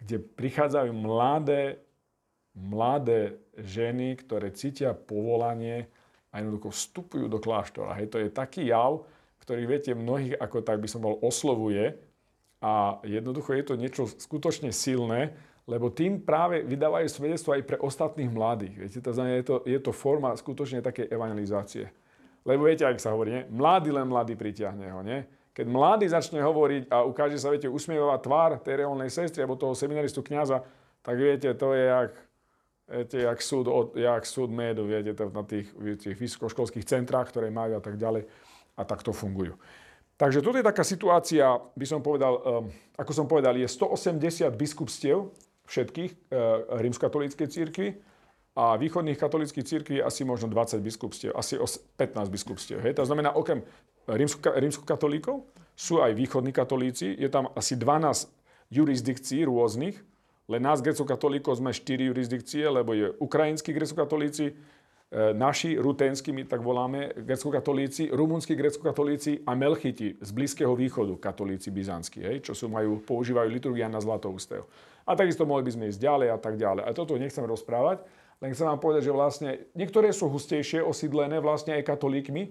kde 0.04 0.16
prichádzajú 0.20 0.90
mladé, 0.92 1.80
mladé 2.52 3.40
ženy, 3.56 4.20
ktoré 4.20 4.52
cítia 4.52 4.92
povolanie 4.92 5.88
a 6.28 6.42
jednoducho 6.42 6.74
vstupujú 6.74 7.24
do 7.30 7.38
kláštora. 7.40 7.96
Hej, 7.96 8.12
to 8.12 8.18
je 8.20 8.28
taký 8.28 8.68
jav, 8.68 9.06
ktorý, 9.40 9.64
viete, 9.64 9.96
mnohých, 9.96 10.36
ako 10.36 10.60
tak 10.60 10.82
by 10.82 10.88
som 10.90 11.00
bol, 11.00 11.16
oslovuje 11.24 11.96
a 12.62 12.98
jednoducho 13.02 13.54
je 13.56 13.64
to 13.64 13.74
niečo 13.74 14.02
skutočne 14.06 14.70
silné, 14.70 15.34
lebo 15.62 15.94
tým 15.94 16.18
práve 16.18 16.66
vydávajú 16.66 17.06
svedectvo 17.06 17.54
aj 17.54 17.62
pre 17.62 17.78
ostatných 17.78 18.30
mladých. 18.34 18.74
Viete, 18.74 18.98
to 18.98 19.14
znamená, 19.14 19.38
je 19.38 19.46
to, 19.46 19.56
je 19.62 19.78
to 19.78 19.92
forma 19.94 20.34
skutočne 20.34 20.82
takej 20.82 21.06
evangelizácie. 21.06 21.86
Lebo 22.42 22.66
viete, 22.66 22.82
ak 22.82 22.98
sa 22.98 23.14
hovorí, 23.14 23.30
nie? 23.30 23.42
mladý 23.46 23.94
len 23.94 24.10
mladý 24.10 24.34
pritiahne 24.34 24.90
ho. 24.90 25.06
Nie? 25.06 25.30
Keď 25.54 25.66
mladý 25.70 26.10
začne 26.10 26.42
hovoriť 26.42 26.90
a 26.90 27.06
ukáže 27.06 27.38
sa, 27.38 27.54
viete, 27.54 27.70
usmievavá 27.70 28.18
tvár 28.18 28.58
tej 28.58 28.82
reálnej 28.82 29.06
sestry 29.14 29.46
alebo 29.46 29.54
toho 29.54 29.78
seminaristu 29.78 30.18
kniaza, 30.26 30.66
tak 31.06 31.14
viete, 31.14 31.46
to 31.54 31.70
je 31.70 31.84
jak, 31.86 32.12
viete, 32.90 33.18
jak 33.22 33.38
súd, 33.38 33.66
od, 33.70 33.94
jak 33.94 34.26
súd 34.26 34.50
médu, 34.50 34.82
viete, 34.82 35.14
to 35.14 35.30
na 35.30 35.46
tých, 35.46 35.70
tých 36.02 36.18
vysokoškolských 36.18 36.82
centrách, 36.82 37.30
ktoré 37.30 37.54
majú 37.54 37.78
a 37.78 37.82
tak 37.84 37.94
ďalej. 37.94 38.26
A 38.74 38.82
takto 38.82 39.14
fungujú. 39.14 39.54
Takže 40.18 40.42
toto 40.42 40.58
je 40.58 40.66
taká 40.66 40.82
situácia, 40.82 41.46
by 41.78 41.86
som 41.86 42.02
povedal, 42.02 42.32
um, 42.42 42.66
ako 42.98 43.12
som 43.14 43.26
povedal, 43.30 43.54
je 43.54 43.66
180 43.70 44.50
biskupstiev 44.54 45.30
všetkých 45.72 46.10
e, 46.12 46.16
rímskatolíckej 46.84 47.48
církvy 47.48 47.88
a 48.52 48.76
východných 48.76 49.16
katolíckých 49.16 49.64
církví 49.64 49.96
asi 50.04 50.28
možno 50.28 50.52
20 50.52 50.84
biskupstiev, 50.84 51.32
asi 51.32 51.56
15 51.96 52.28
biskupstiev. 52.28 52.84
Hej? 52.84 53.00
To 53.00 53.08
znamená, 53.08 53.32
okrem 53.32 53.64
rímskokatolíkov 54.60 55.48
sú 55.72 56.04
aj 56.04 56.12
východní 56.12 56.52
katolíci, 56.52 57.16
je 57.16 57.32
tam 57.32 57.48
asi 57.56 57.80
12 57.80 58.28
jurisdikcií 58.68 59.48
rôznych, 59.48 59.96
len 60.52 60.60
nás 60.60 60.84
grecokatolíkov 60.84 61.64
sme 61.64 61.72
4 61.72 62.12
jurisdikcie, 62.12 62.68
lebo 62.68 62.92
je 62.92 63.08
ukrajinskí 63.16 63.72
grecokatolíci, 63.72 64.52
naši 65.12 65.76
ruténsky, 65.76 66.32
my 66.32 66.48
tak 66.48 66.64
voláme, 66.64 67.12
grecko-katolíci, 67.20 68.08
rumunskí 68.08 68.56
grecko-katolíci 68.56 69.44
a 69.44 69.52
melchiti 69.52 70.16
z 70.16 70.30
Blízkeho 70.32 70.72
východu, 70.72 71.20
katolíci 71.20 71.68
byzantskí, 71.68 72.24
hej, 72.24 72.40
čo 72.40 72.56
sú, 72.56 72.72
majú, 72.72 73.04
používajú 73.04 73.52
liturgia 73.52 73.92
na 73.92 74.00
Zlatoustého. 74.00 74.64
A 75.04 75.12
takisto 75.12 75.44
mohli 75.44 75.68
by 75.68 75.72
sme 75.76 75.84
ísť 75.92 76.00
ďalej 76.00 76.28
a 76.32 76.38
tak 76.40 76.54
ďalej. 76.56 76.82
A 76.88 76.90
toto 76.96 77.20
nechcem 77.20 77.44
rozprávať, 77.44 78.00
Len 78.42 78.50
chcem 78.50 78.66
vám 78.66 78.82
povedať, 78.82 79.06
že 79.06 79.14
vlastne 79.14 79.50
niektoré 79.78 80.10
sú 80.10 80.26
hustejšie 80.26 80.82
osídlené 80.82 81.38
vlastne 81.38 81.78
aj 81.78 81.86
katolíkmi. 81.86 82.50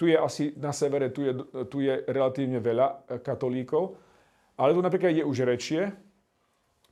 Tu 0.00 0.08
je 0.08 0.16
asi 0.16 0.56
na 0.56 0.72
severe, 0.72 1.12
tu 1.12 1.20
je, 1.20 1.36
tu 1.68 1.84
je 1.84 2.00
relatívne 2.08 2.64
veľa 2.64 2.86
e, 2.88 2.94
katolíkov. 3.20 4.00
Ale 4.56 4.72
tu 4.72 4.80
napríklad 4.80 5.12
je 5.12 5.28
už 5.28 5.44
rečie, 5.44 5.92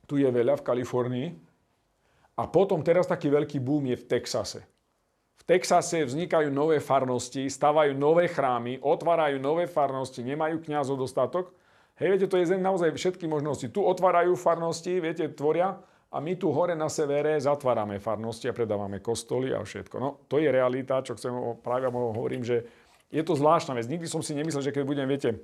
tu 0.05 0.21
je 0.21 0.29
veľa 0.29 0.53
v 0.53 0.65
Kalifornii. 0.69 1.27
A 2.37 2.45
potom 2.45 2.85
teraz 2.85 3.09
taký 3.09 3.33
veľký 3.33 3.57
boom 3.57 3.89
je 3.89 3.97
v 3.97 4.05
Texase. 4.05 4.61
V 5.37 5.43
Texase 5.45 6.03
vznikajú 6.03 6.49
nové 6.51 6.81
farnosti, 6.81 7.47
stavajú 7.47 7.93
nové 7.95 8.27
chrámy, 8.27 8.81
otvárajú 8.81 9.37
nové 9.37 9.69
farnosti, 9.69 10.25
nemajú 10.25 10.59
kňazov 10.65 10.97
dostatok. 10.99 11.53
Hej, 11.97 12.07
viete, 12.13 12.27
to 12.29 12.37
je 12.37 12.57
naozaj 12.57 12.93
všetky 12.93 13.25
možnosti. 13.25 13.69
Tu 13.69 13.81
otvárajú 13.81 14.37
farnosti, 14.37 15.01
viete, 15.01 15.29
tvoria 15.33 15.77
a 16.13 16.17
my 16.21 16.37
tu 16.37 16.53
hore 16.53 16.77
na 16.77 16.87
severe 16.87 17.35
zatvárame 17.41 17.97
farnosti 17.97 18.47
a 18.47 18.53
predávame 18.53 19.01
kostoly 19.01 19.51
a 19.51 19.65
všetko. 19.65 19.95
No, 19.97 20.09
to 20.29 20.37
je 20.37 20.49
realita, 20.49 21.01
čo 21.01 21.17
chcem 21.17 21.33
práve 21.59 21.89
hovorím, 21.89 22.45
že 22.45 22.63
je 23.09 23.23
to 23.23 23.35
zvláštna 23.35 23.75
vec. 23.75 23.87
Nikdy 23.87 24.07
som 24.07 24.21
si 24.21 24.35
nemyslel, 24.35 24.67
že 24.67 24.75
keď 24.75 24.83
budem, 24.83 25.07
viete, 25.07 25.41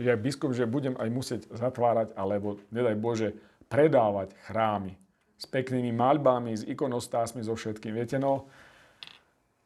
že 0.00 0.16
biskup, 0.16 0.56
že 0.56 0.64
budem 0.68 0.96
aj 0.96 1.08
musieť 1.12 1.40
zatvárať, 1.52 2.16
alebo, 2.16 2.60
nedaj 2.72 2.96
Bože, 2.96 3.28
predávať 3.68 4.32
chrámy 4.48 4.96
s 5.40 5.44
peknými 5.48 5.92
maľbami, 5.92 6.52
s 6.56 6.64
ikonostásmi, 6.64 7.44
so 7.44 7.56
všetkým. 7.56 7.96
Viete, 7.96 8.16
no, 8.20 8.48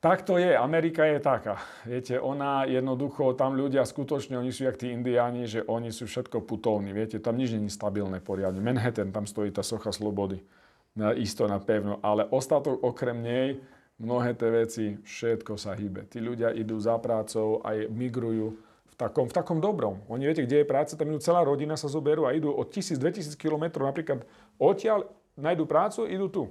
tak 0.05 0.21
to 0.21 0.37
je, 0.37 0.53
Amerika 0.53 1.01
je 1.09 1.17
taká. 1.17 1.57
Viete, 1.89 2.21
ona 2.21 2.69
jednoducho, 2.69 3.33
tam 3.33 3.57
ľudia 3.57 3.89
skutočne, 3.89 4.37
oni 4.37 4.53
sú 4.53 4.69
jak 4.69 4.77
tí 4.77 4.93
indiáni, 4.93 5.49
že 5.49 5.65
oni 5.65 5.89
sú 5.89 6.05
všetko 6.05 6.45
putovní. 6.45 6.93
Viete, 6.93 7.17
tam 7.25 7.41
nič 7.41 7.57
není 7.57 7.73
stabilné 7.73 8.21
poriadne. 8.21 8.61
Manhattan, 8.61 9.09
tam 9.17 9.25
stojí 9.25 9.49
tá 9.49 9.65
socha 9.65 9.97
slobody. 9.97 10.45
Na 10.93 11.17
isto, 11.17 11.49
na 11.49 11.57
pevno. 11.57 12.05
Ale 12.05 12.29
ostatok 12.29 12.85
okrem 12.85 13.17
nej, 13.17 13.65
mnohé 13.97 14.37
tie 14.37 14.53
veci, 14.53 14.85
všetko 15.01 15.57
sa 15.57 15.73
hýbe. 15.73 16.05
Tí 16.05 16.21
ľudia 16.21 16.53
idú 16.53 16.77
za 16.77 17.01
prácou, 17.01 17.65
aj 17.65 17.89
migrujú 17.89 18.61
v 18.93 18.95
takom, 19.01 19.25
v 19.25 19.35
takom 19.41 19.57
dobrom. 19.57 20.05
Oni 20.13 20.29
viete, 20.29 20.45
kde 20.45 20.63
je 20.63 20.67
práca, 20.69 21.01
tam 21.01 21.17
idú 21.17 21.25
celá 21.25 21.41
rodina 21.41 21.81
sa 21.81 21.89
zoberú 21.89 22.29
a 22.29 22.37
idú 22.37 22.53
od 22.53 22.69
1000-2000 22.69 23.41
km 23.41 23.81
napríklad 23.81 24.21
odtiaľ, 24.61 25.09
nájdu 25.33 25.65
prácu, 25.65 26.05
idú 26.13 26.29
tu. 26.29 26.45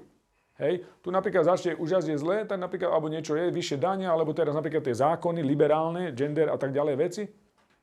Hej, 0.62 0.86
tu 1.02 1.10
napríklad 1.10 1.50
začne 1.50 1.74
už 1.74 2.06
je 2.06 2.14
zlé, 2.14 2.46
tak 2.46 2.62
napríklad, 2.62 2.94
alebo 2.94 3.10
niečo 3.10 3.34
je, 3.34 3.50
vyššie 3.50 3.82
dania, 3.82 4.14
alebo 4.14 4.38
teraz 4.38 4.54
napríklad 4.54 4.86
tie 4.86 4.94
zákony, 4.94 5.42
liberálne, 5.42 6.14
gender 6.14 6.54
a 6.54 6.58
tak 6.62 6.70
ďalej 6.70 6.96
veci, 7.02 7.24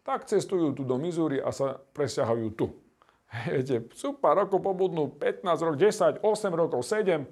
tak 0.06 0.30
cestujú 0.30 0.78
tu 0.78 0.86
do 0.86 0.94
Missouri 0.94 1.42
a 1.42 1.50
sa 1.50 1.74
presťahujú 1.74 2.48
tu. 2.54 2.70
Viete, 3.50 3.90
sú 3.98 4.14
pár 4.14 4.46
pobudnú, 4.46 5.18
15 5.18 5.66
rokov, 5.66 5.78
10, 5.82 6.22
8 6.22 6.54
rokov, 6.54 6.80
7, 6.86 7.26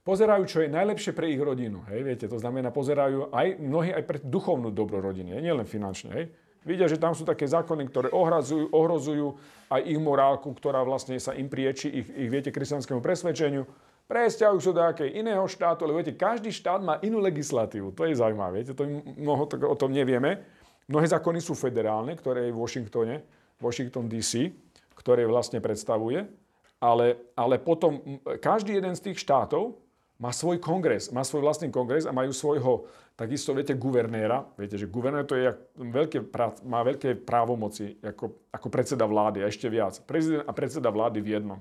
pozerajú, 0.00 0.42
čo 0.48 0.58
je 0.64 0.72
najlepšie 0.72 1.12
pre 1.12 1.28
ich 1.32 1.40
rodinu. 1.40 1.80
Hej, 1.88 2.00
viete, 2.04 2.26
to 2.28 2.36
znamená, 2.36 2.68
pozerajú 2.68 3.32
aj 3.32 3.56
mnohí 3.56 3.88
aj 3.88 4.04
pre 4.04 4.18
duchovnú 4.20 4.68
dobro 4.68 5.00
rodiny, 5.00 5.32
hej, 5.32 5.42
nielen 5.48 5.64
finančne. 5.64 6.10
Hej. 6.12 6.24
Vidia, 6.64 6.88
že 6.88 6.96
tam 6.96 7.12
sú 7.12 7.28
také 7.28 7.44
zákony, 7.44 7.88
ktoré 7.92 8.08
ohrazujú, 8.12 8.72
ohrozujú 8.72 9.36
aj 9.68 9.80
ich 9.84 10.00
morálku, 10.00 10.48
ktorá 10.56 10.80
vlastne 10.84 11.16
sa 11.20 11.36
im 11.36 11.48
prieči 11.48 11.88
ich, 11.92 12.08
ich 12.08 12.28
viete, 12.32 12.48
kresťanskému 12.48 13.04
presvedčeniu 13.04 13.68
presťahujú 14.04 14.60
sa 14.60 14.72
do 14.72 14.82
akej 14.84 15.10
iného 15.16 15.44
štátu, 15.48 15.88
lebo 15.88 16.00
viete, 16.00 16.16
každý 16.16 16.52
štát 16.52 16.80
má 16.84 17.00
inú 17.00 17.20
legislatívu. 17.24 17.96
To 17.96 18.04
je 18.04 18.18
zaujímavé, 18.18 18.60
viete, 18.60 18.76
to 18.76 18.84
mnoho 19.16 19.48
to, 19.48 19.56
o 19.64 19.76
tom 19.76 19.92
nevieme. 19.92 20.44
Mnohé 20.84 21.08
zákony 21.08 21.40
sú 21.40 21.56
federálne, 21.56 22.12
ktoré 22.12 22.48
je 22.48 22.52
v 22.52 22.60
Washingtone, 22.60 23.16
Washington 23.56 24.04
DC, 24.04 24.52
ktoré 24.92 25.24
vlastne 25.24 25.58
predstavuje, 25.64 26.28
ale, 26.76 27.32
ale 27.32 27.56
potom 27.56 28.20
každý 28.44 28.76
jeden 28.76 28.92
z 28.92 29.10
tých 29.10 29.24
štátov 29.24 29.80
má 30.20 30.30
svoj 30.30 30.60
kongres, 30.60 31.10
má 31.10 31.24
svoj 31.26 31.42
vlastný 31.42 31.72
kongres 31.72 32.06
a 32.06 32.14
majú 32.14 32.30
svojho, 32.30 32.86
takisto 33.18 33.50
viete, 33.56 33.74
guvernéra. 33.74 34.46
Viete, 34.54 34.78
že 34.78 34.86
guvernér 34.86 35.26
to 35.26 35.34
je 35.34 35.50
veľké, 35.80 36.30
má 36.68 36.84
veľké 36.86 37.24
právomoci 37.24 37.98
ako, 37.98 38.52
ako 38.52 38.66
predseda 38.70 39.08
vlády 39.08 39.42
a 39.42 39.50
ešte 39.50 39.66
viac. 39.66 39.98
Prezident 40.06 40.46
a 40.46 40.52
predseda 40.54 40.92
vlády 40.92 41.18
v 41.18 41.40
jednom. 41.40 41.60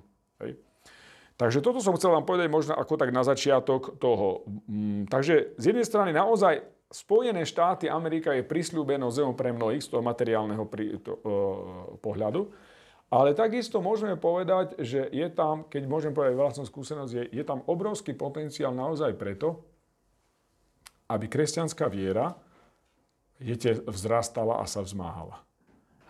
Takže 1.33 1.65
toto 1.65 1.81
som 1.81 1.97
chcel 1.97 2.13
vám 2.13 2.29
povedať 2.29 2.47
možno 2.47 2.77
ako 2.77 2.93
tak 2.93 3.09
na 3.09 3.25
začiatok 3.25 3.97
toho. 3.97 4.45
Mm, 4.69 5.09
takže 5.09 5.57
z 5.57 5.63
jednej 5.73 5.85
strany 5.85 6.13
naozaj 6.13 6.61
Spojené 6.93 7.41
štáty, 7.41 7.89
Amerika 7.89 8.37
je 8.37 8.45
prisľúbenou 8.45 9.09
zemou 9.09 9.33
pre 9.33 9.49
mnohých 9.49 9.81
z 9.81 9.89
toho 9.89 10.05
materiálneho 10.05 10.61
pri, 10.69 11.01
to, 11.01 11.17
uh, 11.25 11.97
pohľadu. 11.97 12.53
Ale 13.09 13.33
takisto 13.33 13.81
môžeme 13.81 14.13
povedať, 14.13 14.77
že 14.77 15.09
je 15.09 15.25
tam, 15.33 15.65
keď 15.65 15.89
môžem 15.89 16.13
povedať 16.13 16.37
vlastnú 16.37 16.69
skúsenosť, 16.69 17.13
je, 17.17 17.23
je 17.33 17.43
tam 17.45 17.65
obrovský 17.65 18.13
potenciál 18.13 18.77
naozaj 18.77 19.17
preto, 19.17 19.65
aby 21.09 21.25
kresťanská 21.25 21.89
viera 21.89 22.37
viete, 23.41 23.73
vzrastala 23.89 24.61
a 24.61 24.65
sa 24.69 24.85
vzmáhala. 24.85 25.41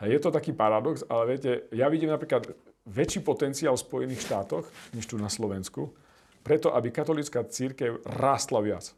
Je 0.04 0.20
to 0.20 0.36
taký 0.36 0.52
paradox, 0.52 1.08
ale 1.08 1.36
viete, 1.36 1.64
ja 1.72 1.88
vidím 1.88 2.12
napríklad 2.12 2.52
väčší 2.88 3.24
potenciál 3.24 3.76
v 3.80 3.86
Spojených 3.86 4.24
štátoch, 4.28 4.68
než 4.92 5.08
tu 5.08 5.16
na 5.16 5.32
Slovensku, 5.32 5.96
preto, 6.44 6.76
aby 6.76 6.92
katolická 6.92 7.48
církev 7.48 8.04
rástla 8.04 8.60
viac. 8.60 8.92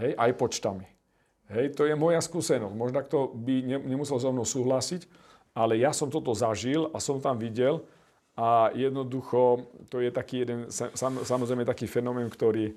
Hej, 0.00 0.16
aj 0.16 0.30
počtami. 0.40 0.86
Hej, 1.52 1.76
to 1.76 1.84
je 1.84 1.96
moja 1.96 2.20
skúsenosť. 2.20 2.74
Možno 2.76 3.00
kto 3.04 3.32
by 3.36 3.84
nemusel 3.84 4.20
so 4.20 4.32
mnou 4.32 4.44
súhlasiť, 4.44 5.08
ale 5.52 5.80
ja 5.80 5.92
som 5.92 6.08
toto 6.08 6.32
zažil 6.32 6.88
a 6.92 7.00
som 7.00 7.20
tam 7.20 7.40
videl 7.40 7.84
a 8.38 8.70
jednoducho 8.72 9.66
to 9.90 9.98
je 9.98 10.12
taký 10.12 10.46
jeden, 10.46 10.68
samozrejme 11.24 11.66
taký 11.66 11.90
fenomén, 11.90 12.30
ktorý, 12.30 12.76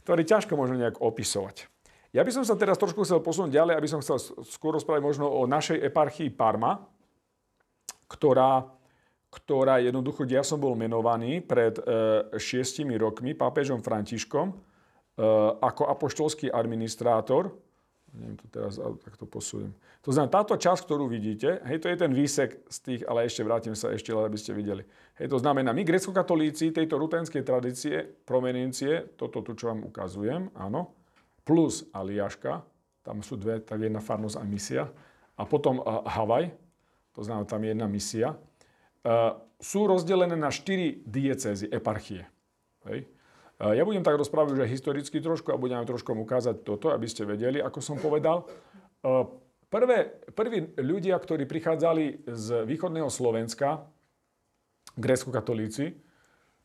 ktorý 0.00 0.22
ťažko 0.24 0.56
možno 0.56 0.78
nejak 0.78 1.02
opisovať. 1.02 1.68
Ja 2.12 2.24
by 2.24 2.32
som 2.32 2.44
sa 2.44 2.56
teraz 2.56 2.76
trošku 2.76 3.04
chcel 3.04 3.24
posunúť 3.24 3.56
ďalej, 3.56 3.74
aby 3.76 3.88
som 3.88 4.00
chcel 4.00 4.20
skôr 4.44 4.76
rozprávať 4.76 5.02
možno 5.04 5.26
o 5.28 5.48
našej 5.48 5.80
eparchii 5.80 6.32
Parma, 6.32 6.80
ktorá 8.08 8.68
ktorá 9.32 9.80
jednoducho, 9.80 10.28
ja 10.28 10.44
som 10.44 10.60
bol 10.60 10.76
menovaný 10.76 11.40
pred 11.40 11.80
e, 11.80 11.82
šiestimi 12.36 13.00
rokmi 13.00 13.32
pápežom 13.32 13.80
Františkom 13.80 14.52
e, 14.52 14.54
ako 15.56 15.88
apoštolský 15.88 16.52
administrátor. 16.52 17.48
Neviem 18.12 18.36
to 18.36 18.46
teraz, 18.52 18.76
tak 18.76 19.16
to 19.16 19.24
posujem. 19.24 19.72
To 20.04 20.12
znamená, 20.12 20.28
táto 20.28 20.60
časť, 20.60 20.84
ktorú 20.84 21.08
vidíte, 21.08 21.64
hej, 21.64 21.80
to 21.80 21.88
je 21.88 21.96
ten 21.96 22.12
výsek 22.12 22.60
z 22.68 22.78
tých, 22.84 23.02
ale 23.08 23.24
ešte 23.24 23.40
vrátim 23.40 23.72
sa 23.72 23.88
ešte, 23.88 24.12
aby 24.12 24.36
ste 24.36 24.52
videli. 24.52 24.84
Hej, 25.16 25.32
to 25.32 25.40
znamená, 25.40 25.72
my 25.72 25.80
grecko-katolíci 25.80 26.76
tejto 26.76 27.00
rutenskej 27.00 27.40
tradície, 27.40 28.04
promenencie, 28.28 29.16
toto 29.16 29.40
tu, 29.40 29.56
čo 29.56 29.72
vám 29.72 29.88
ukazujem, 29.88 30.52
áno, 30.52 30.92
plus 31.48 31.88
Aliaška, 31.96 32.60
tam 33.00 33.24
sú 33.24 33.40
dve, 33.40 33.64
tak 33.64 33.80
jedna 33.80 34.04
farnosť 34.04 34.36
a 34.36 34.44
misia, 34.44 34.84
a 35.40 35.42
potom 35.48 35.80
Havaj, 36.04 36.52
to 37.16 37.24
znamená, 37.24 37.48
tam 37.48 37.64
je 37.64 37.70
jedna 37.72 37.88
misia, 37.88 38.28
sú 39.62 39.80
rozdelené 39.86 40.34
na 40.38 40.50
štyri 40.50 41.02
diecézy, 41.06 41.70
eparchie. 41.70 42.26
Hej. 42.86 43.06
Eh, 43.62 43.78
ja 43.78 43.86
budem 43.86 44.02
tak 44.02 44.18
rozprávať 44.18 44.66
že 44.66 44.74
historicky 44.74 45.22
trošku 45.22 45.54
a 45.54 45.60
budem 45.60 45.86
trošku 45.86 46.10
ukázať 46.10 46.66
toto, 46.66 46.90
aby 46.90 47.06
ste 47.06 47.22
vedeli, 47.22 47.62
ako 47.62 47.78
som 47.78 47.96
povedal. 48.00 48.42
Eh, 49.06 49.24
prvé, 49.70 50.18
prví 50.34 50.74
ľudia, 50.82 51.14
ktorí 51.14 51.46
prichádzali 51.46 52.26
z 52.26 52.66
východného 52.66 53.06
Slovenska, 53.06 53.86
grécko-katolíci, 54.98 55.94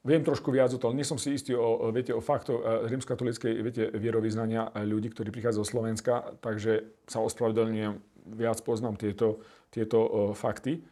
viem 0.04 0.24
trošku 0.26 0.50
viac 0.50 0.74
o 0.74 0.82
tom, 0.82 0.98
nie 0.98 1.06
som 1.06 1.22
si 1.22 1.38
istý 1.38 1.54
o, 1.56 1.94
viete, 1.96 2.12
o 2.12 2.20
faktoch 2.20 2.90
rímskatolíckej 2.92 3.54
viete, 3.64 3.84
vierovýznania 3.92 4.76
ľudí, 4.84 5.12
ktorí 5.16 5.32
prichádzajú 5.32 5.64
z 5.64 5.72
Slovenska, 5.72 6.14
takže 6.44 6.92
sa 7.08 7.24
ospravedlňujem, 7.24 7.94
viac 8.36 8.60
poznám 8.68 9.00
tieto, 9.00 9.40
tieto 9.72 10.32
fakty. 10.36 10.84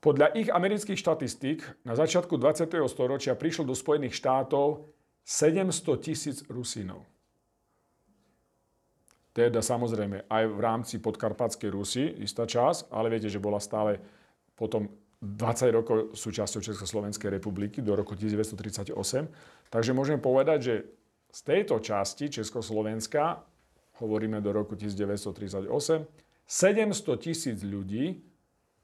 Podľa 0.00 0.32
ich 0.32 0.48
amerických 0.48 0.96
štatistík 0.96 1.84
na 1.84 1.92
začiatku 1.92 2.40
20. 2.40 2.72
storočia 2.88 3.36
prišlo 3.36 3.68
do 3.68 3.76
Spojených 3.76 4.16
štátov 4.16 4.88
700 5.28 6.00
tisíc 6.00 6.40
Rusínov. 6.48 7.04
Teda 9.36 9.60
samozrejme 9.60 10.24
aj 10.24 10.44
v 10.48 10.58
rámci 10.58 10.96
podkarpatskej 11.04 11.68
Rusy 11.68 12.16
istá 12.24 12.48
čas, 12.48 12.88
ale 12.88 13.12
viete, 13.12 13.28
že 13.28 13.36
bola 13.36 13.60
stále 13.60 14.00
potom 14.56 14.88
20 15.20 15.68
rokov 15.76 15.96
súčasťou 16.16 16.64
Československej 16.64 17.36
republiky 17.36 17.84
do 17.84 17.92
roku 17.92 18.16
1938. 18.16 18.96
Takže 19.68 19.92
môžeme 19.92 20.16
povedať, 20.16 20.58
že 20.64 20.74
z 21.28 21.40
tejto 21.44 21.76
časti 21.76 22.32
Československa, 22.32 23.44
hovoríme 24.00 24.40
do 24.40 24.50
roku 24.56 24.74
1938, 24.80 25.68
700 26.48 27.20
tisíc 27.20 27.60
ľudí 27.60 28.29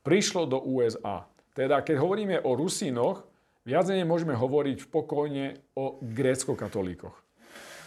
prišlo 0.06 0.46
do 0.46 0.62
USA. 0.62 1.26
Teda 1.50 1.82
keď 1.82 1.98
hovoríme 1.98 2.36
o 2.46 2.54
Rusínoch, 2.54 3.26
viac 3.66 3.90
menej 3.90 4.06
môžeme 4.06 4.38
hovoriť 4.38 4.86
pokojne 4.86 5.58
o 5.74 5.98
grécko-katolíkoch. 5.98 7.16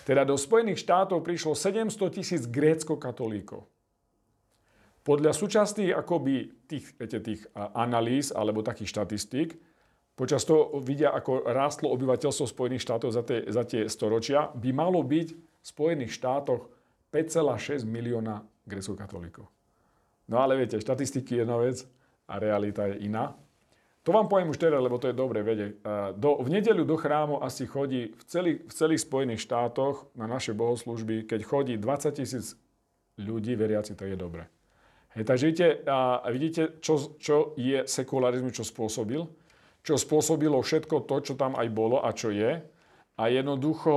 Teda 0.04 0.28
do 0.28 0.36
Spojených 0.36 0.84
štátov 0.84 1.24
prišlo 1.24 1.56
700 1.56 1.96
tisíc 2.12 2.44
grécko-katolíkov. 2.44 3.64
Podľa 5.08 5.32
súčasných 5.32 5.96
akoby 5.96 6.68
tých, 6.68 6.92
viete, 7.00 7.24
tých 7.24 7.48
analýz 7.56 8.36
alebo 8.36 8.60
takých 8.60 9.00
štatistík 9.00 9.56
počas 10.20 10.44
toho 10.44 10.84
vidia, 10.84 11.16
ako 11.16 11.48
rástlo 11.48 11.88
obyvateľstvo 11.96 12.52
Spojených 12.52 12.84
štátov 12.84 13.10
za 13.16 13.24
tie, 13.24 13.48
za 13.48 13.64
tie 13.64 13.88
storočia, 13.88 14.52
by 14.52 14.70
malo 14.76 15.00
byť 15.00 15.28
v 15.32 15.64
Spojených 15.64 16.12
štátoch 16.12 16.68
5,6 17.16 17.88
milióna 17.88 18.44
grecko-katolíkov. 18.68 19.48
No 20.28 20.44
ale 20.44 20.60
viete, 20.60 20.78
štatistiky 20.78 21.40
je 21.40 21.42
jedna 21.48 21.58
vec 21.58 21.88
a 22.30 22.38
realita 22.38 22.86
je 22.94 23.10
iná. 23.10 23.34
To 24.08 24.16
vám 24.16 24.32
poviem 24.32 24.50
už 24.50 24.62
teraz, 24.62 24.80
lebo 24.80 24.96
to 24.98 25.12
je 25.12 25.18
dobre 25.18 25.44
vedieť. 25.44 25.84
Do, 26.16 26.40
v 26.40 26.50
nedeľu 26.50 26.88
do 26.88 26.96
chrámu 26.96 27.44
asi 27.44 27.68
chodí 27.68 28.16
v 28.16 28.24
celých, 28.26 28.60
v 28.66 28.74
celých 28.74 29.02
Spojených 29.04 29.44
štátoch 29.44 30.08
na 30.16 30.26
naše 30.26 30.56
bohoslužby, 30.56 31.28
keď 31.28 31.40
chodí 31.44 31.74
20 31.76 32.16
tisíc 32.16 32.56
ľudí, 33.20 33.60
veriaci, 33.60 34.00
to 34.00 34.08
je 34.08 34.16
dobre. 34.16 34.48
Hej, 35.14 35.24
takže 35.28 35.46
vidíte, 35.52 35.68
a 35.90 36.26
vidíte 36.32 36.62
čo, 36.80 37.18
čo 37.20 37.58
je 37.60 37.84
sekularizmus, 37.84 38.56
čo 38.56 38.64
spôsobil. 38.64 39.26
Čo 39.84 39.96
spôsobilo 40.00 40.60
všetko 40.64 41.04
to, 41.04 41.16
čo 41.20 41.34
tam 41.36 41.60
aj 41.60 41.68
bolo 41.70 42.00
a 42.00 42.10
čo 42.16 42.32
je. 42.32 42.62
A 43.20 43.28
jednoducho, 43.28 43.92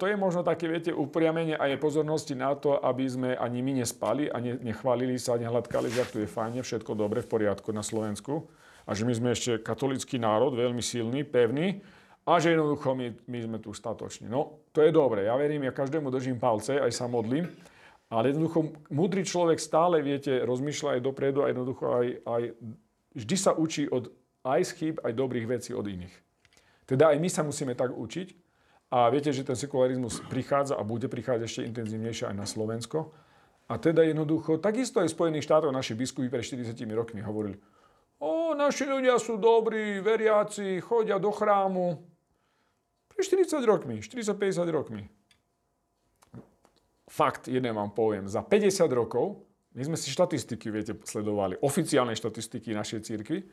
to 0.00 0.08
je 0.08 0.16
možno 0.16 0.40
také, 0.40 0.64
viete, 0.64 0.88
upriamenie 0.88 1.52
aj 1.52 1.76
pozornosti 1.84 2.32
na 2.32 2.56
to, 2.56 2.80
aby 2.80 3.04
sme 3.04 3.30
ani 3.36 3.60
my 3.60 3.84
nespali 3.84 4.32
a 4.32 4.40
nechválili 4.40 5.20
sa, 5.20 5.36
nehľadkali, 5.36 5.92
že 5.92 6.08
tu 6.08 6.16
je 6.24 6.28
fajne, 6.28 6.64
všetko 6.64 6.96
dobre, 6.96 7.20
v 7.20 7.28
poriadku 7.28 7.76
na 7.76 7.84
Slovensku 7.84 8.48
a 8.88 8.96
že 8.96 9.04
my 9.04 9.12
sme 9.12 9.28
ešte 9.36 9.60
katolický 9.60 10.16
národ, 10.16 10.56
veľmi 10.56 10.80
silný, 10.80 11.28
pevný 11.28 11.84
a 12.24 12.40
že 12.40 12.56
jednoducho 12.56 12.96
my, 12.96 13.12
my 13.28 13.38
sme 13.44 13.58
tu 13.60 13.76
statoční. 13.76 14.32
No, 14.32 14.64
to 14.72 14.80
je 14.80 14.88
dobre. 14.88 15.28
Ja 15.28 15.36
verím, 15.36 15.68
ja 15.68 15.72
každému 15.76 16.08
držím 16.08 16.40
palce, 16.40 16.80
aj 16.80 16.92
sa 16.92 17.04
modlím. 17.04 17.44
Ale 18.08 18.32
jednoducho, 18.32 18.80
múdry 18.88 19.28
človek 19.28 19.60
stále, 19.60 20.00
viete, 20.00 20.40
rozmýšľa 20.40 20.96
aj 20.96 21.00
dopredu 21.04 21.44
a 21.44 21.52
jednoducho 21.52 21.84
aj, 21.84 22.06
aj 22.24 22.42
vždy 23.12 23.36
sa 23.36 23.52
učí 23.52 23.92
od 23.92 24.08
aj 24.44 24.60
z 24.60 24.70
chýb, 24.76 24.94
aj 25.04 25.12
dobrých 25.12 25.48
vecí 25.48 25.76
od 25.76 25.84
iných. 25.84 26.12
Teda 26.84 27.12
aj 27.12 27.20
my 27.20 27.28
sa 27.28 27.44
musíme 27.44 27.72
tak 27.76 27.92
učiť. 27.92 28.43
A 28.92 29.08
viete, 29.08 29.32
že 29.32 29.46
ten 29.46 29.56
sekularizmus 29.56 30.20
prichádza 30.28 30.76
a 30.76 30.82
bude 30.84 31.08
prichádzať 31.08 31.44
ešte 31.46 31.66
intenzívnejšie 31.68 32.30
aj 32.30 32.36
na 32.36 32.46
Slovensko. 32.46 33.12
A 33.68 33.80
teda 33.80 34.04
jednoducho, 34.04 34.60
takisto 34.60 35.00
aj 35.00 35.12
Spojených 35.12 35.48
štátoch 35.48 35.72
naši 35.72 35.96
biskupy 35.96 36.28
pred 36.28 36.44
40 36.44 36.76
rokmi 36.92 37.24
hovorili, 37.24 37.56
O, 38.22 38.54
naši 38.54 38.86
ľudia 38.86 39.18
sú 39.18 39.36
dobrí, 39.36 39.98
veriaci, 39.98 40.78
chodia 40.80 41.18
do 41.18 41.28
chrámu. 41.34 41.98
Pre 43.10 43.20
40 43.20 43.60
rokmi, 43.66 44.00
40-50 44.00 44.64
rokmi. 44.70 45.02
Fakt, 47.04 47.52
jeden 47.52 47.74
vám 47.74 47.92
poviem, 47.92 48.24
za 48.24 48.40
50 48.40 48.88
rokov, 48.90 49.44
my 49.74 49.82
sme 49.84 49.96
si 49.98 50.08
štatistiky, 50.08 50.70
viete, 50.70 50.96
sledovali, 51.04 51.58
oficiálne 51.60 52.16
štatistiky 52.16 52.72
našej 52.72 53.00
církvy, 53.04 53.44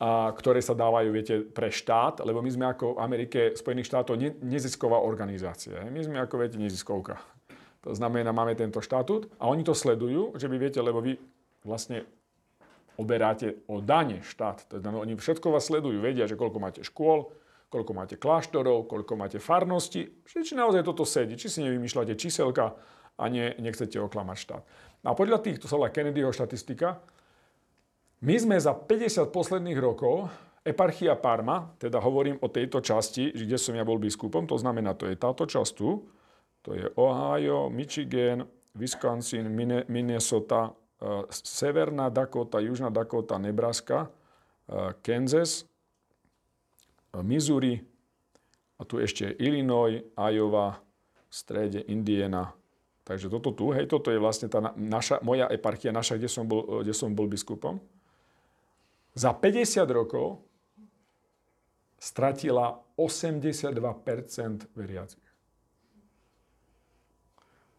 a, 0.00 0.32
ktoré 0.32 0.64
sa 0.64 0.72
dávajú, 0.72 1.08
viete, 1.12 1.44
pre 1.44 1.68
štát, 1.68 2.24
lebo 2.24 2.40
my 2.40 2.48
sme 2.48 2.64
ako 2.72 2.96
Amerike, 2.96 3.52
Spojených 3.52 3.92
štátov, 3.92 4.16
ne, 4.16 4.32
nezisková 4.40 4.96
organizácia. 4.96 5.76
My 5.92 6.00
sme 6.00 6.16
ako, 6.24 6.40
viete, 6.40 6.56
neziskovka. 6.56 7.20
To 7.84 7.92
znamená, 7.92 8.32
máme 8.32 8.56
tento 8.56 8.80
štatút 8.80 9.28
a 9.36 9.48
oni 9.48 9.60
to 9.60 9.76
sledujú, 9.76 10.36
že 10.40 10.48
vy 10.48 10.56
viete, 10.56 10.80
lebo 10.80 11.04
vy 11.04 11.20
vlastne 11.64 12.08
oberáte 13.00 13.64
o 13.68 13.80
dane 13.80 14.20
štát. 14.20 14.68
Teda 14.68 14.92
oni 14.92 15.16
všetko 15.16 15.52
vás 15.52 15.68
sledujú, 15.68 16.00
vedia, 16.00 16.28
že 16.28 16.36
koľko 16.36 16.58
máte 16.60 16.80
škôl, 16.84 17.32
koľko 17.72 17.92
máte 17.96 18.16
kláštorov, 18.20 18.88
koľko 18.90 19.16
máte 19.16 19.38
farnosti. 19.40 20.12
Či 20.28 20.52
naozaj 20.52 20.84
toto 20.84 21.08
sedí, 21.08 21.40
či 21.40 21.48
si 21.48 21.64
nevymýšľate 21.64 22.18
číselka 22.20 22.76
a 23.16 23.24
nie, 23.32 23.52
nechcete 23.56 23.96
oklamať 23.96 24.36
štát. 24.36 24.62
A 25.06 25.16
podľa 25.16 25.40
týchto 25.40 25.64
sa 25.64 25.80
Kennedyho 25.88 26.28
štatistika, 26.32 27.00
my 28.20 28.34
sme 28.36 28.56
za 28.60 28.76
50 28.76 29.32
posledných 29.32 29.78
rokov 29.80 30.28
eparchia 30.60 31.16
Parma, 31.16 31.72
teda 31.80 32.00
hovorím 32.00 32.36
o 32.44 32.52
tejto 32.52 32.84
časti, 32.84 33.32
kde 33.32 33.56
som 33.56 33.72
ja 33.72 33.84
bol 33.84 33.96
biskupom, 33.96 34.44
to 34.44 34.60
znamená, 34.60 34.92
to 34.92 35.08
je 35.08 35.16
táto 35.16 35.48
časť 35.48 35.72
tu, 35.72 36.04
to 36.60 36.76
je 36.76 36.84
Ohio, 37.00 37.72
Michigan, 37.72 38.44
Wisconsin, 38.76 39.48
Minnesota, 39.88 40.76
Eh, 41.00 41.24
Severná 41.32 42.12
Dakota, 42.12 42.60
Južná 42.60 42.92
Dakota, 42.92 43.40
Nebraska, 43.40 44.12
eh, 44.68 44.92
Kansas, 45.00 45.64
eh, 45.64 47.22
Missouri, 47.24 47.80
a 48.76 48.84
tu 48.84 49.00
ešte 49.00 49.32
Illinois, 49.40 50.04
Iowa, 50.16 50.80
v 51.28 51.32
strede 51.32 51.80
Indiana. 51.88 52.52
Takže 53.04 53.28
toto 53.32 53.52
tu, 53.52 53.72
hej, 53.72 53.88
toto 53.88 54.12
je 54.12 54.20
vlastne 54.20 54.48
tá 54.48 54.72
naša, 54.76 55.20
moja 55.24 55.48
eparchia, 55.48 55.92
naša, 55.92 56.16
kde 56.20 56.28
som 56.28 56.44
bol, 56.44 56.84
kde 56.84 56.92
som 56.92 57.12
bol 57.12 57.28
biskupom. 57.28 57.80
Za 59.14 59.34
50 59.34 59.90
rokov 59.90 60.42
stratila 62.00 62.80
82% 62.96 63.76
veriacich. 64.72 65.30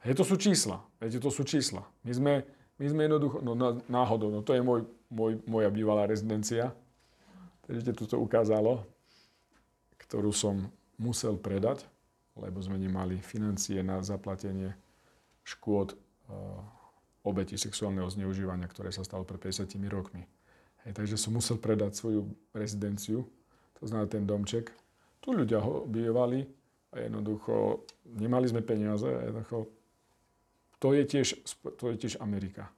Hej, 0.02 0.18
to 0.18 0.26
sú 0.26 0.36
čísla. 0.38 0.82
Viete, 0.98 1.22
to 1.22 1.30
sú 1.30 1.46
čísla. 1.46 1.86
My 2.02 2.14
sme, 2.14 2.34
my 2.82 2.86
sme 2.90 3.02
jednoducho, 3.06 3.38
no 3.46 3.54
náhodou, 3.86 4.34
no 4.34 4.42
to 4.42 4.58
je 4.58 4.62
môj, 4.62 4.82
môj, 5.14 5.38
moja 5.46 5.70
bývalá 5.70 6.10
rezidencia. 6.10 6.74
Takže 7.70 7.94
tu 7.94 8.10
to 8.10 8.18
ukázalo, 8.18 8.82
ktorú 10.02 10.34
som 10.34 10.74
musel 10.98 11.38
predať, 11.38 11.86
lebo 12.34 12.58
sme 12.62 12.82
nemali 12.82 13.22
financie 13.22 13.86
na 13.86 14.02
zaplatenie 14.02 14.74
škôd 15.46 15.94
uh, 15.94 16.62
obeti 17.22 17.58
sexuálneho 17.58 18.10
zneužívania, 18.10 18.66
ktoré 18.66 18.90
sa 18.90 19.06
stalo 19.06 19.22
pred 19.22 19.38
50 19.38 19.70
rokmi. 19.90 20.26
Hej, 20.86 20.98
takže 20.98 21.16
som 21.18 21.38
musel 21.38 21.62
predať 21.62 21.94
svoju 21.94 22.26
rezidenciu, 22.52 23.26
to 23.78 23.84
znamená 23.86 24.10
ten 24.10 24.26
domček. 24.26 24.74
Tu 25.22 25.30
ľudia 25.30 25.62
ho 25.62 25.86
bývali 25.86 26.46
a 26.92 27.06
jednoducho 27.06 27.86
nemali 28.18 28.50
sme 28.50 28.66
peniaze 28.66 29.06
a 29.06 29.30
jednoducho 29.30 29.70
to 30.82 30.98
je 30.98 31.04
tiež, 31.06 31.28
to 31.78 31.94
je 31.94 31.96
tiež 32.02 32.18
Amerika. 32.18 32.74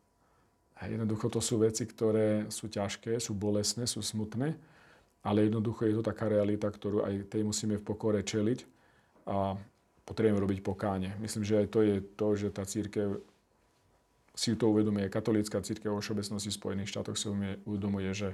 A 0.75 0.91
jednoducho 0.91 1.31
to 1.31 1.39
sú 1.39 1.63
veci, 1.63 1.87
ktoré 1.87 2.51
sú 2.51 2.67
ťažké, 2.67 3.15
sú 3.15 3.31
bolestné, 3.31 3.87
sú 3.87 4.03
smutné, 4.03 4.59
ale 5.23 5.47
jednoducho 5.47 5.87
je 5.87 5.95
to 5.95 6.03
taká 6.03 6.27
realita, 6.27 6.67
ktorú 6.67 7.07
aj 7.07 7.31
tej 7.31 7.47
musíme 7.47 7.79
v 7.79 7.87
pokore 7.87 8.19
čeliť 8.19 8.59
a 9.31 9.55
potrebujeme 10.03 10.43
robiť 10.43 10.59
pokáne. 10.59 11.15
Myslím, 11.23 11.47
že 11.47 11.63
aj 11.63 11.67
to 11.71 11.79
je 11.79 11.95
to, 12.03 12.27
že 12.35 12.47
tá 12.51 12.67
církev 12.67 13.23
si 14.33 14.57
to 14.57 14.73
uvedomuje, 14.73 15.13
katolícka 15.13 15.61
církev 15.61 15.93
vo 15.93 16.01
všeobecnosti 16.01 16.49
v 16.49 16.57
Spojených 16.57 16.89
štátoch 16.89 17.17
si 17.17 17.29
uvedomuje, 17.69 18.09
že 18.17 18.29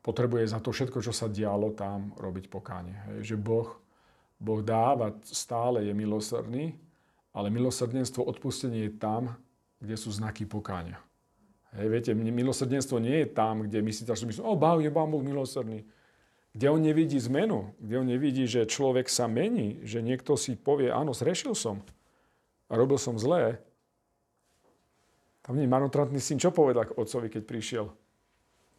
potrebuje 0.00 0.48
za 0.48 0.64
to 0.64 0.72
všetko, 0.72 1.04
čo 1.04 1.12
sa 1.12 1.28
dialo 1.28 1.76
tam, 1.76 2.16
robiť 2.16 2.48
pokáne. 2.48 2.96
Hej. 3.10 3.34
Že 3.34 3.36
Boh, 3.36 3.68
boh 4.40 4.60
dáva, 4.64 5.12
stále 5.28 5.84
je 5.84 5.92
milosrdný, 5.92 6.78
ale 7.36 7.52
milosrdenstvo, 7.52 8.24
odpustenie 8.24 8.88
je 8.88 8.92
tam, 8.96 9.36
kde 9.76 9.96
sú 10.00 10.08
znaky 10.08 10.48
pokáňa. 10.48 10.96
Hej, 11.76 11.86
viete, 11.92 12.10
milosrdenstvo 12.16 12.96
nie 12.96 13.26
je 13.26 13.28
tam, 13.28 13.68
kde 13.68 13.84
my 13.84 13.92
si 13.92 14.08
tak 14.08 14.16
myslíme, 14.16 14.40
o, 14.40 14.56
báv, 14.56 14.80
je 14.80 14.88
Pán 14.88 15.12
Boh 15.12 15.20
milosrdný. 15.20 15.84
Kde 16.56 16.72
on 16.72 16.80
nevidí 16.80 17.20
zmenu, 17.20 17.76
kde 17.76 17.94
on 18.00 18.08
nevidí, 18.08 18.48
že 18.48 18.64
človek 18.64 19.12
sa 19.12 19.28
mení, 19.28 19.84
že 19.84 20.00
niekto 20.00 20.40
si 20.40 20.56
povie, 20.56 20.88
áno, 20.88 21.12
zrešil 21.12 21.52
som 21.52 21.84
a 22.72 22.80
robil 22.80 22.96
som 22.96 23.20
zlé. 23.20 23.60
Tam 25.46 25.54
nie 25.54 25.70
marnotratný 25.70 26.18
syn 26.18 26.42
čo 26.42 26.50
povedal 26.50 26.90
k 26.90 26.98
otcovi, 26.98 27.30
keď 27.30 27.42
prišiel? 27.46 27.86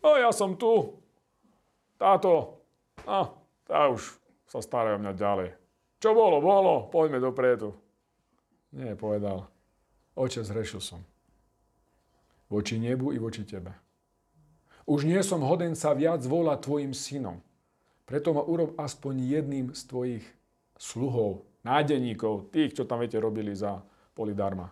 O, 0.03 0.09
ja 0.19 0.35
som 0.35 0.59
tu. 0.59 0.99
Táto. 1.95 2.59
A, 3.07 3.31
tá 3.63 3.87
už 3.87 4.19
sa 4.51 4.59
starajú 4.59 4.99
mňa 4.99 5.13
ďalej. 5.15 5.49
Čo 6.03 6.11
bolo, 6.11 6.43
bolo, 6.43 6.91
poďme 6.91 7.23
dopredu. 7.23 7.71
Nie, 8.75 8.99
povedal, 8.99 9.47
oče, 10.13 10.43
zrešil 10.43 10.83
som. 10.83 10.99
Voči 12.51 12.75
nebu 12.75 13.15
i 13.15 13.19
voči 13.19 13.47
tebe. 13.47 13.71
Už 14.87 15.07
nie 15.07 15.19
som 15.23 15.43
hoden 15.43 15.71
sa 15.71 15.95
viac 15.95 16.19
volať 16.23 16.63
tvojim 16.63 16.91
synom. 16.91 17.39
Preto 18.07 18.31
ma 18.31 18.43
urob 18.43 18.75
aspoň 18.79 19.19
jedným 19.23 19.65
z 19.75 19.81
tvojich 19.87 20.25
sluhov, 20.79 21.43
nádeníkov, 21.63 22.51
tých, 22.55 22.75
čo 22.75 22.83
tam, 22.87 23.03
viete, 23.03 23.19
robili 23.19 23.51
za 23.51 23.83
polidarma. 24.15 24.71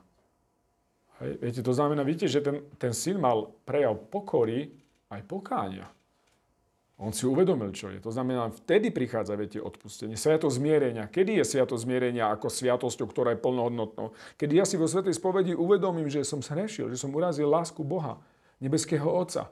Hej, 1.23 1.31
viete, 1.39 1.61
to 1.63 1.71
znamená, 1.71 2.03
vidíte, 2.03 2.27
že 2.27 2.43
ten, 2.43 2.65
ten 2.75 2.91
syn 2.91 3.23
mal 3.23 3.55
prejav 3.63 3.95
pokory 4.11 4.75
aj 5.07 5.21
pokánia. 5.23 5.87
On 6.95 7.11
si 7.11 7.27
uvedomil, 7.27 7.75
čo 7.75 7.91
je. 7.91 7.99
To 7.99 8.11
znamená, 8.11 8.47
vtedy 8.55 8.87
prichádza, 8.87 9.35
viete, 9.35 9.59
odpustenie. 9.59 10.15
Sviatosť 10.15 10.55
zmierenia. 10.55 11.11
Kedy 11.11 11.43
je 11.43 11.43
sviatosť 11.43 11.83
zmierenia 11.83 12.31
ako 12.31 12.47
sviatosťou, 12.47 13.11
ktorá 13.11 13.35
je 13.35 13.43
plnohodnotnou? 13.43 14.15
Kedy 14.39 14.53
ja 14.55 14.63
si 14.63 14.79
vo 14.79 14.87
Svetej 14.87 15.11
spovedi 15.11 15.51
uvedomím, 15.51 16.07
že 16.07 16.23
som 16.23 16.39
shrešil, 16.39 16.87
že 16.87 16.95
som 16.95 17.11
urazil 17.11 17.51
lásku 17.51 17.83
Boha, 17.83 18.23
nebeského 18.63 19.11
Otca. 19.11 19.51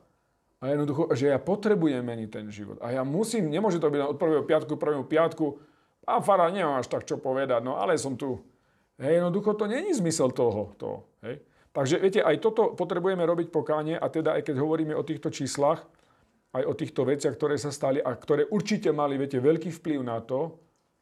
A 0.64 0.72
jednoducho, 0.72 1.12
že 1.12 1.36
ja 1.36 1.40
potrebujem 1.40 2.00
meniť 2.00 2.30
ten 2.32 2.48
život. 2.48 2.80
A 2.80 2.96
ja 2.96 3.04
musím, 3.04 3.52
nemôže 3.52 3.84
to 3.84 3.92
byť 3.92 4.16
od 4.16 4.16
prvého 4.16 4.48
piatku, 4.48 4.80
prvého 4.80 5.04
piatku, 5.04 5.60
a 6.04 6.20
fara, 6.20 6.52
nemám 6.52 6.84
až 6.84 6.88
tak 6.92 7.08
čo 7.08 7.16
povedať, 7.16 7.64
no 7.64 7.80
ale 7.80 7.96
som 7.96 8.20
tu. 8.20 8.44
Hej, 9.00 9.20
jednoducho 9.20 9.56
to 9.56 9.68
není 9.68 9.92
zmysel 9.96 10.32
toho. 10.32 10.76
To, 10.80 11.04
hej. 11.24 11.40
Takže 11.74 11.98
viete, 11.98 12.22
aj 12.22 12.38
toto 12.38 12.78
potrebujeme 12.78 13.26
robiť 13.26 13.50
pokánie 13.50 13.98
a 13.98 14.06
teda 14.06 14.38
aj 14.38 14.46
keď 14.46 14.56
hovoríme 14.62 14.94
o 14.94 15.02
týchto 15.02 15.34
číslach, 15.34 15.82
aj 16.54 16.64
o 16.70 16.74
týchto 16.78 17.02
veciach, 17.02 17.34
ktoré 17.34 17.58
sa 17.58 17.74
stali 17.74 17.98
a 17.98 18.14
ktoré 18.14 18.46
určite 18.46 18.94
mali, 18.94 19.18
viete, 19.18 19.42
veľký 19.42 19.74
vplyv 19.82 20.00
na 20.06 20.22
to, 20.22 20.54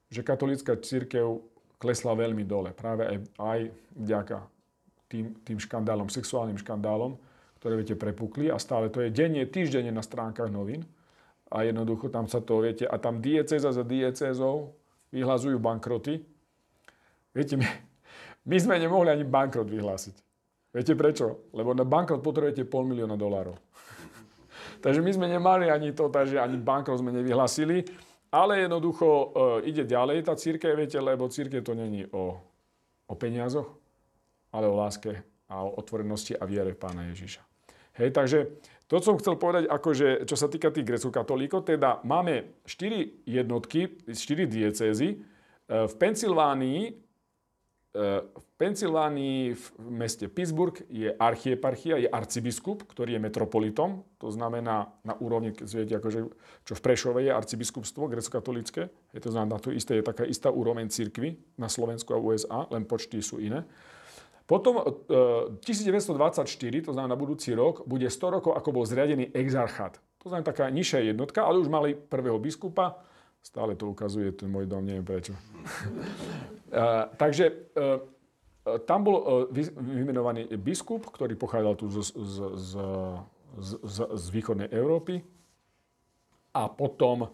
že 0.08 0.24
katolická 0.24 0.80
církev 0.80 1.44
klesla 1.76 2.16
veľmi 2.16 2.48
dole. 2.48 2.72
Práve 2.72 3.04
aj, 3.04 3.18
aj 3.36 3.60
vďaka 4.00 4.38
tým, 5.12 5.36
tým 5.44 5.60
škandálom, 5.60 6.08
sexuálnym 6.08 6.56
škandálom, 6.56 7.20
ktoré, 7.60 7.76
viete, 7.76 8.00
prepukli 8.00 8.48
a 8.48 8.56
stále 8.56 8.88
to 8.88 9.04
je 9.04 9.12
denne, 9.12 9.44
týždenne 9.44 9.92
na 9.92 10.00
stránkach 10.00 10.48
novín. 10.48 10.88
A 11.52 11.68
jednoducho 11.68 12.08
tam 12.08 12.32
sa 12.32 12.40
to, 12.40 12.64
viete, 12.64 12.88
a 12.88 12.96
tam 12.96 13.20
dieceza 13.20 13.76
za 13.76 13.84
diecezou 13.84 14.72
vyhlazujú 15.12 15.60
bankroty. 15.60 16.24
Viete, 17.36 17.60
my, 17.60 17.68
my 18.48 18.56
sme 18.56 18.80
nemohli 18.80 19.12
ani 19.12 19.28
bankrot 19.28 19.68
vyhlásiť. 19.68 20.31
Viete 20.72 20.96
prečo? 20.96 21.52
Lebo 21.52 21.76
na 21.76 21.84
bankrot 21.84 22.24
potrebujete 22.24 22.64
pol 22.64 22.88
milióna 22.88 23.20
dolárov. 23.20 23.60
Takže 24.84 25.04
my 25.04 25.12
sme 25.12 25.28
nemali 25.28 25.68
ani 25.68 25.92
to, 25.92 26.08
takže 26.08 26.40
ani 26.40 26.58
bankrot 26.58 27.04
sme 27.04 27.12
nevyhlasili. 27.12 27.84
Ale 28.32 28.64
jednoducho 28.64 29.08
e, 29.08 29.26
ide 29.68 29.84
ďalej 29.84 30.24
tá 30.24 30.40
církev, 30.40 30.72
viete, 30.80 30.96
lebo 30.96 31.28
církev 31.28 31.60
to 31.68 31.76
není 31.76 32.08
o, 32.16 32.40
o 33.12 33.14
peniazoch, 33.20 33.68
ale 34.56 34.72
o 34.72 34.80
láske 34.80 35.20
a 35.52 35.68
o 35.68 35.76
otvorenosti 35.76 36.40
a 36.40 36.48
viere 36.48 36.72
Pána 36.72 37.12
Ježiša. 37.12 37.44
Hej, 38.00 38.16
takže 38.16 38.48
to, 38.88 39.04
som 39.04 39.20
chcel 39.20 39.36
povedať, 39.36 39.68
akože, 39.68 40.24
čo 40.24 40.40
sa 40.40 40.48
týka 40.48 40.72
tých 40.72 40.88
grecko-katolíkov, 40.88 41.68
teda 41.68 42.00
máme 42.08 42.64
4 42.64 43.28
jednotky, 43.28 44.00
4 44.08 44.16
diecézy. 44.48 45.10
E, 45.12 45.18
v 45.68 45.94
Pensylvánii 46.00 47.11
v 47.92 48.46
Pensylvánii 48.56 49.52
v 49.52 49.66
meste 49.92 50.32
Pittsburgh 50.32 50.80
je 50.88 51.12
archieparchia, 51.12 52.00
je 52.00 52.08
arcibiskup, 52.08 52.88
ktorý 52.88 53.20
je 53.20 53.24
metropolitom, 53.28 54.08
to 54.16 54.32
znamená 54.32 54.96
na 55.04 55.14
úrovni, 55.20 55.52
viete, 55.52 56.00
akože, 56.00 56.20
čo 56.64 56.74
v 56.80 56.82
Prešove 56.82 57.20
je 57.20 57.36
arcibiskupstvo 57.36 58.08
grecko-katolické, 58.08 58.88
je 59.12 59.20
to 59.20 59.36
znamená, 59.36 59.60
to 59.60 59.76
isté 59.76 60.00
je 60.00 60.08
taká 60.08 60.24
istá 60.24 60.48
úroveň 60.48 60.88
cirkvy 60.88 61.36
na 61.60 61.68
Slovensku 61.68 62.16
a 62.16 62.22
USA, 62.24 62.64
len 62.72 62.88
počty 62.88 63.20
sú 63.20 63.44
iné. 63.44 63.68
Potom 64.48 64.80
1924, 65.60 66.48
e, 66.48 66.80
to 66.80 66.96
znamená 66.96 67.16
na 67.16 67.20
budúci 67.20 67.52
rok, 67.52 67.84
bude 67.84 68.08
100 68.08 68.36
rokov, 68.40 68.56
ako 68.56 68.70
bol 68.72 68.88
zriadený 68.88 69.36
exarchát. 69.36 70.00
To 70.24 70.32
znamená 70.32 70.48
taká 70.48 70.72
nižšia 70.72 71.12
jednotka, 71.12 71.44
ale 71.44 71.60
už 71.60 71.68
mali 71.68 71.92
prvého 71.92 72.40
biskupa, 72.40 73.04
Stále 73.42 73.74
to 73.74 73.90
ukazuje 73.90 74.30
ten 74.38 74.48
môj 74.48 74.70
dom, 74.70 74.86
neviem 74.86 75.06
prečo. 75.06 75.34
takže 77.22 77.74
uh, 77.74 78.00
tam 78.86 79.02
bol 79.02 79.16
uh, 79.18 79.24
vymenovaný 79.76 80.46
biskup, 80.62 81.10
ktorý 81.10 81.34
pochádzal 81.34 81.74
tu 81.74 81.90
z, 81.90 82.14
z, 82.14 82.36
z, 82.54 82.72
z, 83.82 83.98
z 84.14 84.26
východnej 84.30 84.70
Európy. 84.70 85.26
A 86.54 86.70
potom 86.70 87.28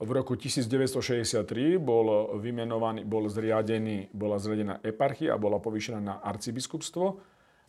v 0.00 0.10
roku 0.16 0.32
1963 0.32 1.76
bol 1.76 2.32
vymenovaný, 2.40 3.04
bol 3.04 3.28
zriadený, 3.28 4.08
bola 4.16 4.40
zriadená 4.40 4.80
eparchia 4.80 5.36
bola 5.36 5.60
povýšená 5.60 6.00
na 6.00 6.14
arcibiskupstvo. 6.24 7.20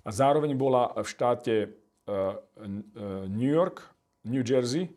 A 0.01 0.09
zároveň 0.09 0.55
bola 0.55 0.95
v 0.95 1.05
štáte 1.05 1.53
New 3.27 3.51
York, 3.51 3.83
New 4.25 4.41
Jersey, 4.41 4.89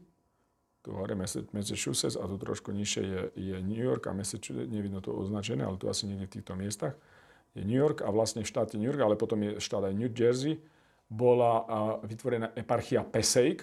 hore 0.92 1.16
Massachusetts 1.16 2.18
a 2.20 2.28
tu 2.28 2.36
trošku 2.36 2.68
nižšie 2.74 3.02
je, 3.02 3.22
je 3.36 3.56
New 3.64 3.80
York 3.80 4.04
a 4.08 4.12
Massachusetts, 4.12 4.68
nevidno 4.68 5.00
to 5.00 5.16
označené, 5.16 5.64
ale 5.64 5.80
tu 5.80 5.88
asi 5.88 6.04
niekde 6.04 6.28
v 6.28 6.34
týchto 6.40 6.52
miestach, 6.58 6.94
je 7.54 7.62
New 7.64 7.78
York 7.78 8.02
a 8.02 8.10
vlastne 8.10 8.42
v 8.42 8.50
štáte 8.50 8.76
New 8.76 8.90
York, 8.90 9.00
ale 9.00 9.14
potom 9.16 9.40
je 9.40 9.62
štát 9.62 9.88
aj 9.88 9.94
New 9.94 10.10
Jersey, 10.12 10.60
bola 11.08 11.64
vytvorená 12.04 12.52
eparchia 12.58 13.06
Passaic, 13.06 13.62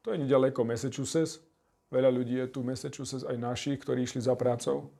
to 0.00 0.14
je 0.14 0.22
nedaleko 0.22 0.64
Massachusetts, 0.64 1.42
veľa 1.92 2.08
ľudí 2.08 2.40
je 2.40 2.46
tu 2.48 2.64
Massachusetts, 2.64 3.26
aj 3.26 3.36
našich, 3.36 3.76
ktorí 3.82 4.06
išli 4.06 4.22
za 4.22 4.32
prácou. 4.38 4.94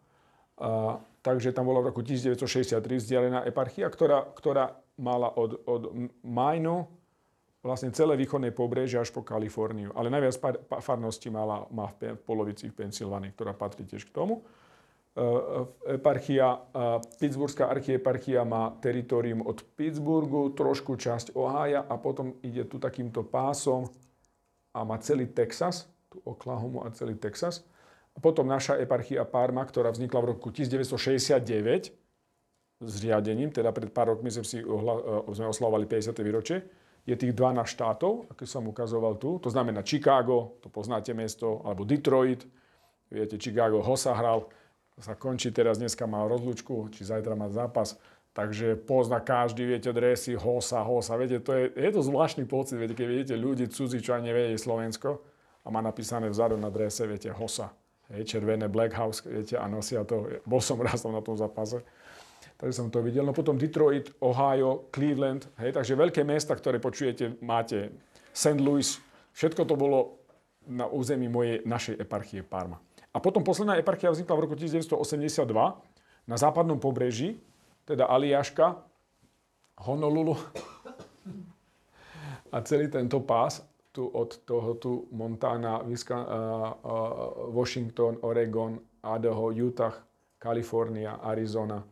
A, 0.61 1.00
takže 1.24 1.57
tam 1.57 1.70
bola 1.72 1.81
v 1.81 1.94
roku 1.94 2.05
1963 2.05 2.76
vzdialená 3.00 3.48
eparchia, 3.48 3.88
ktorá, 3.88 4.29
ktorá 4.37 4.76
mala 5.00 5.33
od, 5.33 5.57
od 5.64 5.83
Mainu 6.20 6.99
vlastne 7.60 7.92
celé 7.92 8.16
východné 8.16 8.56
pobrežie 8.56 8.96
až 8.96 9.12
po 9.12 9.20
Kaliforniu. 9.20 9.92
Ale 9.92 10.08
najviac 10.08 10.64
farností 10.80 11.28
mala, 11.28 11.68
má 11.68 11.92
v 11.92 12.16
polovici 12.24 12.72
v 12.72 12.76
Pensylvánii, 12.86 13.36
ktorá 13.36 13.52
patrí 13.52 13.84
tiež 13.84 14.08
k 14.08 14.14
tomu. 14.16 14.40
E, 14.40 15.20
eparchia, 16.00 16.56
Pittsburghská 17.20 17.68
archieparchia 17.68 18.48
má 18.48 18.72
teritorium 18.80 19.44
od 19.44 19.60
Pittsburghu, 19.76 20.56
trošku 20.56 20.96
časť 20.96 21.36
Ohája 21.36 21.84
a 21.84 22.00
potom 22.00 22.40
ide 22.40 22.64
tu 22.64 22.80
takýmto 22.80 23.28
pásom 23.28 23.92
a 24.72 24.80
má 24.80 24.96
celý 25.04 25.28
Texas, 25.28 25.84
tu 26.08 26.24
Oklahoma 26.24 26.88
a 26.88 26.94
celý 26.96 27.20
Texas. 27.20 27.60
A 28.16 28.18
potom 28.18 28.48
naša 28.48 28.80
eparchia 28.80 29.22
Parma, 29.28 29.62
ktorá 29.68 29.92
vznikla 29.92 30.18
v 30.24 30.26
roku 30.34 30.48
1969 30.48 31.92
zriadením, 32.80 33.52
teda 33.52 33.68
pred 33.76 33.92
pár 33.92 34.16
rokmi 34.16 34.32
sme, 34.32 34.44
si 34.48 34.64
ohla, 34.64 35.28
e, 35.28 35.36
sme 35.36 35.52
oslavovali 35.52 35.84
50. 35.84 36.16
výročie, 36.24 36.64
je 37.06 37.16
tých 37.16 37.32
12 37.32 37.64
štátov, 37.64 38.28
ako 38.28 38.42
som 38.44 38.68
ukazoval 38.68 39.16
tu. 39.16 39.40
To 39.40 39.48
znamená 39.48 39.80
Chicago, 39.80 40.60
to 40.60 40.68
poznáte 40.68 41.10
mesto, 41.16 41.64
alebo 41.64 41.84
Detroit. 41.84 42.44
Viete, 43.10 43.40
Chicago 43.40 43.82
Hosa 43.82 44.14
hral, 44.14 44.46
sa 45.00 45.16
končí 45.16 45.48
teraz, 45.50 45.80
dneska 45.80 46.04
má 46.04 46.22
rozlučku, 46.28 46.92
či 46.92 47.08
zajtra 47.08 47.32
má 47.32 47.48
zápas. 47.48 47.96
Takže 48.30 48.78
pozná 48.86 49.18
každý, 49.18 49.66
viete, 49.66 49.90
dresy, 49.90 50.38
hosa, 50.38 50.86
hosa. 50.86 51.18
Viete, 51.18 51.42
to 51.42 51.50
je, 51.50 51.64
je 51.74 51.90
to 51.90 52.00
zvláštny 52.04 52.46
pocit, 52.46 52.78
viete, 52.78 52.94
keď 52.94 53.06
vidíte 53.08 53.34
ľudí 53.34 53.66
cudzí, 53.66 53.98
čo 53.98 54.14
ani 54.14 54.30
nevedie 54.30 54.54
Slovensko 54.54 55.18
a 55.64 55.66
má 55.72 55.82
napísané 55.82 56.30
vzadu 56.30 56.54
na 56.54 56.70
drese, 56.70 57.10
viete, 57.10 57.32
hosa. 57.34 57.74
Hej, 58.10 58.38
červené 58.38 58.70
Black 58.70 58.94
House, 58.94 59.26
viete, 59.26 59.58
a 59.58 59.66
nosia 59.66 60.06
to. 60.06 60.30
Bol 60.46 60.62
som 60.62 60.78
raz 60.78 61.02
tam 61.02 61.16
na 61.16 61.22
tom 61.22 61.34
zápase 61.34 61.82
takže 62.60 62.76
som 62.76 62.92
to 62.92 63.00
videl. 63.00 63.24
No 63.24 63.32
potom 63.32 63.56
Detroit, 63.56 64.12
Ohio, 64.20 64.92
Cleveland, 64.92 65.48
hej, 65.64 65.72
takže 65.72 65.96
veľké 65.96 66.20
mesta, 66.28 66.52
ktoré 66.52 66.76
počujete, 66.76 67.40
máte 67.40 67.88
St. 68.36 68.60
Louis, 68.60 69.00
všetko 69.32 69.64
to 69.64 69.74
bolo 69.80 70.20
na 70.68 70.84
území 70.84 71.32
mojej, 71.32 71.64
našej 71.64 71.96
eparchie 72.04 72.44
Parma. 72.44 72.76
A 73.10 73.18
potom 73.18 73.40
posledná 73.40 73.80
eparchia 73.80 74.12
vznikla 74.12 74.36
v 74.36 74.44
roku 74.44 74.54
1982 74.54 75.48
na 76.28 76.36
západnom 76.36 76.76
pobreží, 76.76 77.40
teda 77.88 78.06
Aliaška, 78.06 78.86
Honolulu 79.80 80.36
a 82.52 82.60
celý 82.62 82.92
tento 82.92 83.24
pás 83.24 83.64
tu 83.90 84.06
od 84.06 84.44
toho 84.46 84.78
tu 84.78 85.08
Montana, 85.10 85.82
Washington, 87.50 88.20
Oregon, 88.22 88.78
Idaho, 89.02 89.50
Utah, 89.50 89.96
Kalifornia, 90.38 91.18
Arizona, 91.18 91.82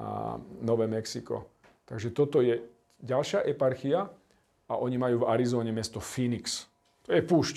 a 0.00 0.40
Nové 0.64 0.88
Mexiko. 0.88 1.52
Takže 1.84 2.16
toto 2.16 2.40
je 2.40 2.56
ďalšia 3.04 3.44
eparchia 3.44 4.08
a 4.70 4.72
oni 4.80 4.96
majú 4.96 5.26
v 5.26 5.28
Arizóne 5.28 5.68
mesto 5.74 6.00
Phoenix. 6.00 6.64
To 7.04 7.12
je 7.12 7.20
púšť. 7.20 7.56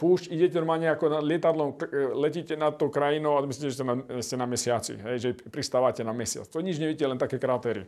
Púšť, 0.00 0.32
idete 0.32 0.56
normálne 0.56 0.88
ako 0.88 1.12
na 1.12 1.20
lietadlom, 1.20 1.76
letíte 2.16 2.56
na 2.56 2.72
to 2.72 2.88
krajinou 2.88 3.36
a 3.36 3.44
myslíte, 3.44 3.68
že 3.68 3.76
ste 3.76 3.84
na, 3.84 3.94
ste 4.24 4.36
na 4.40 4.48
mesiaci, 4.48 4.96
hej, 4.96 5.16
že 5.20 5.30
pristávate 5.52 6.00
na 6.00 6.16
mesiac. 6.16 6.48
To 6.48 6.64
nič 6.64 6.80
nevidíte, 6.80 7.04
len 7.04 7.20
také 7.20 7.36
krátery. 7.36 7.84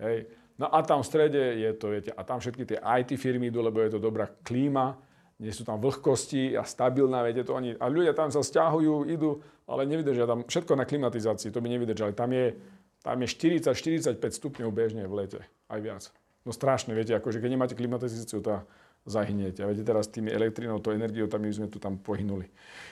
Hej. 0.00 0.24
No 0.56 0.72
a 0.72 0.80
tam 0.80 1.04
v 1.04 1.08
strede 1.08 1.40
je 1.60 1.70
to, 1.76 1.92
viete, 1.92 2.16
a 2.16 2.20
tam 2.24 2.40
všetky 2.40 2.64
tie 2.64 2.78
IT 2.80 3.12
firmy 3.20 3.52
idú, 3.52 3.60
lebo 3.60 3.80
je 3.84 3.92
to 3.92 4.00
dobrá 4.00 4.28
klíma, 4.40 4.96
nie 5.40 5.52
sú 5.52 5.64
tam 5.64 5.80
vlhkosti 5.80 6.52
a 6.56 6.64
stabilná, 6.64 7.24
viete 7.24 7.44
to 7.44 7.56
oni. 7.56 7.76
A 7.76 7.88
ľudia 7.88 8.12
tam 8.12 8.28
sa 8.28 8.44
stiahujú, 8.44 9.08
idú, 9.08 9.40
ale 9.64 9.88
nevydržia 9.88 10.28
tam 10.28 10.44
všetko 10.44 10.72
na 10.76 10.84
klimatizácii, 10.84 11.52
to 11.52 11.64
by 11.64 11.68
nevydržali. 11.72 12.12
Tam 12.12 12.28
je 12.32 12.56
tam 13.00 13.16
je 13.24 13.28
40-45 13.32 14.20
stupňov 14.20 14.70
bežne 14.72 15.04
v 15.08 15.14
lete, 15.24 15.40
aj 15.72 15.80
viac. 15.80 16.02
No 16.44 16.52
strašne, 16.52 16.96
viete, 16.96 17.12
akože 17.12 17.40
keď 17.40 17.50
nemáte 17.52 17.74
klimatizáciu, 17.76 18.40
to 18.40 18.64
zahyniete. 19.08 19.64
A 19.64 19.68
viete, 19.72 19.84
teraz 19.84 20.08
tými 20.12 20.28
elektrinou, 20.28 20.80
to 20.80 20.92
energiou, 20.92 21.24
tam 21.28 21.40
my 21.40 21.52
sme 21.52 21.68
tu 21.72 21.80
tam 21.80 21.96
pohynuli. 21.96 22.48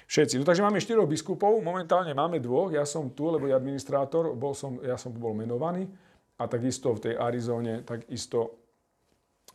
Všetci. 0.09 0.41
No 0.41 0.45
takže 0.49 0.65
máme 0.65 0.81
štyroch 0.81 1.09
biskupov, 1.09 1.61
momentálne 1.61 2.17
máme 2.17 2.41
dvoch, 2.41 2.73
ja 2.73 2.89
som 2.89 3.13
tu, 3.13 3.29
lebo 3.29 3.45
ja 3.45 3.61
administrátor, 3.61 4.33
bol 4.33 4.57
som, 4.57 4.81
ja 4.81 4.97
som 4.97 5.13
bol 5.13 5.37
menovaný 5.37 5.85
a 6.41 6.49
takisto 6.49 6.97
v 6.97 7.03
tej 7.09 7.15
Arizóne, 7.21 7.85
takisto 7.85 8.57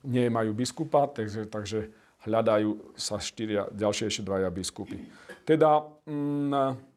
nemajú 0.06 0.54
biskupa, 0.54 1.10
takže, 1.10 1.50
takže 1.50 1.90
hľadajú 2.28 2.94
sa 2.94 3.18
štyria, 3.18 3.66
ďalšie 3.72 4.12
ešte 4.12 4.24
dvaja 4.24 4.52
biskupy. 4.54 5.00
Teda, 5.44 5.82
mm, 6.06 6.93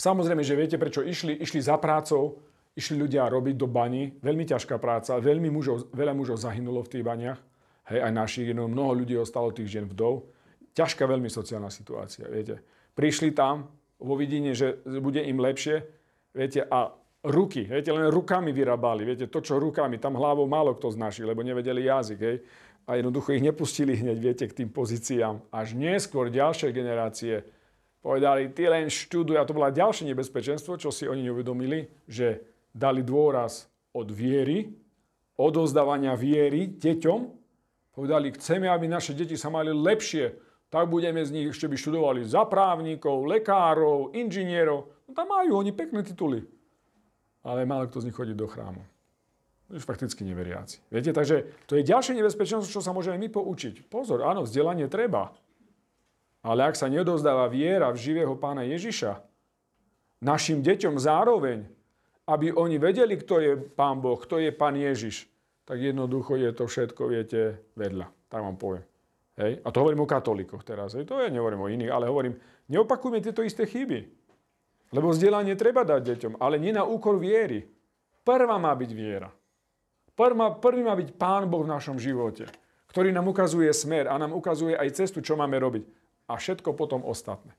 Samozrejme, 0.00 0.40
že 0.40 0.56
viete, 0.56 0.80
prečo 0.80 1.04
išli, 1.04 1.36
išli 1.44 1.60
za 1.60 1.76
prácou, 1.76 2.40
išli 2.72 2.96
ľudia 2.96 3.28
robiť 3.28 3.52
do 3.52 3.68
bani, 3.68 4.16
veľmi 4.24 4.48
ťažká 4.48 4.80
práca, 4.80 5.20
veľmi 5.20 5.52
mužov, 5.52 5.92
veľa 5.92 6.16
mužov 6.16 6.40
zahynulo 6.40 6.80
v 6.80 6.92
tých 6.96 7.04
baniach, 7.04 7.36
hej, 7.92 8.00
aj 8.00 8.12
našich, 8.16 8.48
jedno, 8.48 8.64
mnoho 8.64 9.04
ľudí 9.04 9.12
ostalo 9.20 9.52
tých 9.52 9.68
žien 9.68 9.84
vdov. 9.84 10.24
Ťažká 10.72 11.04
veľmi 11.04 11.28
sociálna 11.28 11.68
situácia, 11.68 12.24
viete. 12.32 12.64
Prišli 12.96 13.36
tam 13.36 13.68
vo 14.00 14.16
vidine, 14.16 14.56
že 14.56 14.80
bude 14.88 15.20
im 15.20 15.36
lepšie, 15.36 15.84
viete, 16.32 16.64
a 16.64 16.96
ruky, 17.20 17.68
viete, 17.68 17.92
len 17.92 18.08
rukami 18.08 18.56
vyrábali, 18.56 19.04
viete, 19.04 19.28
to, 19.28 19.44
čo 19.44 19.60
rukami, 19.60 20.00
tam 20.00 20.16
hlavou 20.16 20.48
málo 20.48 20.80
kto 20.80 20.96
znaší, 20.96 21.28
lebo 21.28 21.44
nevedeli 21.44 21.84
jazyk, 21.84 22.20
hej. 22.24 22.40
a 22.88 22.96
jednoducho 22.96 23.36
ich 23.36 23.44
nepustili 23.44 24.00
hneď, 24.00 24.16
viete, 24.16 24.44
k 24.48 24.64
tým 24.64 24.72
pozíciám. 24.72 25.52
Až 25.52 25.76
neskôr 25.76 26.32
ďalšie 26.32 26.72
generácie 26.72 27.44
povedali, 28.00 28.52
ty 28.52 28.68
len 28.68 28.88
študuj. 28.88 29.36
A 29.40 29.46
to 29.46 29.56
bola 29.56 29.72
ďalšie 29.72 30.08
nebezpečenstvo, 30.12 30.76
čo 30.80 30.88
si 30.92 31.08
oni 31.08 31.24
neuvedomili, 31.24 31.88
že 32.08 32.42
dali 32.72 33.04
dôraz 33.04 33.68
od 33.92 34.08
viery, 34.10 34.72
odozdávania 35.36 36.16
viery 36.16 36.68
deťom. 36.76 37.20
Povedali, 37.90 38.32
chceme, 38.36 38.70
aby 38.70 38.86
naše 38.86 39.12
deti 39.12 39.34
sa 39.34 39.50
mali 39.50 39.72
lepšie, 39.72 40.32
tak 40.70 40.86
budeme 40.86 41.18
z 41.26 41.34
nich 41.34 41.50
ešte 41.50 41.66
by 41.66 41.76
študovali 41.76 42.22
za 42.22 42.46
právnikov, 42.46 43.26
lekárov, 43.26 44.14
inžinierov. 44.14 44.86
No 45.04 45.10
tam 45.10 45.26
majú 45.34 45.58
oni 45.58 45.74
pekné 45.74 46.06
tituly. 46.06 46.46
Ale 47.42 47.66
málo 47.66 47.90
kto 47.90 48.04
z 48.04 48.06
nich 48.08 48.16
chodí 48.16 48.36
do 48.38 48.46
chrámu. 48.46 48.78
Už 49.70 49.82
fakticky 49.82 50.22
neveriaci. 50.22 50.82
Viete, 50.90 51.10
takže 51.10 51.46
to 51.66 51.78
je 51.78 51.86
ďalšie 51.86 52.14
nebezpečenstvo, 52.18 52.70
čo 52.70 52.82
sa 52.82 52.94
môžeme 52.94 53.18
my 53.18 53.28
poučiť. 53.30 53.90
Pozor, 53.90 54.22
áno, 54.22 54.46
vzdelanie 54.46 54.86
treba. 54.86 55.34
Ale 56.40 56.64
ak 56.64 56.76
sa 56.76 56.88
nedozdáva 56.88 57.52
viera 57.52 57.92
v 57.92 58.00
živého 58.00 58.32
pána 58.40 58.64
Ježiša, 58.64 59.20
našim 60.24 60.64
deťom 60.64 60.96
zároveň, 60.96 61.68
aby 62.24 62.52
oni 62.52 62.80
vedeli, 62.80 63.16
kto 63.20 63.34
je 63.42 63.52
pán 63.58 64.00
Boh, 64.00 64.16
kto 64.16 64.40
je 64.40 64.48
pán 64.52 64.76
Ježiš, 64.76 65.28
tak 65.68 65.82
jednoducho 65.82 66.40
je 66.40 66.50
to 66.56 66.64
všetko, 66.64 67.02
viete, 67.12 67.60
vedľa. 67.76 68.08
Tak 68.30 68.40
vám 68.40 68.56
poviem. 68.56 68.84
Hej? 69.36 69.60
A 69.64 69.68
to 69.68 69.80
hovorím 69.84 70.04
o 70.04 70.08
katolíkoch 70.08 70.64
teraz. 70.64 70.96
Hej? 70.96 71.04
To 71.10 71.20
ja 71.20 71.28
nehovorím 71.28 71.60
o 71.60 71.68
iných, 71.68 71.92
ale 71.92 72.08
hovorím, 72.08 72.34
neopakujme 72.72 73.20
tieto 73.20 73.44
isté 73.44 73.68
chyby. 73.68 74.08
Lebo 74.90 75.12
vzdelanie 75.12 75.54
treba 75.54 75.86
dať 75.86 76.00
deťom, 76.02 76.32
ale 76.40 76.58
nie 76.58 76.74
na 76.74 76.82
úkor 76.82 77.20
viery. 77.20 77.68
Prvá 78.24 78.56
má 78.58 78.72
byť 78.74 78.90
viera. 78.90 79.30
Prvá, 80.16 80.52
prvý 80.56 80.82
má 80.84 80.92
byť 80.96 81.16
Pán 81.16 81.48
Boh 81.48 81.62
v 81.64 81.72
našom 81.72 81.96
živote, 81.96 82.50
ktorý 82.90 83.14
nám 83.14 83.30
ukazuje 83.30 83.70
smer 83.72 84.10
a 84.10 84.18
nám 84.18 84.34
ukazuje 84.34 84.74
aj 84.76 84.98
cestu, 84.98 85.22
čo 85.22 85.38
máme 85.38 85.56
robiť 85.56 85.99
a 86.30 86.38
všetko 86.38 86.78
potom 86.78 87.02
ostatné. 87.02 87.50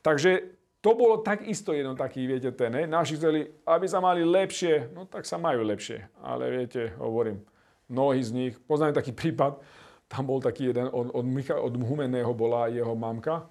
Takže 0.00 0.56
to 0.80 0.94
bolo 0.96 1.20
takisto 1.20 1.74
jedno 1.76 1.98
taký, 1.98 2.24
viete, 2.24 2.48
ten, 2.54 2.72
ne? 2.72 2.82
naši 2.86 3.18
chceli, 3.20 3.44
aby 3.66 3.86
sa 3.90 4.00
mali 4.00 4.22
lepšie, 4.22 4.94
no 4.96 5.04
tak 5.04 5.28
sa 5.28 5.36
majú 5.36 5.66
lepšie. 5.66 6.08
Ale 6.22 6.48
viete, 6.48 6.94
hovorím, 6.96 7.42
mnohí 7.90 8.22
z 8.22 8.30
nich, 8.32 8.54
poznám 8.64 8.96
taký 8.96 9.12
prípad, 9.12 9.58
tam 10.06 10.30
bol 10.30 10.38
taký 10.38 10.70
jeden, 10.70 10.86
od, 10.86 11.10
od, 11.10 11.26
Micha, 11.26 11.58
od 11.58 11.74
Humeného 11.74 12.30
bola 12.32 12.70
jeho 12.70 12.94
mamka, 12.94 13.50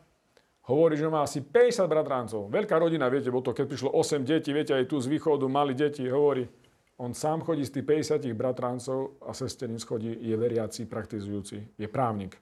hovorí, 0.72 0.96
že 0.96 1.12
má 1.12 1.28
asi 1.28 1.44
50 1.44 1.92
bratrancov. 1.92 2.48
Veľká 2.48 2.80
rodina, 2.80 3.12
viete, 3.12 3.28
bolo 3.28 3.52
to, 3.52 3.52
keď 3.52 3.66
prišlo 3.68 3.90
8 3.92 4.24
detí, 4.24 4.56
viete, 4.56 4.72
aj 4.72 4.88
tu 4.88 4.98
z 5.04 5.12
východu 5.12 5.46
mali 5.52 5.76
deti, 5.76 6.08
hovorí, 6.08 6.48
on 6.96 7.12
sám 7.12 7.44
chodí 7.44 7.68
z 7.68 7.76
tých 7.76 8.08
50 8.16 8.32
bratrancov 8.32 9.20
a 9.20 9.36
sesterníc 9.36 9.84
chodí, 9.84 10.16
je 10.16 10.36
veriaci, 10.40 10.88
praktizujúci, 10.88 11.76
je 11.76 11.88
právnik. 11.92 12.40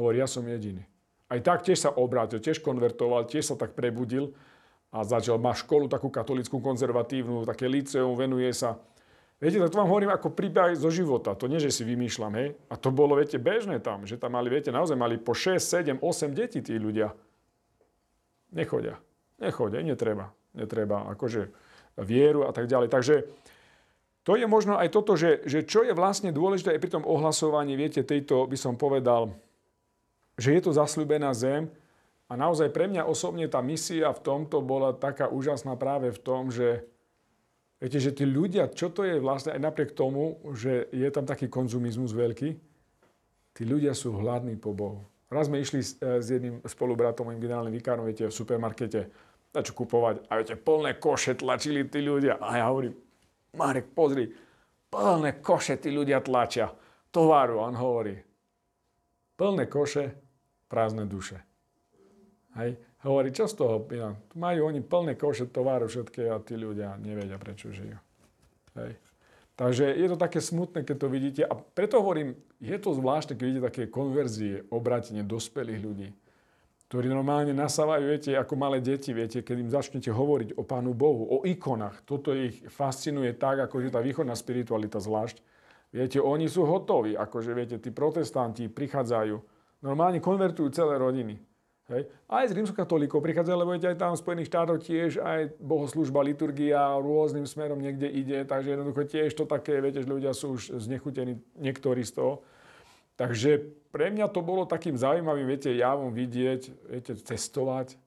Hovorí, 0.00 0.24
ja 0.24 0.24
som 0.24 0.48
jediný. 0.48 0.80
Aj 1.30 1.38
tak 1.38 1.62
tiež 1.62 1.78
sa 1.78 1.90
obrátil, 1.94 2.42
tiež 2.42 2.58
konvertoval, 2.58 3.30
tiež 3.30 3.54
sa 3.54 3.56
tak 3.56 3.78
prebudil 3.78 4.34
a 4.90 5.06
začal, 5.06 5.38
má 5.38 5.54
školu 5.54 5.86
takú 5.86 6.10
katolickú 6.10 6.58
konzervatívnu, 6.58 7.46
také 7.46 7.70
liceum, 7.70 8.18
venuje 8.18 8.50
sa. 8.50 8.82
Viete, 9.38 9.62
tak 9.62 9.72
to 9.72 9.80
vám 9.80 9.88
hovorím 9.88 10.12
ako 10.12 10.34
príbeh 10.34 10.76
zo 10.76 10.90
života. 10.90 11.32
To 11.38 11.48
nie, 11.48 11.62
že 11.62 11.72
si 11.72 11.86
vymýšľam, 11.86 12.32
hej. 12.36 12.48
A 12.68 12.74
to 12.76 12.92
bolo, 12.92 13.16
viete, 13.16 13.40
bežné 13.40 13.80
tam, 13.80 14.04
že 14.04 14.20
tam 14.20 14.36
mali, 14.36 14.52
viete, 14.52 14.68
naozaj 14.68 14.98
mali 14.98 15.16
po 15.16 15.32
6, 15.32 15.56
7, 15.56 16.02
8 16.02 16.34
detí 16.36 16.60
tí 16.60 16.76
ľudia. 16.76 17.14
Nechodia. 18.52 18.98
Nechodia, 19.40 19.80
netreba. 19.80 20.34
Netreba, 20.52 21.08
akože 21.14 21.54
vieru 22.02 22.44
a 22.44 22.52
tak 22.52 22.66
ďalej. 22.66 22.90
Takže 22.90 23.14
to 24.26 24.36
je 24.36 24.44
možno 24.44 24.76
aj 24.76 24.92
toto, 24.92 25.16
že, 25.16 25.46
že 25.48 25.64
čo 25.64 25.86
je 25.86 25.96
vlastne 25.96 26.34
dôležité 26.34 26.76
aj 26.76 26.82
pri 26.82 26.90
tom 26.92 27.04
ohlasovaní, 27.06 27.78
viete, 27.78 28.04
tejto 28.04 28.44
by 28.44 28.58
som 28.58 28.76
povedal, 28.76 29.32
že 30.40 30.56
je 30.56 30.60
to 30.64 30.72
zasľúbená 30.72 31.36
zem. 31.36 31.68
A 32.30 32.38
naozaj 32.38 32.72
pre 32.72 32.88
mňa 32.88 33.04
osobne 33.04 33.44
tá 33.50 33.60
misia 33.60 34.08
v 34.16 34.24
tomto 34.24 34.64
bola 34.64 34.96
taká 34.96 35.28
úžasná 35.28 35.76
práve 35.76 36.08
v 36.08 36.20
tom, 36.24 36.48
že 36.48 36.88
viete, 37.76 38.00
že 38.00 38.16
tí 38.16 38.24
ľudia, 38.24 38.72
čo 38.72 38.88
to 38.88 39.04
je 39.04 39.20
vlastne 39.20 39.52
aj 39.52 39.60
napriek 39.60 39.92
tomu, 39.92 40.40
že 40.56 40.88
je 40.94 41.08
tam 41.12 41.28
taký 41.28 41.52
konzumizmus 41.52 42.16
veľký, 42.16 42.48
tí 43.52 43.62
ľudia 43.68 43.92
sú 43.92 44.16
hladní 44.16 44.56
po 44.56 44.72
Bohu. 44.72 45.04
Raz 45.30 45.46
sme 45.46 45.62
išli 45.62 45.78
s, 45.82 45.94
e, 46.02 46.18
s 46.18 46.26
jedným 46.26 46.58
spolubratom, 46.66 47.30
mojim 47.30 47.38
generálnym 47.38 47.74
vikárom, 47.74 48.02
viete, 48.02 48.26
v 48.26 48.34
supermarkete, 48.34 49.00
na 49.54 49.60
čo 49.62 49.74
kupovať. 49.74 50.26
A 50.26 50.42
viete, 50.42 50.58
plné 50.58 50.98
koše 50.98 51.38
tlačili 51.38 51.86
tí 51.86 52.02
ľudia. 52.02 52.42
A 52.42 52.58
ja 52.58 52.66
hovorím, 52.66 52.98
Marek, 53.54 53.94
pozri, 53.94 54.26
plné 54.90 55.38
koše 55.38 55.78
tí 55.78 55.94
ľudia 55.94 56.18
tlačia. 56.22 56.70
Tovaru, 57.10 57.62
on 57.62 57.74
hovorí. 57.78 58.14
Plné 59.38 59.70
koše, 59.70 60.29
prázdne 60.70 61.04
duše. 61.10 61.42
Hej. 62.54 62.78
Hovorí, 63.02 63.34
čo 63.34 63.50
z 63.50 63.54
toho? 63.58 63.82
Ja, 63.90 64.14
majú 64.38 64.70
oni 64.70 64.84
plné 64.84 65.18
koše 65.18 65.50
tovaru 65.50 65.90
všetké 65.90 66.30
a 66.30 66.38
tí 66.38 66.54
ľudia 66.54 66.94
nevedia, 67.00 67.40
prečo 67.40 67.74
žijú. 67.74 67.98
Hej. 68.78 68.94
Takže 69.58 69.92
je 69.92 70.06
to 70.08 70.16
také 70.16 70.40
smutné, 70.40 70.88
keď 70.88 70.96
to 70.96 71.08
vidíte. 71.12 71.42
A 71.44 71.52
preto 71.52 72.00
hovorím, 72.00 72.32
je 72.64 72.76
to 72.80 72.96
zvláštne, 72.96 73.36
keď 73.36 73.44
vidíte 73.44 73.68
také 73.68 73.82
konverzie, 73.92 74.64
obratenie 74.72 75.20
dospelých 75.20 75.80
ľudí, 75.84 76.08
ktorí 76.88 77.12
normálne 77.12 77.52
nasávajú, 77.52 78.02
viete, 78.08 78.32
ako 78.36 78.54
malé 78.56 78.80
deti, 78.80 79.12
viete, 79.12 79.44
keď 79.44 79.56
im 79.60 79.70
začnete 79.70 80.08
hovoriť 80.08 80.56
o 80.56 80.64
Pánu 80.64 80.96
Bohu, 80.96 81.28
o 81.28 81.44
ikonách. 81.44 82.08
Toto 82.08 82.32
ich 82.32 82.64
fascinuje 82.72 83.36
tak, 83.36 83.68
ako 83.68 83.84
je 83.84 83.92
tá 83.92 84.00
východná 84.00 84.32
spiritualita 84.32 84.96
zvlášť. 84.96 85.44
Viete, 85.92 86.24
oni 86.24 86.48
sú 86.48 86.64
hotoví, 86.64 87.12
akože 87.12 87.50
viete, 87.52 87.76
tí 87.76 87.92
protestanti 87.92 88.64
prichádzajú, 88.70 89.36
normálne 89.80 90.20
konvertujú 90.20 90.68
celé 90.72 90.96
rodiny. 90.96 91.40
Hej. 91.90 92.06
Aj 92.30 92.46
z 92.46 92.54
rímskokatolíkov 92.54 93.18
prichádzajú, 93.18 93.56
lebo 93.58 93.74
aj 93.74 93.98
tam 93.98 94.14
v 94.14 94.22
Spojených 94.22 94.50
štátoch 94.54 94.78
tiež 94.78 95.18
aj 95.18 95.58
bohoslužba, 95.58 96.22
liturgia 96.22 96.94
rôznym 97.02 97.50
smerom 97.50 97.82
niekde 97.82 98.06
ide, 98.06 98.46
takže 98.46 98.78
jednoducho 98.78 99.02
tiež 99.10 99.34
to 99.34 99.42
také, 99.42 99.82
viete, 99.82 99.98
že 99.98 100.06
ľudia 100.06 100.30
sú 100.30 100.54
už 100.54 100.78
znechutení 100.78 101.42
niektorí 101.58 102.06
z 102.06 102.14
toho. 102.14 102.46
Takže 103.18 103.74
pre 103.90 104.14
mňa 104.14 104.30
to 104.30 104.40
bolo 104.40 104.70
takým 104.70 104.94
zaujímavým, 104.94 105.50
viete, 105.50 105.74
javom 105.74 106.14
vidieť, 106.14 106.62
viete, 106.94 107.12
cestovať, 107.18 107.98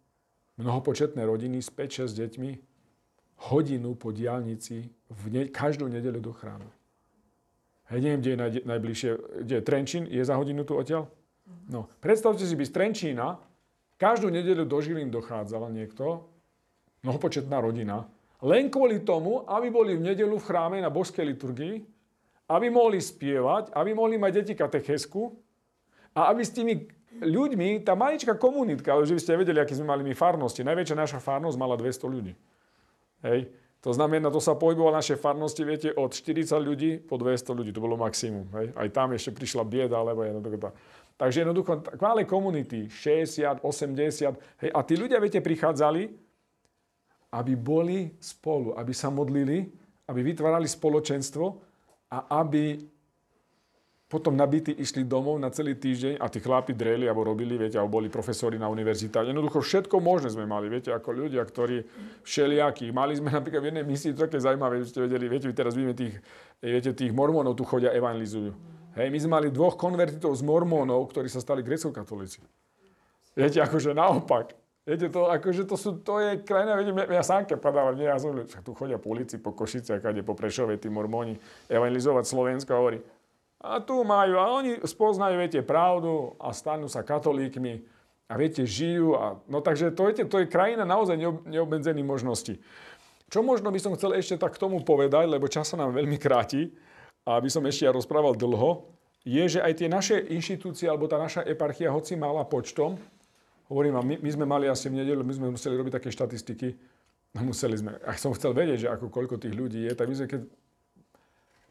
mnohopočetné 0.56 1.20
rodiny 1.20 1.60
s 1.60 1.68
5-6 1.68 2.08
deťmi, 2.24 2.52
hodinu 3.52 4.00
po 4.00 4.16
diálnici 4.16 4.96
v 5.12 5.24
ne- 5.28 5.52
každú 5.52 5.92
nedeľu 5.92 6.24
do 6.24 6.32
chrámu. 6.32 6.70
Hej, 7.92 8.00
neviem, 8.00 8.20
kde 8.24 8.32
je 8.32 8.40
naj, 8.40 8.52
najbližšie, 8.64 9.10
kde 9.44 9.56
je 9.60 9.64
Trenčín, 9.68 10.04
je 10.08 10.24
za 10.24 10.40
hodinu 10.40 10.64
tu 10.64 10.80
odtiaľ? 10.80 11.12
No, 11.70 11.88
predstavte 12.04 12.44
si, 12.44 12.56
by 12.56 12.66
z 12.68 12.74
Trenčína 12.76 13.40
každú 13.96 14.28
nedeľu 14.28 14.68
do 14.68 14.78
Žilín 14.84 15.08
dochádzala 15.08 15.72
niekto, 15.72 16.28
mnohopočetná 17.04 17.60
rodina, 17.60 18.08
len 18.44 18.68
kvôli 18.68 19.04
tomu, 19.04 19.48
aby 19.48 19.72
boli 19.72 19.96
v 19.96 20.12
nedeľu 20.12 20.40
v 20.40 20.48
chráme 20.48 20.78
na 20.84 20.92
božskej 20.92 21.24
liturgii, 21.24 21.76
aby 22.52 22.68
mohli 22.68 23.00
spievať, 23.00 23.72
aby 23.72 23.96
mohli 23.96 24.20
mať 24.20 24.44
deti 24.44 24.54
katechesku 24.60 25.32
a 26.12 26.28
aby 26.28 26.44
s 26.44 26.52
tými 26.52 26.84
ľuďmi, 27.24 27.86
tá 27.86 27.96
maličká 27.96 28.36
komunitka, 28.36 28.92
ale 28.92 29.08
že 29.08 29.16
by 29.16 29.22
ste 29.22 29.40
vedeli, 29.40 29.62
aký 29.62 29.78
sme 29.78 29.96
mali 29.96 30.04
my 30.04 30.12
farnosti. 30.18 30.66
Najväčšia 30.66 30.98
naša 30.98 31.20
farnosť 31.24 31.58
mala 31.62 31.80
200 31.80 32.10
ľudí. 32.10 32.34
Hej. 33.24 33.48
To 33.84 33.92
znamená, 33.92 34.32
to 34.32 34.40
sa 34.40 34.56
pohybovala 34.56 35.04
naše 35.04 35.20
farnosti, 35.20 35.60
viete, 35.68 35.92
od 35.92 36.16
40 36.16 36.56
ľudí 36.56 36.92
po 37.04 37.20
200 37.20 37.52
ľudí. 37.52 37.72
To 37.76 37.84
bolo 37.84 38.00
maximum. 38.00 38.48
Hej. 38.56 38.72
Aj 38.76 38.88
tam 38.92 39.12
ešte 39.12 39.36
prišla 39.36 39.64
bieda, 39.68 40.00
alebo 40.00 40.24
jednoducho 40.24 40.72
Takže 41.14 41.46
jednoducho, 41.46 41.86
malé 42.02 42.26
komunity, 42.26 42.90
60, 42.90 43.62
80, 43.62 44.66
hej, 44.66 44.70
a 44.74 44.80
tí 44.82 44.98
ľudia, 44.98 45.22
viete, 45.22 45.40
prichádzali, 45.40 46.10
aby 47.34 47.54
boli 47.58 48.14
spolu, 48.18 48.74
aby 48.78 48.94
sa 48.94 49.14
modlili, 49.14 49.70
aby 50.10 50.20
vytvárali 50.22 50.70
spoločenstvo 50.70 51.46
a 52.14 52.42
aby 52.42 52.94
potom 54.14 54.38
nabití 54.38 54.78
išli 54.78 55.10
domov 55.10 55.42
na 55.42 55.50
celý 55.50 55.74
týždeň 55.74 56.22
a 56.22 56.30
tí 56.30 56.38
chlapi 56.38 56.78
dreli 56.78 57.10
alebo 57.10 57.26
robili, 57.26 57.58
viete, 57.58 57.82
alebo 57.82 57.98
boli 57.98 58.14
profesori 58.14 58.62
na 58.62 58.70
univerzitách. 58.70 59.34
Jednoducho 59.34 59.66
všetko 59.66 59.98
možné 59.98 60.30
sme 60.30 60.46
mali, 60.46 60.70
viete, 60.70 60.94
ako 60.94 61.26
ľudia, 61.26 61.42
ktorí 61.42 61.82
všelijakí. 62.22 62.94
Mali 62.94 63.18
sme 63.18 63.34
napríklad 63.34 63.66
v 63.66 63.70
jednej 63.74 63.86
misii, 63.90 64.14
to 64.14 64.30
také 64.30 64.38
zaujímavé, 64.38 64.86
že 64.86 64.94
ste 64.94 65.02
vedeli, 65.02 65.26
viete, 65.26 65.50
teraz 65.50 65.74
vidíme 65.74 65.98
tých, 65.98 66.22
viete, 66.62 66.94
tých 66.94 67.10
mormonov 67.10 67.58
tu 67.58 67.66
chodia, 67.66 67.90
evangelizujú. 67.90 68.54
Hej, 68.94 69.10
my 69.10 69.18
sme 69.18 69.32
mali 69.42 69.48
dvoch 69.50 69.74
konvertitov 69.74 70.38
z 70.38 70.46
mormónov, 70.46 71.10
ktorí 71.10 71.26
sa 71.26 71.42
stali 71.42 71.66
grecko-katolíci. 71.66 72.46
Viete, 73.34 73.58
akože 73.58 73.98
naopak. 73.98 74.54
Viete, 74.86 75.10
to, 75.10 75.32
akože 75.32 75.64
to, 75.66 75.80
sú, 75.80 75.98
to 76.04 76.20
je 76.20 76.44
krajina, 76.44 76.76
viete, 76.76 76.92
ja, 76.92 77.06
ja 77.18 77.24
sám 77.24 77.48
keď 77.48 77.58
padávam, 77.58 77.96
nie, 77.96 78.04
ja 78.04 78.20
som, 78.20 78.36
tu 78.36 78.76
chodia 78.76 79.00
po 79.00 79.16
ulici, 79.16 79.40
po 79.40 79.56
Košice, 79.56 80.04
kade 80.04 80.22
po 80.28 80.36
Prešove, 80.36 80.76
tí 80.76 80.92
mormóni, 80.92 81.40
evangelizovať 81.72 82.26
Slovensko, 82.28 82.76
hovorí. 82.76 83.00
A 83.64 83.80
tu 83.80 84.04
majú, 84.04 84.36
a 84.36 84.46
oni 84.60 84.84
spoznajú, 84.84 85.40
viete, 85.40 85.64
pravdu 85.64 86.36
a 86.36 86.52
stanú 86.52 86.92
sa 86.92 87.00
katolíkmi 87.00 87.80
a 88.28 88.36
viete, 88.36 88.68
žijú. 88.68 89.16
A, 89.16 89.40
no 89.48 89.64
takže 89.64 89.96
to, 89.96 90.12
viete, 90.12 90.28
to 90.28 90.44
je 90.44 90.52
krajina 90.52 90.84
naozaj 90.84 91.16
neobmedzených 91.48 92.04
možností. 92.04 92.60
Čo 93.32 93.40
možno 93.40 93.72
by 93.72 93.80
som 93.80 93.96
chcel 93.96 94.20
ešte 94.20 94.36
tak 94.36 94.60
k 94.60 94.62
tomu 94.62 94.84
povedať, 94.84 95.32
lebo 95.32 95.48
čas 95.48 95.72
sa 95.72 95.80
nám 95.80 95.96
veľmi 95.96 96.20
kráti, 96.20 96.76
a 97.24 97.40
aby 97.40 97.48
som 97.48 97.64
ešte 97.64 97.88
ja 97.88 97.92
rozprával 97.96 98.36
dlho, 98.36 98.88
je, 99.24 99.44
že 99.48 99.60
aj 99.64 99.74
tie 99.80 99.88
naše 99.88 100.20
inštitúcie, 100.20 100.88
alebo 100.92 101.08
tá 101.08 101.16
naša 101.16 101.48
eparchia, 101.48 101.96
hoci 101.96 102.20
mala 102.20 102.44
počtom, 102.44 103.00
hovorím 103.72 103.96
vám, 103.96 104.06
my, 104.06 104.16
my 104.20 104.30
sme 104.36 104.46
mali 104.46 104.66
asi 104.68 104.92
v 104.92 105.00
nedelu, 105.00 105.24
my 105.24 105.34
sme 105.34 105.48
museli 105.56 105.80
robiť 105.80 105.94
také 105.96 106.12
štatistiky, 106.12 106.76
no 107.40 107.48
museli 107.48 107.80
sme, 107.80 107.96
ak 108.04 108.20
som 108.20 108.36
chcel 108.36 108.52
vedieť, 108.52 108.88
že 108.88 108.92
ako 108.92 109.08
koľko 109.08 109.40
tých 109.40 109.56
ľudí 109.56 109.88
je, 109.88 109.96
tak 109.96 110.12
my 110.12 110.16
sme 110.20 110.28
keď... 110.28 110.42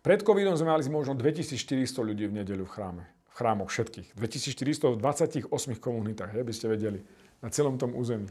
Pred 0.03 0.21
covidom 0.27 0.57
sme 0.59 0.73
mali 0.73 0.83
možno 0.91 1.15
2400 1.15 1.63
ľudí 2.03 2.27
v 2.27 2.43
nedeľu 2.43 2.67
v 2.67 2.73
chráme. 2.75 3.05
V 3.31 3.35
chrámoch 3.39 3.71
všetkých. 3.71 4.19
2400 4.19 4.93
v 4.93 4.99
28 4.99 5.47
komunitách, 5.79 6.35
by 6.35 6.53
ste 6.53 6.67
vedeli. 6.67 7.01
Na 7.39 7.55
celom 7.55 7.79
tom 7.79 7.95
území. 7.95 8.27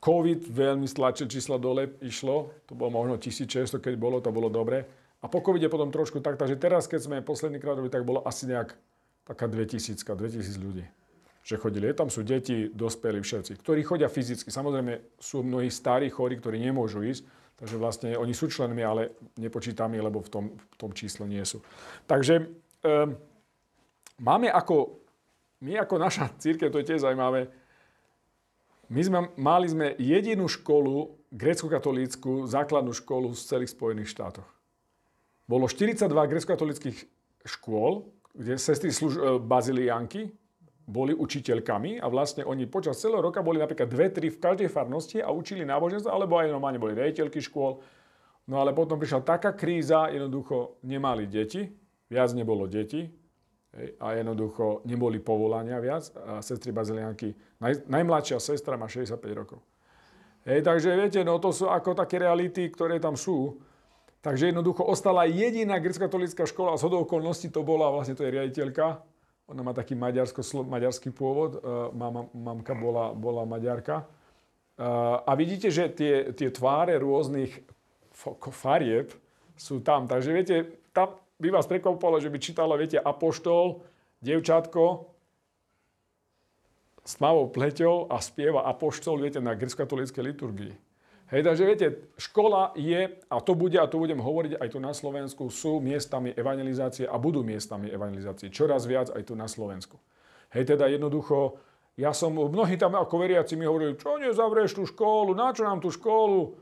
COVID 0.00 0.48
veľmi 0.48 0.88
stlačil 0.88 1.28
čísla 1.28 1.60
dole, 1.60 2.00
išlo. 2.00 2.64
To 2.64 2.72
bolo 2.72 2.96
možno 2.96 3.20
1600, 3.20 3.76
keď 3.76 3.94
bolo, 4.00 4.24
to 4.24 4.32
bolo 4.32 4.48
dobre. 4.48 4.88
A 5.20 5.28
po 5.28 5.44
covide 5.44 5.68
potom 5.68 5.92
trošku 5.92 6.24
tak, 6.24 6.40
takže 6.40 6.56
teraz, 6.56 6.88
keď 6.88 7.00
sme 7.04 7.16
posledný 7.20 7.60
krát 7.60 7.76
robili, 7.76 7.92
tak 7.92 8.08
bolo 8.08 8.24
asi 8.24 8.48
nejak 8.48 8.72
taká 9.28 9.44
2000, 9.46 10.00
2000 10.00 10.56
ľudí. 10.56 10.84
Že 11.44 11.56
chodili. 11.60 11.92
Tam 11.92 12.08
sú 12.08 12.24
deti, 12.24 12.72
dospelí, 12.72 13.20
všetci, 13.20 13.60
ktorí 13.60 13.80
chodia 13.84 14.08
fyzicky. 14.08 14.48
Samozrejme 14.48 15.20
sú 15.20 15.44
mnohí 15.44 15.68
starí, 15.68 16.08
chorí, 16.08 16.40
ktorí 16.40 16.60
nemôžu 16.60 17.04
ísť, 17.04 17.24
takže 17.60 17.76
vlastne 17.76 18.10
oni 18.16 18.32
sú 18.32 18.48
členmi, 18.48 18.80
ale 18.80 19.12
nepočítame, 19.36 20.00
lebo 20.00 20.24
v 20.24 20.28
tom, 20.28 20.44
v 20.56 20.74
tom 20.76 20.92
čísle 20.92 21.28
nie 21.28 21.44
sú. 21.44 21.60
Takže 22.08 22.48
um, 22.84 23.16
máme 24.20 24.48
ako, 24.52 25.00
my 25.64 25.80
ako 25.84 25.94
naša 26.00 26.32
církev, 26.44 26.72
to 26.72 26.80
je 26.80 26.88
tiež 26.92 27.04
zaujímavé, 27.04 27.48
my 28.90 29.00
sme, 29.06 29.18
mali 29.38 29.70
sme 29.70 29.94
jedinú 30.02 30.50
školu, 30.50 31.14
grecko-katolícku, 31.30 32.50
základnú 32.50 32.90
školu 32.90 33.30
z 33.38 33.42
celých 33.46 33.70
Spojených 33.70 34.10
štátoch. 34.10 34.59
Bolo 35.50 35.66
42 35.66 36.06
grecko-katolických 36.30 36.98
škôl, 37.42 38.06
kde 38.38 38.54
sestry 38.54 38.94
služ- 38.94 39.18
e, 39.18 39.42
bazilianky 39.42 40.30
boli 40.86 41.10
učiteľkami 41.10 41.98
a 41.98 42.06
vlastne 42.06 42.46
oni 42.46 42.70
počas 42.70 43.02
celého 43.02 43.18
roka 43.18 43.42
boli 43.42 43.58
napríklad 43.58 43.90
dve, 43.90 44.14
tri 44.14 44.30
v 44.30 44.38
každej 44.38 44.70
farnosti 44.70 45.18
a 45.18 45.34
učili 45.34 45.66
náboženstvo, 45.66 46.06
alebo 46.06 46.38
aj 46.38 46.54
normálne 46.54 46.78
boli 46.78 46.94
rejiteľky 46.94 47.42
škôl. 47.42 47.82
No 48.46 48.62
ale 48.62 48.70
potom 48.70 48.94
prišla 48.98 49.26
taká 49.26 49.50
kríza, 49.58 50.06
jednoducho 50.14 50.78
nemali 50.86 51.26
deti, 51.26 51.66
viac 52.06 52.30
nebolo 52.30 52.70
Hej, 53.70 54.02
a 54.02 54.18
jednoducho 54.18 54.82
neboli 54.86 55.22
povolania 55.22 55.78
viac. 55.78 56.10
A 56.26 56.42
sestry 56.42 56.74
bazilianky, 56.74 57.34
naj, 57.62 57.86
najmladšia 57.86 58.38
sestra 58.42 58.74
má 58.74 58.90
65 58.90 59.18
rokov. 59.34 59.62
Hej, 60.42 60.62
takže 60.66 60.94
viete, 60.94 61.22
no 61.22 61.38
to 61.38 61.54
sú 61.54 61.70
ako 61.70 61.94
také 61.94 62.18
reality, 62.18 62.66
ktoré 62.70 62.98
tam 62.98 63.14
sú. 63.14 63.62
Takže 64.20 64.52
jednoducho 64.52 64.84
ostala 64.84 65.24
jediná 65.24 65.80
grecko-katolická 65.80 66.44
škola 66.44 66.76
a 66.76 66.80
z 66.80 66.92
okolností 66.92 67.48
to 67.48 67.64
bola, 67.64 67.88
vlastne 67.88 68.12
to 68.12 68.24
je 68.28 68.36
riaditeľka. 68.36 69.00
Ona 69.48 69.64
má 69.64 69.72
taký 69.72 69.96
maďarsko, 69.96 70.44
maďarský 70.68 71.10
pôvod, 71.10 71.58
uh, 71.58 71.88
mama, 71.90 72.28
mamka 72.36 72.76
bola, 72.76 73.16
bola 73.16 73.48
maďarka. 73.48 74.04
Uh, 74.76 75.24
a 75.24 75.32
vidíte, 75.34 75.72
že 75.72 75.88
tie, 75.88 76.36
tie 76.36 76.52
tváre 76.52 77.00
rôznych 77.00 77.64
farieb 78.52 79.10
sú 79.56 79.80
tam. 79.80 80.04
Takže 80.04 80.30
viete, 80.36 80.56
tam, 80.92 81.16
by 81.40 81.48
vás 81.56 81.64
prekvapilo, 81.64 82.20
že 82.20 82.28
by 82.28 82.38
čítala, 82.38 82.76
viete, 82.76 83.00
Apoštol, 83.00 83.80
dievčatko 84.20 85.08
s 87.00 87.16
tmavou 87.16 87.48
pleťou 87.48 88.12
a 88.12 88.20
spieva 88.20 88.68
Apoštol, 88.68 89.24
viete, 89.24 89.40
na 89.40 89.56
grecko-katolíckej 89.56 90.22
liturgii. 90.30 90.89
Hej, 91.30 91.46
takže 91.46 91.62
viete, 91.62 91.86
škola 92.18 92.74
je, 92.74 93.06
a 93.30 93.36
to 93.38 93.54
bude, 93.54 93.78
a 93.78 93.86
to 93.86 94.02
budem 94.02 94.18
hovoriť 94.18 94.58
aj 94.58 94.68
tu 94.74 94.82
na 94.82 94.90
Slovensku, 94.90 95.46
sú 95.46 95.78
miestami 95.78 96.34
evangelizácie 96.34 97.06
a 97.06 97.14
budú 97.22 97.46
miestami 97.46 97.86
evangelizácie. 97.86 98.50
Čoraz 98.50 98.82
viac 98.90 99.14
aj 99.14 99.30
tu 99.30 99.38
na 99.38 99.46
Slovensku. 99.46 99.94
Hej, 100.50 100.74
teda 100.74 100.90
jednoducho, 100.90 101.62
ja 101.94 102.10
som, 102.10 102.34
mnohí 102.34 102.74
tam 102.74 102.98
ako 102.98 103.14
veriaci 103.22 103.54
mi 103.54 103.62
hovorili, 103.62 103.94
čo 103.94 104.18
nezavrieš 104.18 104.74
tú 104.74 104.82
školu, 104.90 105.30
na 105.38 105.54
čo 105.54 105.62
nám 105.62 105.78
tú 105.78 105.94
školu? 105.94 106.58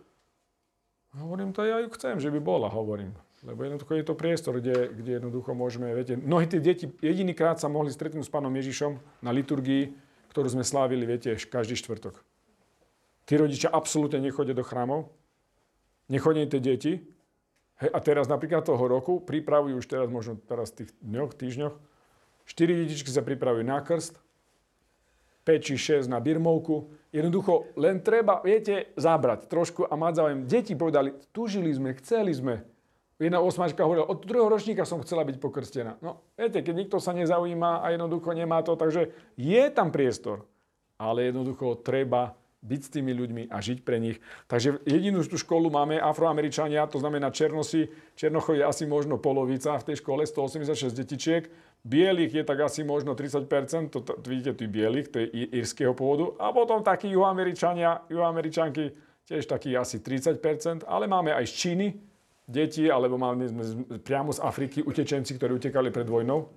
Hovorím, 1.16 1.56
to 1.56 1.64
ja 1.64 1.80
ju 1.80 1.88
chcem, 1.96 2.20
že 2.20 2.28
by 2.28 2.36
bola, 2.36 2.68
hovorím. 2.68 3.16
Lebo 3.40 3.64
jednoducho 3.64 3.96
je 3.96 4.04
to 4.04 4.20
priestor, 4.20 4.60
kde, 4.60 4.92
kde 4.92 5.16
jednoducho 5.16 5.56
môžeme, 5.56 5.96
viete, 5.96 6.20
mnohí 6.20 6.44
tie 6.44 6.60
deti 6.60 6.92
jedinýkrát 7.00 7.56
sa 7.56 7.72
mohli 7.72 7.88
stretnúť 7.88 8.28
s 8.28 8.34
pánom 8.34 8.52
Ježišom 8.52 9.00
na 9.24 9.32
liturgii, 9.32 9.96
ktorú 10.28 10.52
sme 10.52 10.60
slávili, 10.60 11.08
viete, 11.08 11.32
každý 11.48 11.72
štvrtok. 11.80 12.27
Tí 13.28 13.36
rodičia 13.36 13.68
absolútne 13.68 14.24
nechodia 14.24 14.56
do 14.56 14.64
chrámov, 14.64 15.12
nechodia 16.08 16.48
tie 16.48 16.64
deti. 16.64 16.92
Hej, 17.78 17.92
a 17.92 17.98
teraz 18.00 18.24
napríklad 18.24 18.64
toho 18.64 18.80
roku 18.88 19.20
pripravujú 19.20 19.76
už 19.76 19.86
teraz, 19.86 20.08
možno 20.08 20.40
teraz 20.48 20.72
v 20.72 20.82
tých 20.82 20.90
dňoch, 21.04 21.36
týždňoch, 21.36 21.74
štyri 22.48 22.72
detičky 22.80 23.12
sa 23.12 23.20
pripravujú 23.20 23.68
na 23.68 23.84
krst, 23.84 24.16
5 25.44 25.60
či 25.60 25.74
6 25.76 26.08
na 26.08 26.18
birmovku. 26.24 26.88
Jednoducho 27.12 27.68
len 27.76 28.00
treba, 28.00 28.40
viete, 28.40 28.92
zabrať 28.96 29.48
trošku 29.48 29.84
a 29.84 29.94
mať 29.96 30.12
záujem. 30.24 30.40
Deti 30.48 30.72
povedali, 30.76 31.12
tužili 31.32 31.68
sme, 31.72 31.92
chceli 32.00 32.32
sme, 32.32 32.64
Jedna 33.18 33.42
osmačka 33.42 33.82
hovorila, 33.82 34.06
od 34.06 34.22
druhého 34.22 34.46
ročníka 34.46 34.86
som 34.86 35.02
chcela 35.02 35.26
byť 35.26 35.42
pokrstená. 35.42 35.98
No, 35.98 36.22
viete, 36.38 36.62
keď 36.62 36.86
nikto 36.86 36.96
sa 37.02 37.10
nezaujíma 37.10 37.82
a 37.82 37.90
jednoducho 37.90 38.30
nemá 38.30 38.62
to, 38.62 38.78
takže 38.78 39.10
je 39.34 39.62
tam 39.74 39.90
priestor. 39.90 40.46
Ale 41.02 41.26
jednoducho 41.26 41.82
treba 41.82 42.37
byť 42.58 42.80
s 42.82 42.90
tými 42.90 43.14
ľuďmi 43.14 43.42
a 43.54 43.62
žiť 43.62 43.86
pre 43.86 44.02
nich. 44.02 44.18
Takže 44.50 44.82
jedinú 44.82 45.22
tú 45.22 45.38
školu 45.38 45.70
máme 45.70 46.02
Afroameričania, 46.02 46.90
to 46.90 46.98
znamená 46.98 47.30
Černosi. 47.30 47.86
Černochov 48.18 48.58
je 48.58 48.66
asi 48.66 48.82
možno 48.82 49.14
polovica 49.22 49.78
v 49.78 49.86
tej 49.86 50.02
škole, 50.02 50.26
186 50.26 50.90
detičiek. 50.90 51.46
Bielých 51.86 52.42
je 52.42 52.44
tak 52.44 52.58
asi 52.58 52.82
možno 52.82 53.14
30%, 53.14 53.94
to, 53.94 54.02
to, 54.02 54.18
vidíte, 54.26 54.58
tí 54.58 54.66
bielých, 54.66 55.06
to 55.14 55.22
je 55.22 55.26
írskeho 55.54 55.94
pôvodu. 55.94 56.34
A 56.42 56.50
potom 56.50 56.82
takí 56.82 57.14
juhoameričania, 57.14 58.10
juhoameričanky, 58.10 58.90
tiež 59.30 59.46
takí 59.46 59.78
asi 59.78 60.02
30%, 60.02 60.82
ale 60.90 61.06
máme 61.06 61.30
aj 61.30 61.46
z 61.46 61.54
Číny, 61.54 61.86
deti, 62.48 62.88
alebo 62.88 63.20
sme 63.20 64.00
priamo 64.00 64.32
z 64.32 64.40
Afriky 64.40 64.80
utečenci, 64.80 65.36
ktorí 65.36 65.60
utekali 65.60 65.92
pred 65.92 66.08
vojnou 66.08 66.48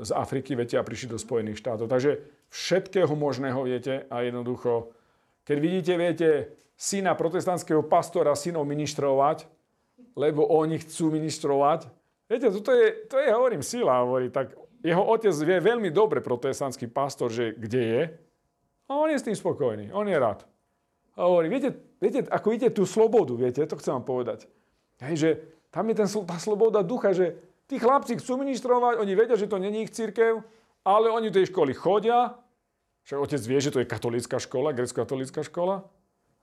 z 0.00 0.10
Afriky, 0.10 0.56
viete, 0.58 0.74
a 0.74 0.82
prišli 0.82 1.14
do 1.14 1.18
Spojených 1.20 1.60
štátov. 1.60 1.86
Takže 1.86 2.18
všetkého 2.50 3.12
možného, 3.14 3.60
viete, 3.62 4.08
a 4.10 4.26
jednoducho, 4.26 4.90
keď 5.44 5.56
vidíte, 5.60 5.92
viete, 6.00 6.28
syna 6.74 7.14
protestantského 7.14 7.84
pastora 7.86 8.34
synov 8.34 8.66
ministrovať, 8.66 9.46
lebo 10.18 10.48
oni 10.48 10.82
chcú 10.82 11.14
ministrovať, 11.14 11.86
viete, 12.26 12.50
toto 12.50 12.72
je, 12.74 13.06
to 13.06 13.16
je, 13.20 13.28
hovorím, 13.30 13.62
sila, 13.62 14.02
hovorí, 14.02 14.32
tak 14.32 14.56
jeho 14.84 15.00
otec 15.00 15.32
vie 15.32 15.58
veľmi 15.60 15.88
dobre 15.94 16.20
protestantský 16.20 16.90
pastor, 16.90 17.32
že 17.32 17.54
kde 17.56 17.82
je, 17.82 18.02
a 18.84 18.90
on 19.00 19.08
je 19.08 19.16
s 19.16 19.24
tým 19.24 19.36
spokojný, 19.36 19.88
on 19.96 20.04
je 20.04 20.16
rád. 20.18 20.44
A 21.16 21.24
hovorí, 21.24 21.48
viete, 21.48 21.72
viete, 22.02 22.26
ako 22.28 22.46
vidíte 22.52 22.76
tú 22.76 22.84
slobodu, 22.84 23.32
viete, 23.32 23.64
to 23.64 23.80
chcem 23.80 23.96
vám 23.96 24.04
povedať. 24.04 24.44
Hej, 25.00 25.16
že 25.16 25.30
tam 25.72 25.88
je 25.88 25.94
ten, 25.96 26.08
tá 26.28 26.36
sloboda 26.36 26.84
ducha, 26.84 27.16
že 27.16 27.38
tí 27.64 27.80
chlapci 27.80 28.20
chcú 28.20 28.36
ministrovať, 28.44 29.00
oni 29.00 29.12
vedia, 29.16 29.40
že 29.40 29.48
to 29.48 29.56
není 29.56 29.88
ich 29.88 29.94
církev, 29.94 30.44
ale 30.84 31.08
oni 31.08 31.32
do 31.32 31.40
tej 31.40 31.48
školy 31.48 31.72
chodia, 31.72 32.36
však 33.04 33.18
otec 33.20 33.42
vie, 33.44 33.58
že 33.60 33.72
to 33.72 33.80
je 33.80 33.88
katolická 33.88 34.40
škola, 34.40 34.72
grecko-katolická 34.72 35.44
škola, 35.44 35.84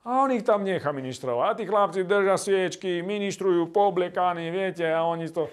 a 0.01 0.25
on 0.25 0.33
ich 0.33 0.41
tam 0.41 0.65
nechá 0.65 0.89
ministrovať. 0.89 1.45
A 1.45 1.53
tí 1.53 1.63
chlapci 1.69 2.01
držia 2.01 2.33
sviečky, 2.33 3.05
ministrujú 3.05 3.69
poobliekaní, 3.69 4.49
viete, 4.49 4.81
a 4.89 5.05
oni 5.05 5.29
to... 5.29 5.45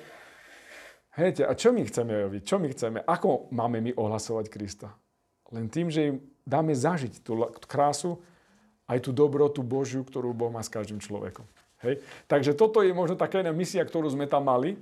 Viete, 1.12 1.44
a 1.44 1.52
čo 1.52 1.74
my 1.74 1.84
chceme 1.84 2.12
robiť? 2.16 2.42
Čo 2.48 2.56
my 2.56 2.68
chceme? 2.72 2.98
Ako 3.04 3.52
máme 3.52 3.84
my 3.84 3.92
ohlasovať 3.92 4.48
Krista? 4.48 4.88
Len 5.52 5.68
tým, 5.68 5.92
že 5.92 6.00
im 6.14 6.16
dáme 6.48 6.72
zažiť 6.72 7.20
tú 7.20 7.44
krásu, 7.68 8.16
aj 8.88 9.04
tú 9.04 9.12
dobrotu 9.12 9.60
Božiu, 9.60 10.00
ktorú 10.00 10.32
Boh 10.32 10.48
má 10.48 10.64
s 10.64 10.72
každým 10.72 10.96
človekom. 10.96 11.44
Hej. 11.84 12.00
Takže 12.24 12.56
toto 12.56 12.80
je 12.80 12.96
možno 12.96 13.20
taká 13.20 13.44
jedna 13.44 13.52
misia, 13.52 13.84
ktorú 13.84 14.08
sme 14.08 14.24
tam 14.24 14.48
mali. 14.48 14.80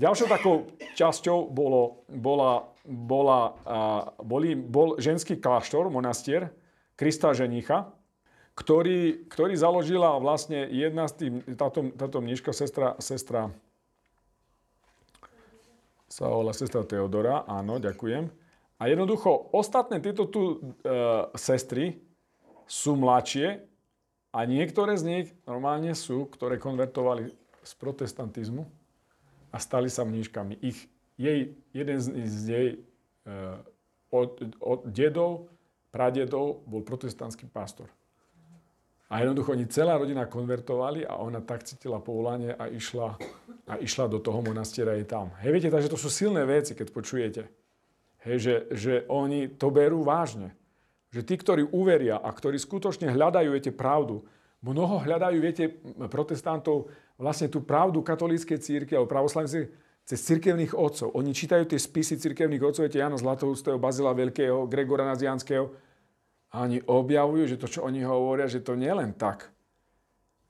Ďalšou 0.00 0.26
takou 0.28 0.72
časťou 0.96 1.52
bolo, 1.52 2.08
bola, 2.08 2.64
bola, 2.88 3.40
a, 3.68 3.76
boli, 4.24 4.56
bol 4.56 4.96
ženský 4.96 5.36
kláštor, 5.36 5.92
monastier, 5.92 6.48
Krista 6.96 7.36
ženicha, 7.36 7.92
ktorý, 8.56 9.28
ktorý 9.28 9.52
založila 9.56 10.16
vlastne 10.20 10.64
jedna 10.68 11.08
z 11.08 11.12
tým, 11.16 11.32
táto, 11.56 11.92
táto 11.92 12.20
mniška, 12.24 12.52
sestra, 12.56 12.96
sestra 13.00 13.52
sa 16.12 16.28
volá 16.28 16.52
sestra 16.52 16.84
Teodora, 16.84 17.48
áno, 17.48 17.80
ďakujem. 17.80 18.28
A 18.76 18.82
jednoducho, 18.84 19.48
ostatné 19.56 19.96
tieto 20.04 20.28
tu 20.28 20.60
e, 20.84 20.94
sestry 21.32 22.04
sú 22.68 23.00
mladšie 23.00 23.64
a 24.36 24.38
niektoré 24.44 25.00
z 25.00 25.04
nich 25.08 25.26
normálne 25.48 25.96
sú, 25.96 26.28
ktoré 26.28 26.60
konvertovali 26.60 27.32
z 27.64 27.72
protestantizmu 27.80 28.81
a 29.52 29.56
stali 29.60 29.92
sa 29.92 30.08
mníškami. 30.08 30.58
Ich, 30.64 30.88
jej, 31.20 31.52
jeden 31.76 31.98
z, 32.00 32.06
z 32.24 32.44
jej 32.48 32.68
e, 32.72 33.36
od, 34.08 34.40
od 34.58 34.80
dedov, 34.88 35.52
pradedov 35.92 36.64
bol 36.64 36.80
protestantský 36.80 37.46
pastor. 37.52 37.92
A 39.12 39.20
jednoducho 39.20 39.52
oni 39.52 39.68
celá 39.68 40.00
rodina 40.00 40.24
konvertovali 40.24 41.04
a 41.04 41.20
ona 41.20 41.44
tak 41.44 41.68
cítila 41.68 42.00
povolanie 42.00 42.56
a 42.56 42.64
išla 42.64 43.20
a 43.66 43.78
išla 43.78 44.10
do 44.10 44.18
toho 44.18 44.42
monastiera 44.42 44.96
je 44.98 45.06
tam. 45.06 45.30
Hej, 45.44 45.50
viete, 45.54 45.70
takže 45.70 45.92
to 45.92 46.00
sú 46.00 46.10
silné 46.10 46.42
veci, 46.42 46.74
keď 46.74 46.88
počujete. 46.90 47.42
Hej, 48.26 48.36
že, 48.38 48.54
že 48.74 48.92
oni 49.06 49.52
to 49.54 49.70
berú 49.70 50.02
vážne. 50.02 50.54
Že 51.12 51.20
tí, 51.22 51.34
ktorí 51.38 51.62
uveria 51.70 52.18
a 52.18 52.28
ktorí 52.32 52.58
skutočne 52.58 53.12
hľadajú, 53.12 53.48
viete, 53.52 53.70
pravdu, 53.70 54.24
mnoho 54.64 55.02
hľadajú, 55.02 55.38
viete, 55.38 55.76
protestantov, 56.08 56.90
vlastne 57.20 57.48
tú 57.48 57.64
pravdu 57.64 58.00
katolíckej 58.00 58.58
círky 58.60 58.92
alebo 58.96 59.10
pravoslavnej 59.10 59.70
cez 60.02 60.18
cirkevných 60.26 60.74
otcov. 60.74 61.14
Oni 61.14 61.30
čítajú 61.30 61.64
tie 61.66 61.78
spisy 61.78 62.18
cirkevných 62.18 62.62
otcov, 62.62 62.86
viete, 62.86 62.98
Jana 62.98 63.16
Zlatoustého, 63.16 63.78
Bazila 63.78 64.12
Veľkého, 64.12 64.66
Gregora 64.66 65.06
Nazianského 65.06 65.70
a 66.52 66.68
oni 66.68 66.82
objavujú, 66.84 67.44
že 67.48 67.56
to, 67.56 67.66
čo 67.70 67.86
oni 67.86 68.04
hovoria, 68.04 68.50
že 68.50 68.60
to 68.60 68.76
nie 68.76 68.90
len 68.90 69.14
tak. 69.16 69.48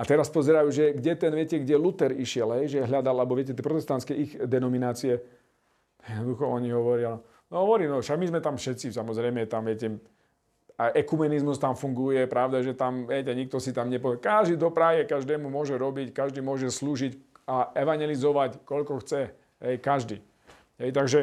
A 0.00 0.02
teraz 0.02 0.32
pozerajú, 0.32 0.72
že 0.72 0.96
kde 0.98 1.12
ten, 1.14 1.30
viete, 1.30 1.62
kde 1.62 1.78
Luther 1.78 2.10
išiel, 2.10 2.58
hej, 2.58 2.74
že 2.74 2.88
hľadal, 2.88 3.22
alebo 3.22 3.38
viete, 3.38 3.54
tie 3.54 3.62
protestantské 3.62 4.12
ich 4.16 4.34
denominácie, 4.34 5.20
jednoducho 6.02 6.42
oni 6.48 6.74
hovoria, 6.74 7.22
no 7.52 7.54
hovorí, 7.62 7.86
no 7.86 8.02
však 8.02 8.18
my 8.18 8.26
sme 8.34 8.40
tam 8.42 8.58
všetci, 8.58 8.90
samozrejme, 8.90 9.46
tam, 9.46 9.68
viete, 9.68 10.02
a 10.78 10.92
ekumenizmus 10.96 11.60
tam 11.60 11.76
funguje, 11.76 12.24
pravda, 12.26 12.64
že 12.64 12.72
tam, 12.72 13.04
viete, 13.06 13.32
nikto 13.36 13.60
si 13.60 13.70
tam 13.70 13.92
nepovie. 13.92 14.18
Každý 14.18 14.56
do 14.56 14.72
praje, 14.72 15.04
každému 15.04 15.46
môže 15.52 15.76
robiť, 15.76 16.10
každý 16.16 16.40
môže 16.40 16.72
slúžiť 16.72 17.18
a 17.46 17.70
evangelizovať, 17.76 18.64
koľko 18.64 19.02
chce. 19.04 19.34
Hej, 19.62 19.78
každý. 19.78 20.16
Hej, 20.80 20.90
takže, 20.90 21.20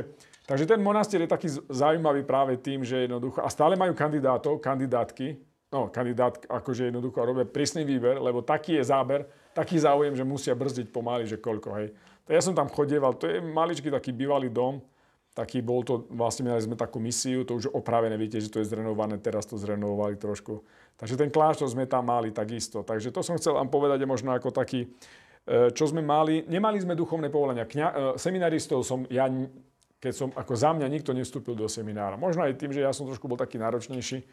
takže 0.47 0.65
ten 0.69 0.79
monastier 0.79 1.25
je 1.25 1.33
taký 1.33 1.49
zaujímavý 1.67 2.23
práve 2.23 2.55
tým, 2.55 2.87
že 2.87 3.09
jednoducho, 3.09 3.43
a 3.43 3.49
stále 3.51 3.75
majú 3.75 3.91
kandidátov, 3.91 4.63
kandidátky, 4.63 5.35
no 5.73 5.91
kandidát 5.91 6.39
akože 6.47 6.89
jednoducho 6.89 7.19
robia 7.19 7.43
prísny 7.43 7.83
výber, 7.83 8.17
lebo 8.21 8.39
taký 8.39 8.79
je 8.79 8.83
záber, 8.87 9.27
taký 9.51 9.81
záujem, 9.81 10.15
že 10.15 10.23
musia 10.23 10.55
brzdiť 10.55 10.87
pomaly, 10.93 11.27
že 11.27 11.41
koľko, 11.41 11.69
hej. 11.81 11.91
To 12.25 12.29
ja 12.31 12.41
som 12.45 12.53
tam 12.53 12.69
chodieval, 12.69 13.17
to 13.17 13.25
je 13.25 13.41
maličký 13.41 13.89
taký 13.89 14.13
bývalý 14.13 14.47
dom, 14.47 14.79
taký 15.39 15.63
bol 15.63 15.87
to, 15.87 16.03
vlastne 16.11 16.51
mali 16.51 16.59
sme 16.59 16.75
takú 16.75 16.99
misiu, 16.99 17.47
to 17.47 17.55
už 17.55 17.71
opravené, 17.71 18.19
viete, 18.19 18.43
že 18.43 18.51
to 18.51 18.59
je 18.59 18.67
zrenovované, 18.67 19.15
teraz 19.23 19.47
to 19.47 19.55
zrenovovali 19.55 20.19
trošku. 20.19 20.59
Takže 20.99 21.15
ten 21.15 21.31
kláštor 21.31 21.71
sme 21.71 21.87
tam 21.87 22.11
mali 22.11 22.35
takisto. 22.35 22.83
Takže 22.83 23.15
to 23.15 23.23
som 23.23 23.39
chcel 23.39 23.55
vám 23.55 23.71
povedať 23.71 24.03
možno 24.03 24.35
ako 24.35 24.51
taký, 24.51 24.91
E, 25.49 25.73
čo 25.73 25.89
sme 25.89 26.05
mali. 26.05 26.45
Nemali 26.45 26.77
sme 26.77 26.93
duchovné 26.93 27.33
povolania. 27.33 27.65
Kňa, 27.65 27.87
e, 27.89 27.93
seminaristov 28.21 28.85
som, 28.85 29.09
ja, 29.09 29.25
keď 29.97 30.13
som, 30.13 30.29
ako 30.37 30.53
za 30.53 30.77
mňa 30.77 30.85
nikto 30.85 31.09
nestúpil 31.09 31.57
do 31.57 31.65
seminára. 31.65 32.21
Možno 32.21 32.45
aj 32.45 32.61
tým, 32.61 32.69
že 32.69 32.85
ja 32.85 32.93
som 32.93 33.09
trošku 33.09 33.25
bol 33.25 33.39
taký 33.39 33.57
náročnejší. 33.57 34.29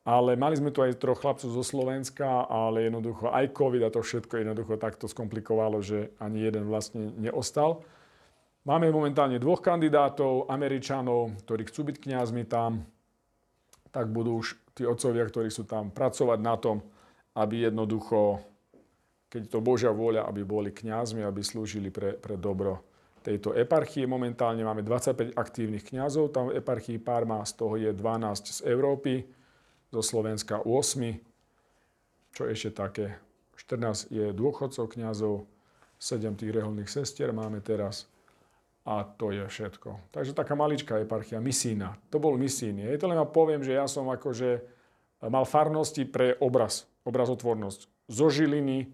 Ale 0.00 0.32
mali 0.40 0.56
sme 0.56 0.72
tu 0.72 0.80
aj 0.80 0.96
troch 0.96 1.20
chlapcov 1.20 1.52
zo 1.52 1.60
Slovenska, 1.60 2.48
ale 2.48 2.88
jednoducho 2.88 3.28
aj 3.28 3.52
COVID 3.52 3.84
a 3.84 3.92
to 3.92 4.00
všetko 4.00 4.40
jednoducho 4.40 4.80
takto 4.80 5.04
skomplikovalo, 5.04 5.84
že 5.84 6.16
ani 6.16 6.40
jeden 6.40 6.64
vlastne 6.72 7.12
neostal. 7.20 7.84
Máme 8.68 8.92
momentálne 8.92 9.40
dvoch 9.40 9.64
kandidátov, 9.64 10.48
Američanov, 10.52 11.32
ktorí 11.48 11.64
chcú 11.68 11.90
byť 11.90 11.96
kňazmi 11.96 12.44
tam. 12.44 12.84
Tak 13.88 14.12
budú 14.12 14.44
už 14.44 14.60
tí 14.76 14.84
otcovia, 14.84 15.24
ktorí 15.26 15.48
sú 15.48 15.64
tam, 15.64 15.88
pracovať 15.88 16.38
na 16.38 16.54
tom, 16.60 16.84
aby 17.34 17.66
jednoducho 17.66 18.50
keď 19.30 19.42
to 19.46 19.58
Božia 19.62 19.94
vôľa, 19.94 20.26
aby 20.26 20.42
boli 20.42 20.74
kňazmi, 20.74 21.22
aby 21.22 21.38
slúžili 21.46 21.94
pre, 21.94 22.18
pre 22.18 22.34
dobro 22.34 22.82
tejto 23.22 23.54
eparchie. 23.54 24.02
Momentálne 24.02 24.66
máme 24.66 24.82
25 24.82 25.38
aktívnych 25.38 25.86
kňazov, 25.86 26.34
tam 26.34 26.50
v 26.50 26.58
eparchii 26.58 26.98
Parma, 26.98 27.46
z 27.46 27.52
toho 27.54 27.78
je 27.78 27.94
12 27.94 28.58
z 28.58 28.60
Európy, 28.66 29.22
zo 29.94 30.02
Slovenska 30.02 30.66
8. 30.66 32.34
Čo 32.34 32.42
ešte 32.50 32.74
také? 32.74 33.22
14 33.54 34.10
je 34.10 34.34
dôchodcov 34.34 34.90
kňazov, 34.98 35.46
7 36.02 36.34
tých 36.34 36.50
reholných 36.50 36.90
sestier 36.90 37.30
máme 37.30 37.62
teraz 37.62 38.09
a 38.90 39.06
to 39.06 39.30
je 39.30 39.46
všetko. 39.46 40.10
Takže 40.10 40.34
taká 40.34 40.58
maličká 40.58 40.98
eparchia, 40.98 41.38
misína. 41.38 41.94
To 42.10 42.18
bol 42.18 42.34
misín. 42.34 42.82
Je 42.82 42.98
to 42.98 43.06
len 43.06 43.22
vám 43.22 43.30
poviem, 43.30 43.62
že 43.62 43.78
ja 43.78 43.86
som 43.86 44.10
akože 44.10 44.66
mal 45.30 45.46
farnosti 45.46 46.02
pre 46.02 46.34
obraz, 46.42 46.90
obrazotvornosť. 47.06 47.86
Zo 48.10 48.26
Žiliny, 48.26 48.90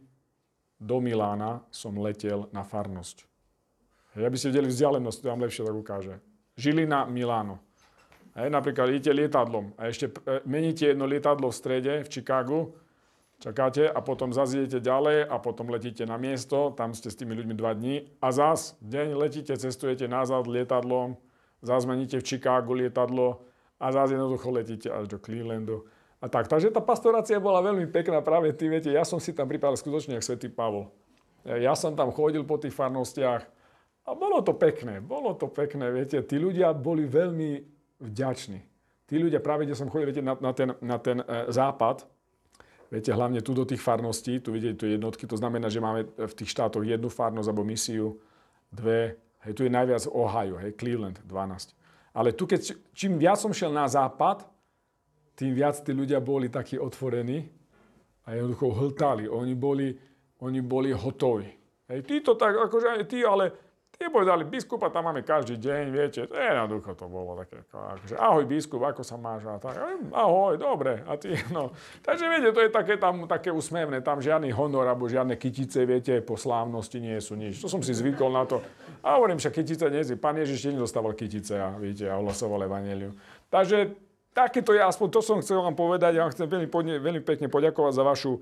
do 0.76 1.00
Milána 1.00 1.64
som 1.72 1.96
letel 1.96 2.52
na 2.52 2.60
farnosť. 2.60 3.24
Ja 4.20 4.28
by 4.28 4.36
ste 4.36 4.52
videli 4.52 4.68
vzdialenosť, 4.68 5.18
to 5.24 5.32
vám 5.32 5.44
lepšie 5.44 5.64
tak 5.64 5.76
ukáže. 5.76 6.14
Žilina, 6.56 7.08
Miláno. 7.08 7.60
Hej, 8.36 8.52
napríklad 8.52 8.92
idete 8.92 9.16
lietadlom 9.16 9.72
a 9.80 9.88
ešte 9.88 10.12
e, 10.12 10.44
meníte 10.44 10.92
jedno 10.92 11.08
lietadlo 11.08 11.48
v 11.48 11.56
strede, 11.56 12.04
v 12.04 12.08
Chicagu, 12.12 12.76
čakáte 13.38 13.88
a 13.88 14.00
potom 14.00 14.32
zazidete 14.32 14.80
ďalej 14.80 15.28
a 15.28 15.36
potom 15.38 15.68
letíte 15.68 16.08
na 16.08 16.16
miesto, 16.16 16.72
tam 16.72 16.96
ste 16.96 17.12
s 17.12 17.18
tými 17.20 17.36
ľuďmi 17.36 17.54
dva 17.56 17.76
dní 17.76 18.08
a 18.20 18.32
zás 18.32 18.74
deň 18.80 19.16
letíte, 19.16 19.52
cestujete 19.56 20.08
nazad 20.08 20.48
lietadlom, 20.48 21.20
zás 21.60 21.84
meníte 21.84 22.20
v 22.20 22.26
Chicagu 22.26 22.72
lietadlo 22.72 23.44
a 23.76 23.92
zás 23.92 24.08
jednoducho 24.12 24.48
letíte 24.48 24.88
až 24.88 25.12
do 25.12 25.20
Clevelandu 25.20 25.84
a 26.20 26.32
tak. 26.32 26.48
Takže 26.48 26.72
tá 26.72 26.80
pastorácia 26.80 27.36
bola 27.36 27.60
veľmi 27.60 27.92
pekná 27.92 28.24
práve 28.24 28.56
tým, 28.56 28.72
viete, 28.72 28.88
ja 28.88 29.04
som 29.04 29.20
si 29.20 29.36
tam 29.36 29.44
pripravil 29.46 29.76
skutočne 29.76 30.16
ako 30.16 30.24
svätý 30.24 30.48
Pavol. 30.48 30.88
Ja 31.46 31.78
som 31.78 31.94
tam 31.94 32.10
chodil 32.10 32.42
po 32.42 32.58
tých 32.58 32.74
farnostiach 32.74 33.42
a 34.06 34.10
bolo 34.16 34.40
to 34.42 34.56
pekné, 34.56 34.98
bolo 35.04 35.36
to 35.36 35.46
pekné, 35.46 35.92
viete, 35.92 36.18
tí 36.24 36.40
ľudia 36.40 36.72
boli 36.74 37.04
veľmi 37.04 37.50
vďační. 38.00 38.60
Tí 39.06 39.14
ľudia 39.22 39.38
práve, 39.38 39.68
kde 39.68 39.78
som 39.78 39.86
chodil, 39.86 40.10
viete, 40.10 40.24
na, 40.24 40.34
na 40.34 40.50
ten, 40.50 40.74
na 40.82 40.98
ten 40.98 41.22
e, 41.22 41.54
západ, 41.54 42.15
viete, 42.96 43.12
hlavne 43.12 43.44
tu 43.44 43.52
do 43.52 43.68
tých 43.68 43.80
farností, 43.80 44.40
tu 44.40 44.56
vidíte 44.56 44.80
tu 44.80 44.86
jednotky, 44.88 45.28
to 45.28 45.36
znamená, 45.36 45.68
že 45.68 45.84
máme 45.84 46.08
v 46.16 46.34
tých 46.34 46.50
štátoch 46.50 46.82
jednu 46.82 47.12
farnosť 47.12 47.48
alebo 47.52 47.62
misiu, 47.64 48.16
dve, 48.72 49.20
hej, 49.44 49.52
tu 49.52 49.62
je 49.62 49.70
najviac 49.70 50.08
Ohio, 50.08 50.56
hej, 50.56 50.72
Cleveland, 50.74 51.20
12. 51.24 51.76
Ale 52.16 52.32
tu, 52.32 52.48
keď, 52.48 52.72
čím 52.96 53.20
viac 53.20 53.36
som 53.36 53.52
šiel 53.52 53.70
na 53.70 53.84
západ, 53.84 54.48
tým 55.36 55.52
viac 55.52 55.76
tí 55.84 55.92
ľudia 55.92 56.16
boli 56.24 56.48
takí 56.48 56.80
otvorení 56.80 57.44
a 58.24 58.32
jednoducho 58.32 58.72
hltali. 58.72 59.28
Oni 59.28 59.52
boli, 59.52 59.92
oni 60.40 60.64
boli 60.64 60.96
hotoví. 60.96 61.52
Hej, 61.92 62.08
tí 62.08 62.24
to 62.24 62.34
tak, 62.34 62.56
akože 62.56 62.96
aj 62.96 63.04
tí, 63.04 63.20
ale 63.20 63.52
tí 63.96 64.12
povedali, 64.12 64.44
biskupa 64.44 64.92
tam 64.92 65.08
máme 65.08 65.24
každý 65.24 65.56
deň, 65.56 65.84
viete, 65.88 66.20
to 66.28 66.36
je 66.36 66.44
jednoducho 66.44 66.92
to 66.92 67.08
bolo 67.08 67.32
také, 67.40 67.64
akože 67.72 68.16
ahoj 68.20 68.44
biskup, 68.44 68.84
ako 68.84 69.00
sa 69.00 69.16
máš 69.16 69.48
a 69.48 69.56
tak, 69.56 69.76
ahoj, 70.12 70.60
dobre, 70.60 71.00
a 71.08 71.16
ty, 71.16 71.32
no. 71.56 71.72
Takže 72.04 72.24
viete, 72.28 72.52
to 72.52 72.60
je 72.60 72.70
také 72.70 73.00
tam, 73.00 73.24
také 73.24 73.48
usmevné, 73.48 74.04
tam 74.04 74.20
žiadny 74.20 74.52
honor, 74.52 74.84
alebo 74.84 75.08
žiadne 75.08 75.40
kytice, 75.40 75.88
viete, 75.88 76.20
po 76.20 76.36
slávnosti 76.36 77.00
nie 77.00 77.16
sú 77.24 77.34
nič. 77.34 77.58
To 77.64 77.72
som 77.72 77.80
si 77.80 77.96
zvykol 77.96 78.28
na 78.28 78.44
to. 78.44 78.60
A 79.00 79.16
hovorím, 79.16 79.40
že 79.40 79.48
kytice 79.48 79.88
nie 79.88 80.04
pán 80.18 80.36
Ježiš 80.36 80.74
nedostával 80.74 81.16
kytice 81.16 81.56
a, 81.56 81.72
viete, 81.78 82.04
a 82.10 82.20
ohlasoval 82.20 82.68
evaneliu. 82.68 83.14
Takže 83.48 83.94
takéto 84.36 84.76
je 84.76 84.82
aspoň 84.82 85.08
to 85.08 85.20
som 85.24 85.40
chcel 85.40 85.62
vám 85.62 85.72
povedať. 85.72 86.18
Ja 86.18 86.28
vám 86.28 86.34
chcem 86.34 86.44
veľmi, 86.44 86.68
veľmi 87.00 87.22
pekne 87.24 87.48
poďakovať 87.48 87.92
za 87.94 88.04
vašu 88.04 88.32
e, 88.36 88.40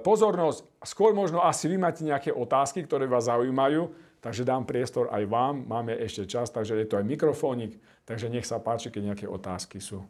pozornosť. 0.00 0.64
Skôr 0.86 1.12
možno 1.12 1.42
asi 1.42 1.66
vy 1.68 1.76
máte 1.76 2.06
nejaké 2.06 2.30
otázky, 2.30 2.86
ktoré 2.86 3.04
vás 3.04 3.28
zaujímajú, 3.28 4.05
takže 4.26 4.42
dám 4.42 4.66
priestor 4.66 5.06
aj 5.14 5.22
vám. 5.30 5.62
Máme 5.70 5.94
ešte 5.94 6.26
čas, 6.26 6.50
takže 6.50 6.74
je 6.74 6.90
to 6.90 6.98
aj 6.98 7.06
mikrofónik, 7.06 7.78
takže 8.02 8.26
nech 8.26 8.42
sa 8.42 8.58
páči, 8.58 8.90
keď 8.90 9.14
nejaké 9.14 9.26
otázky 9.30 9.78
sú. 9.78 10.02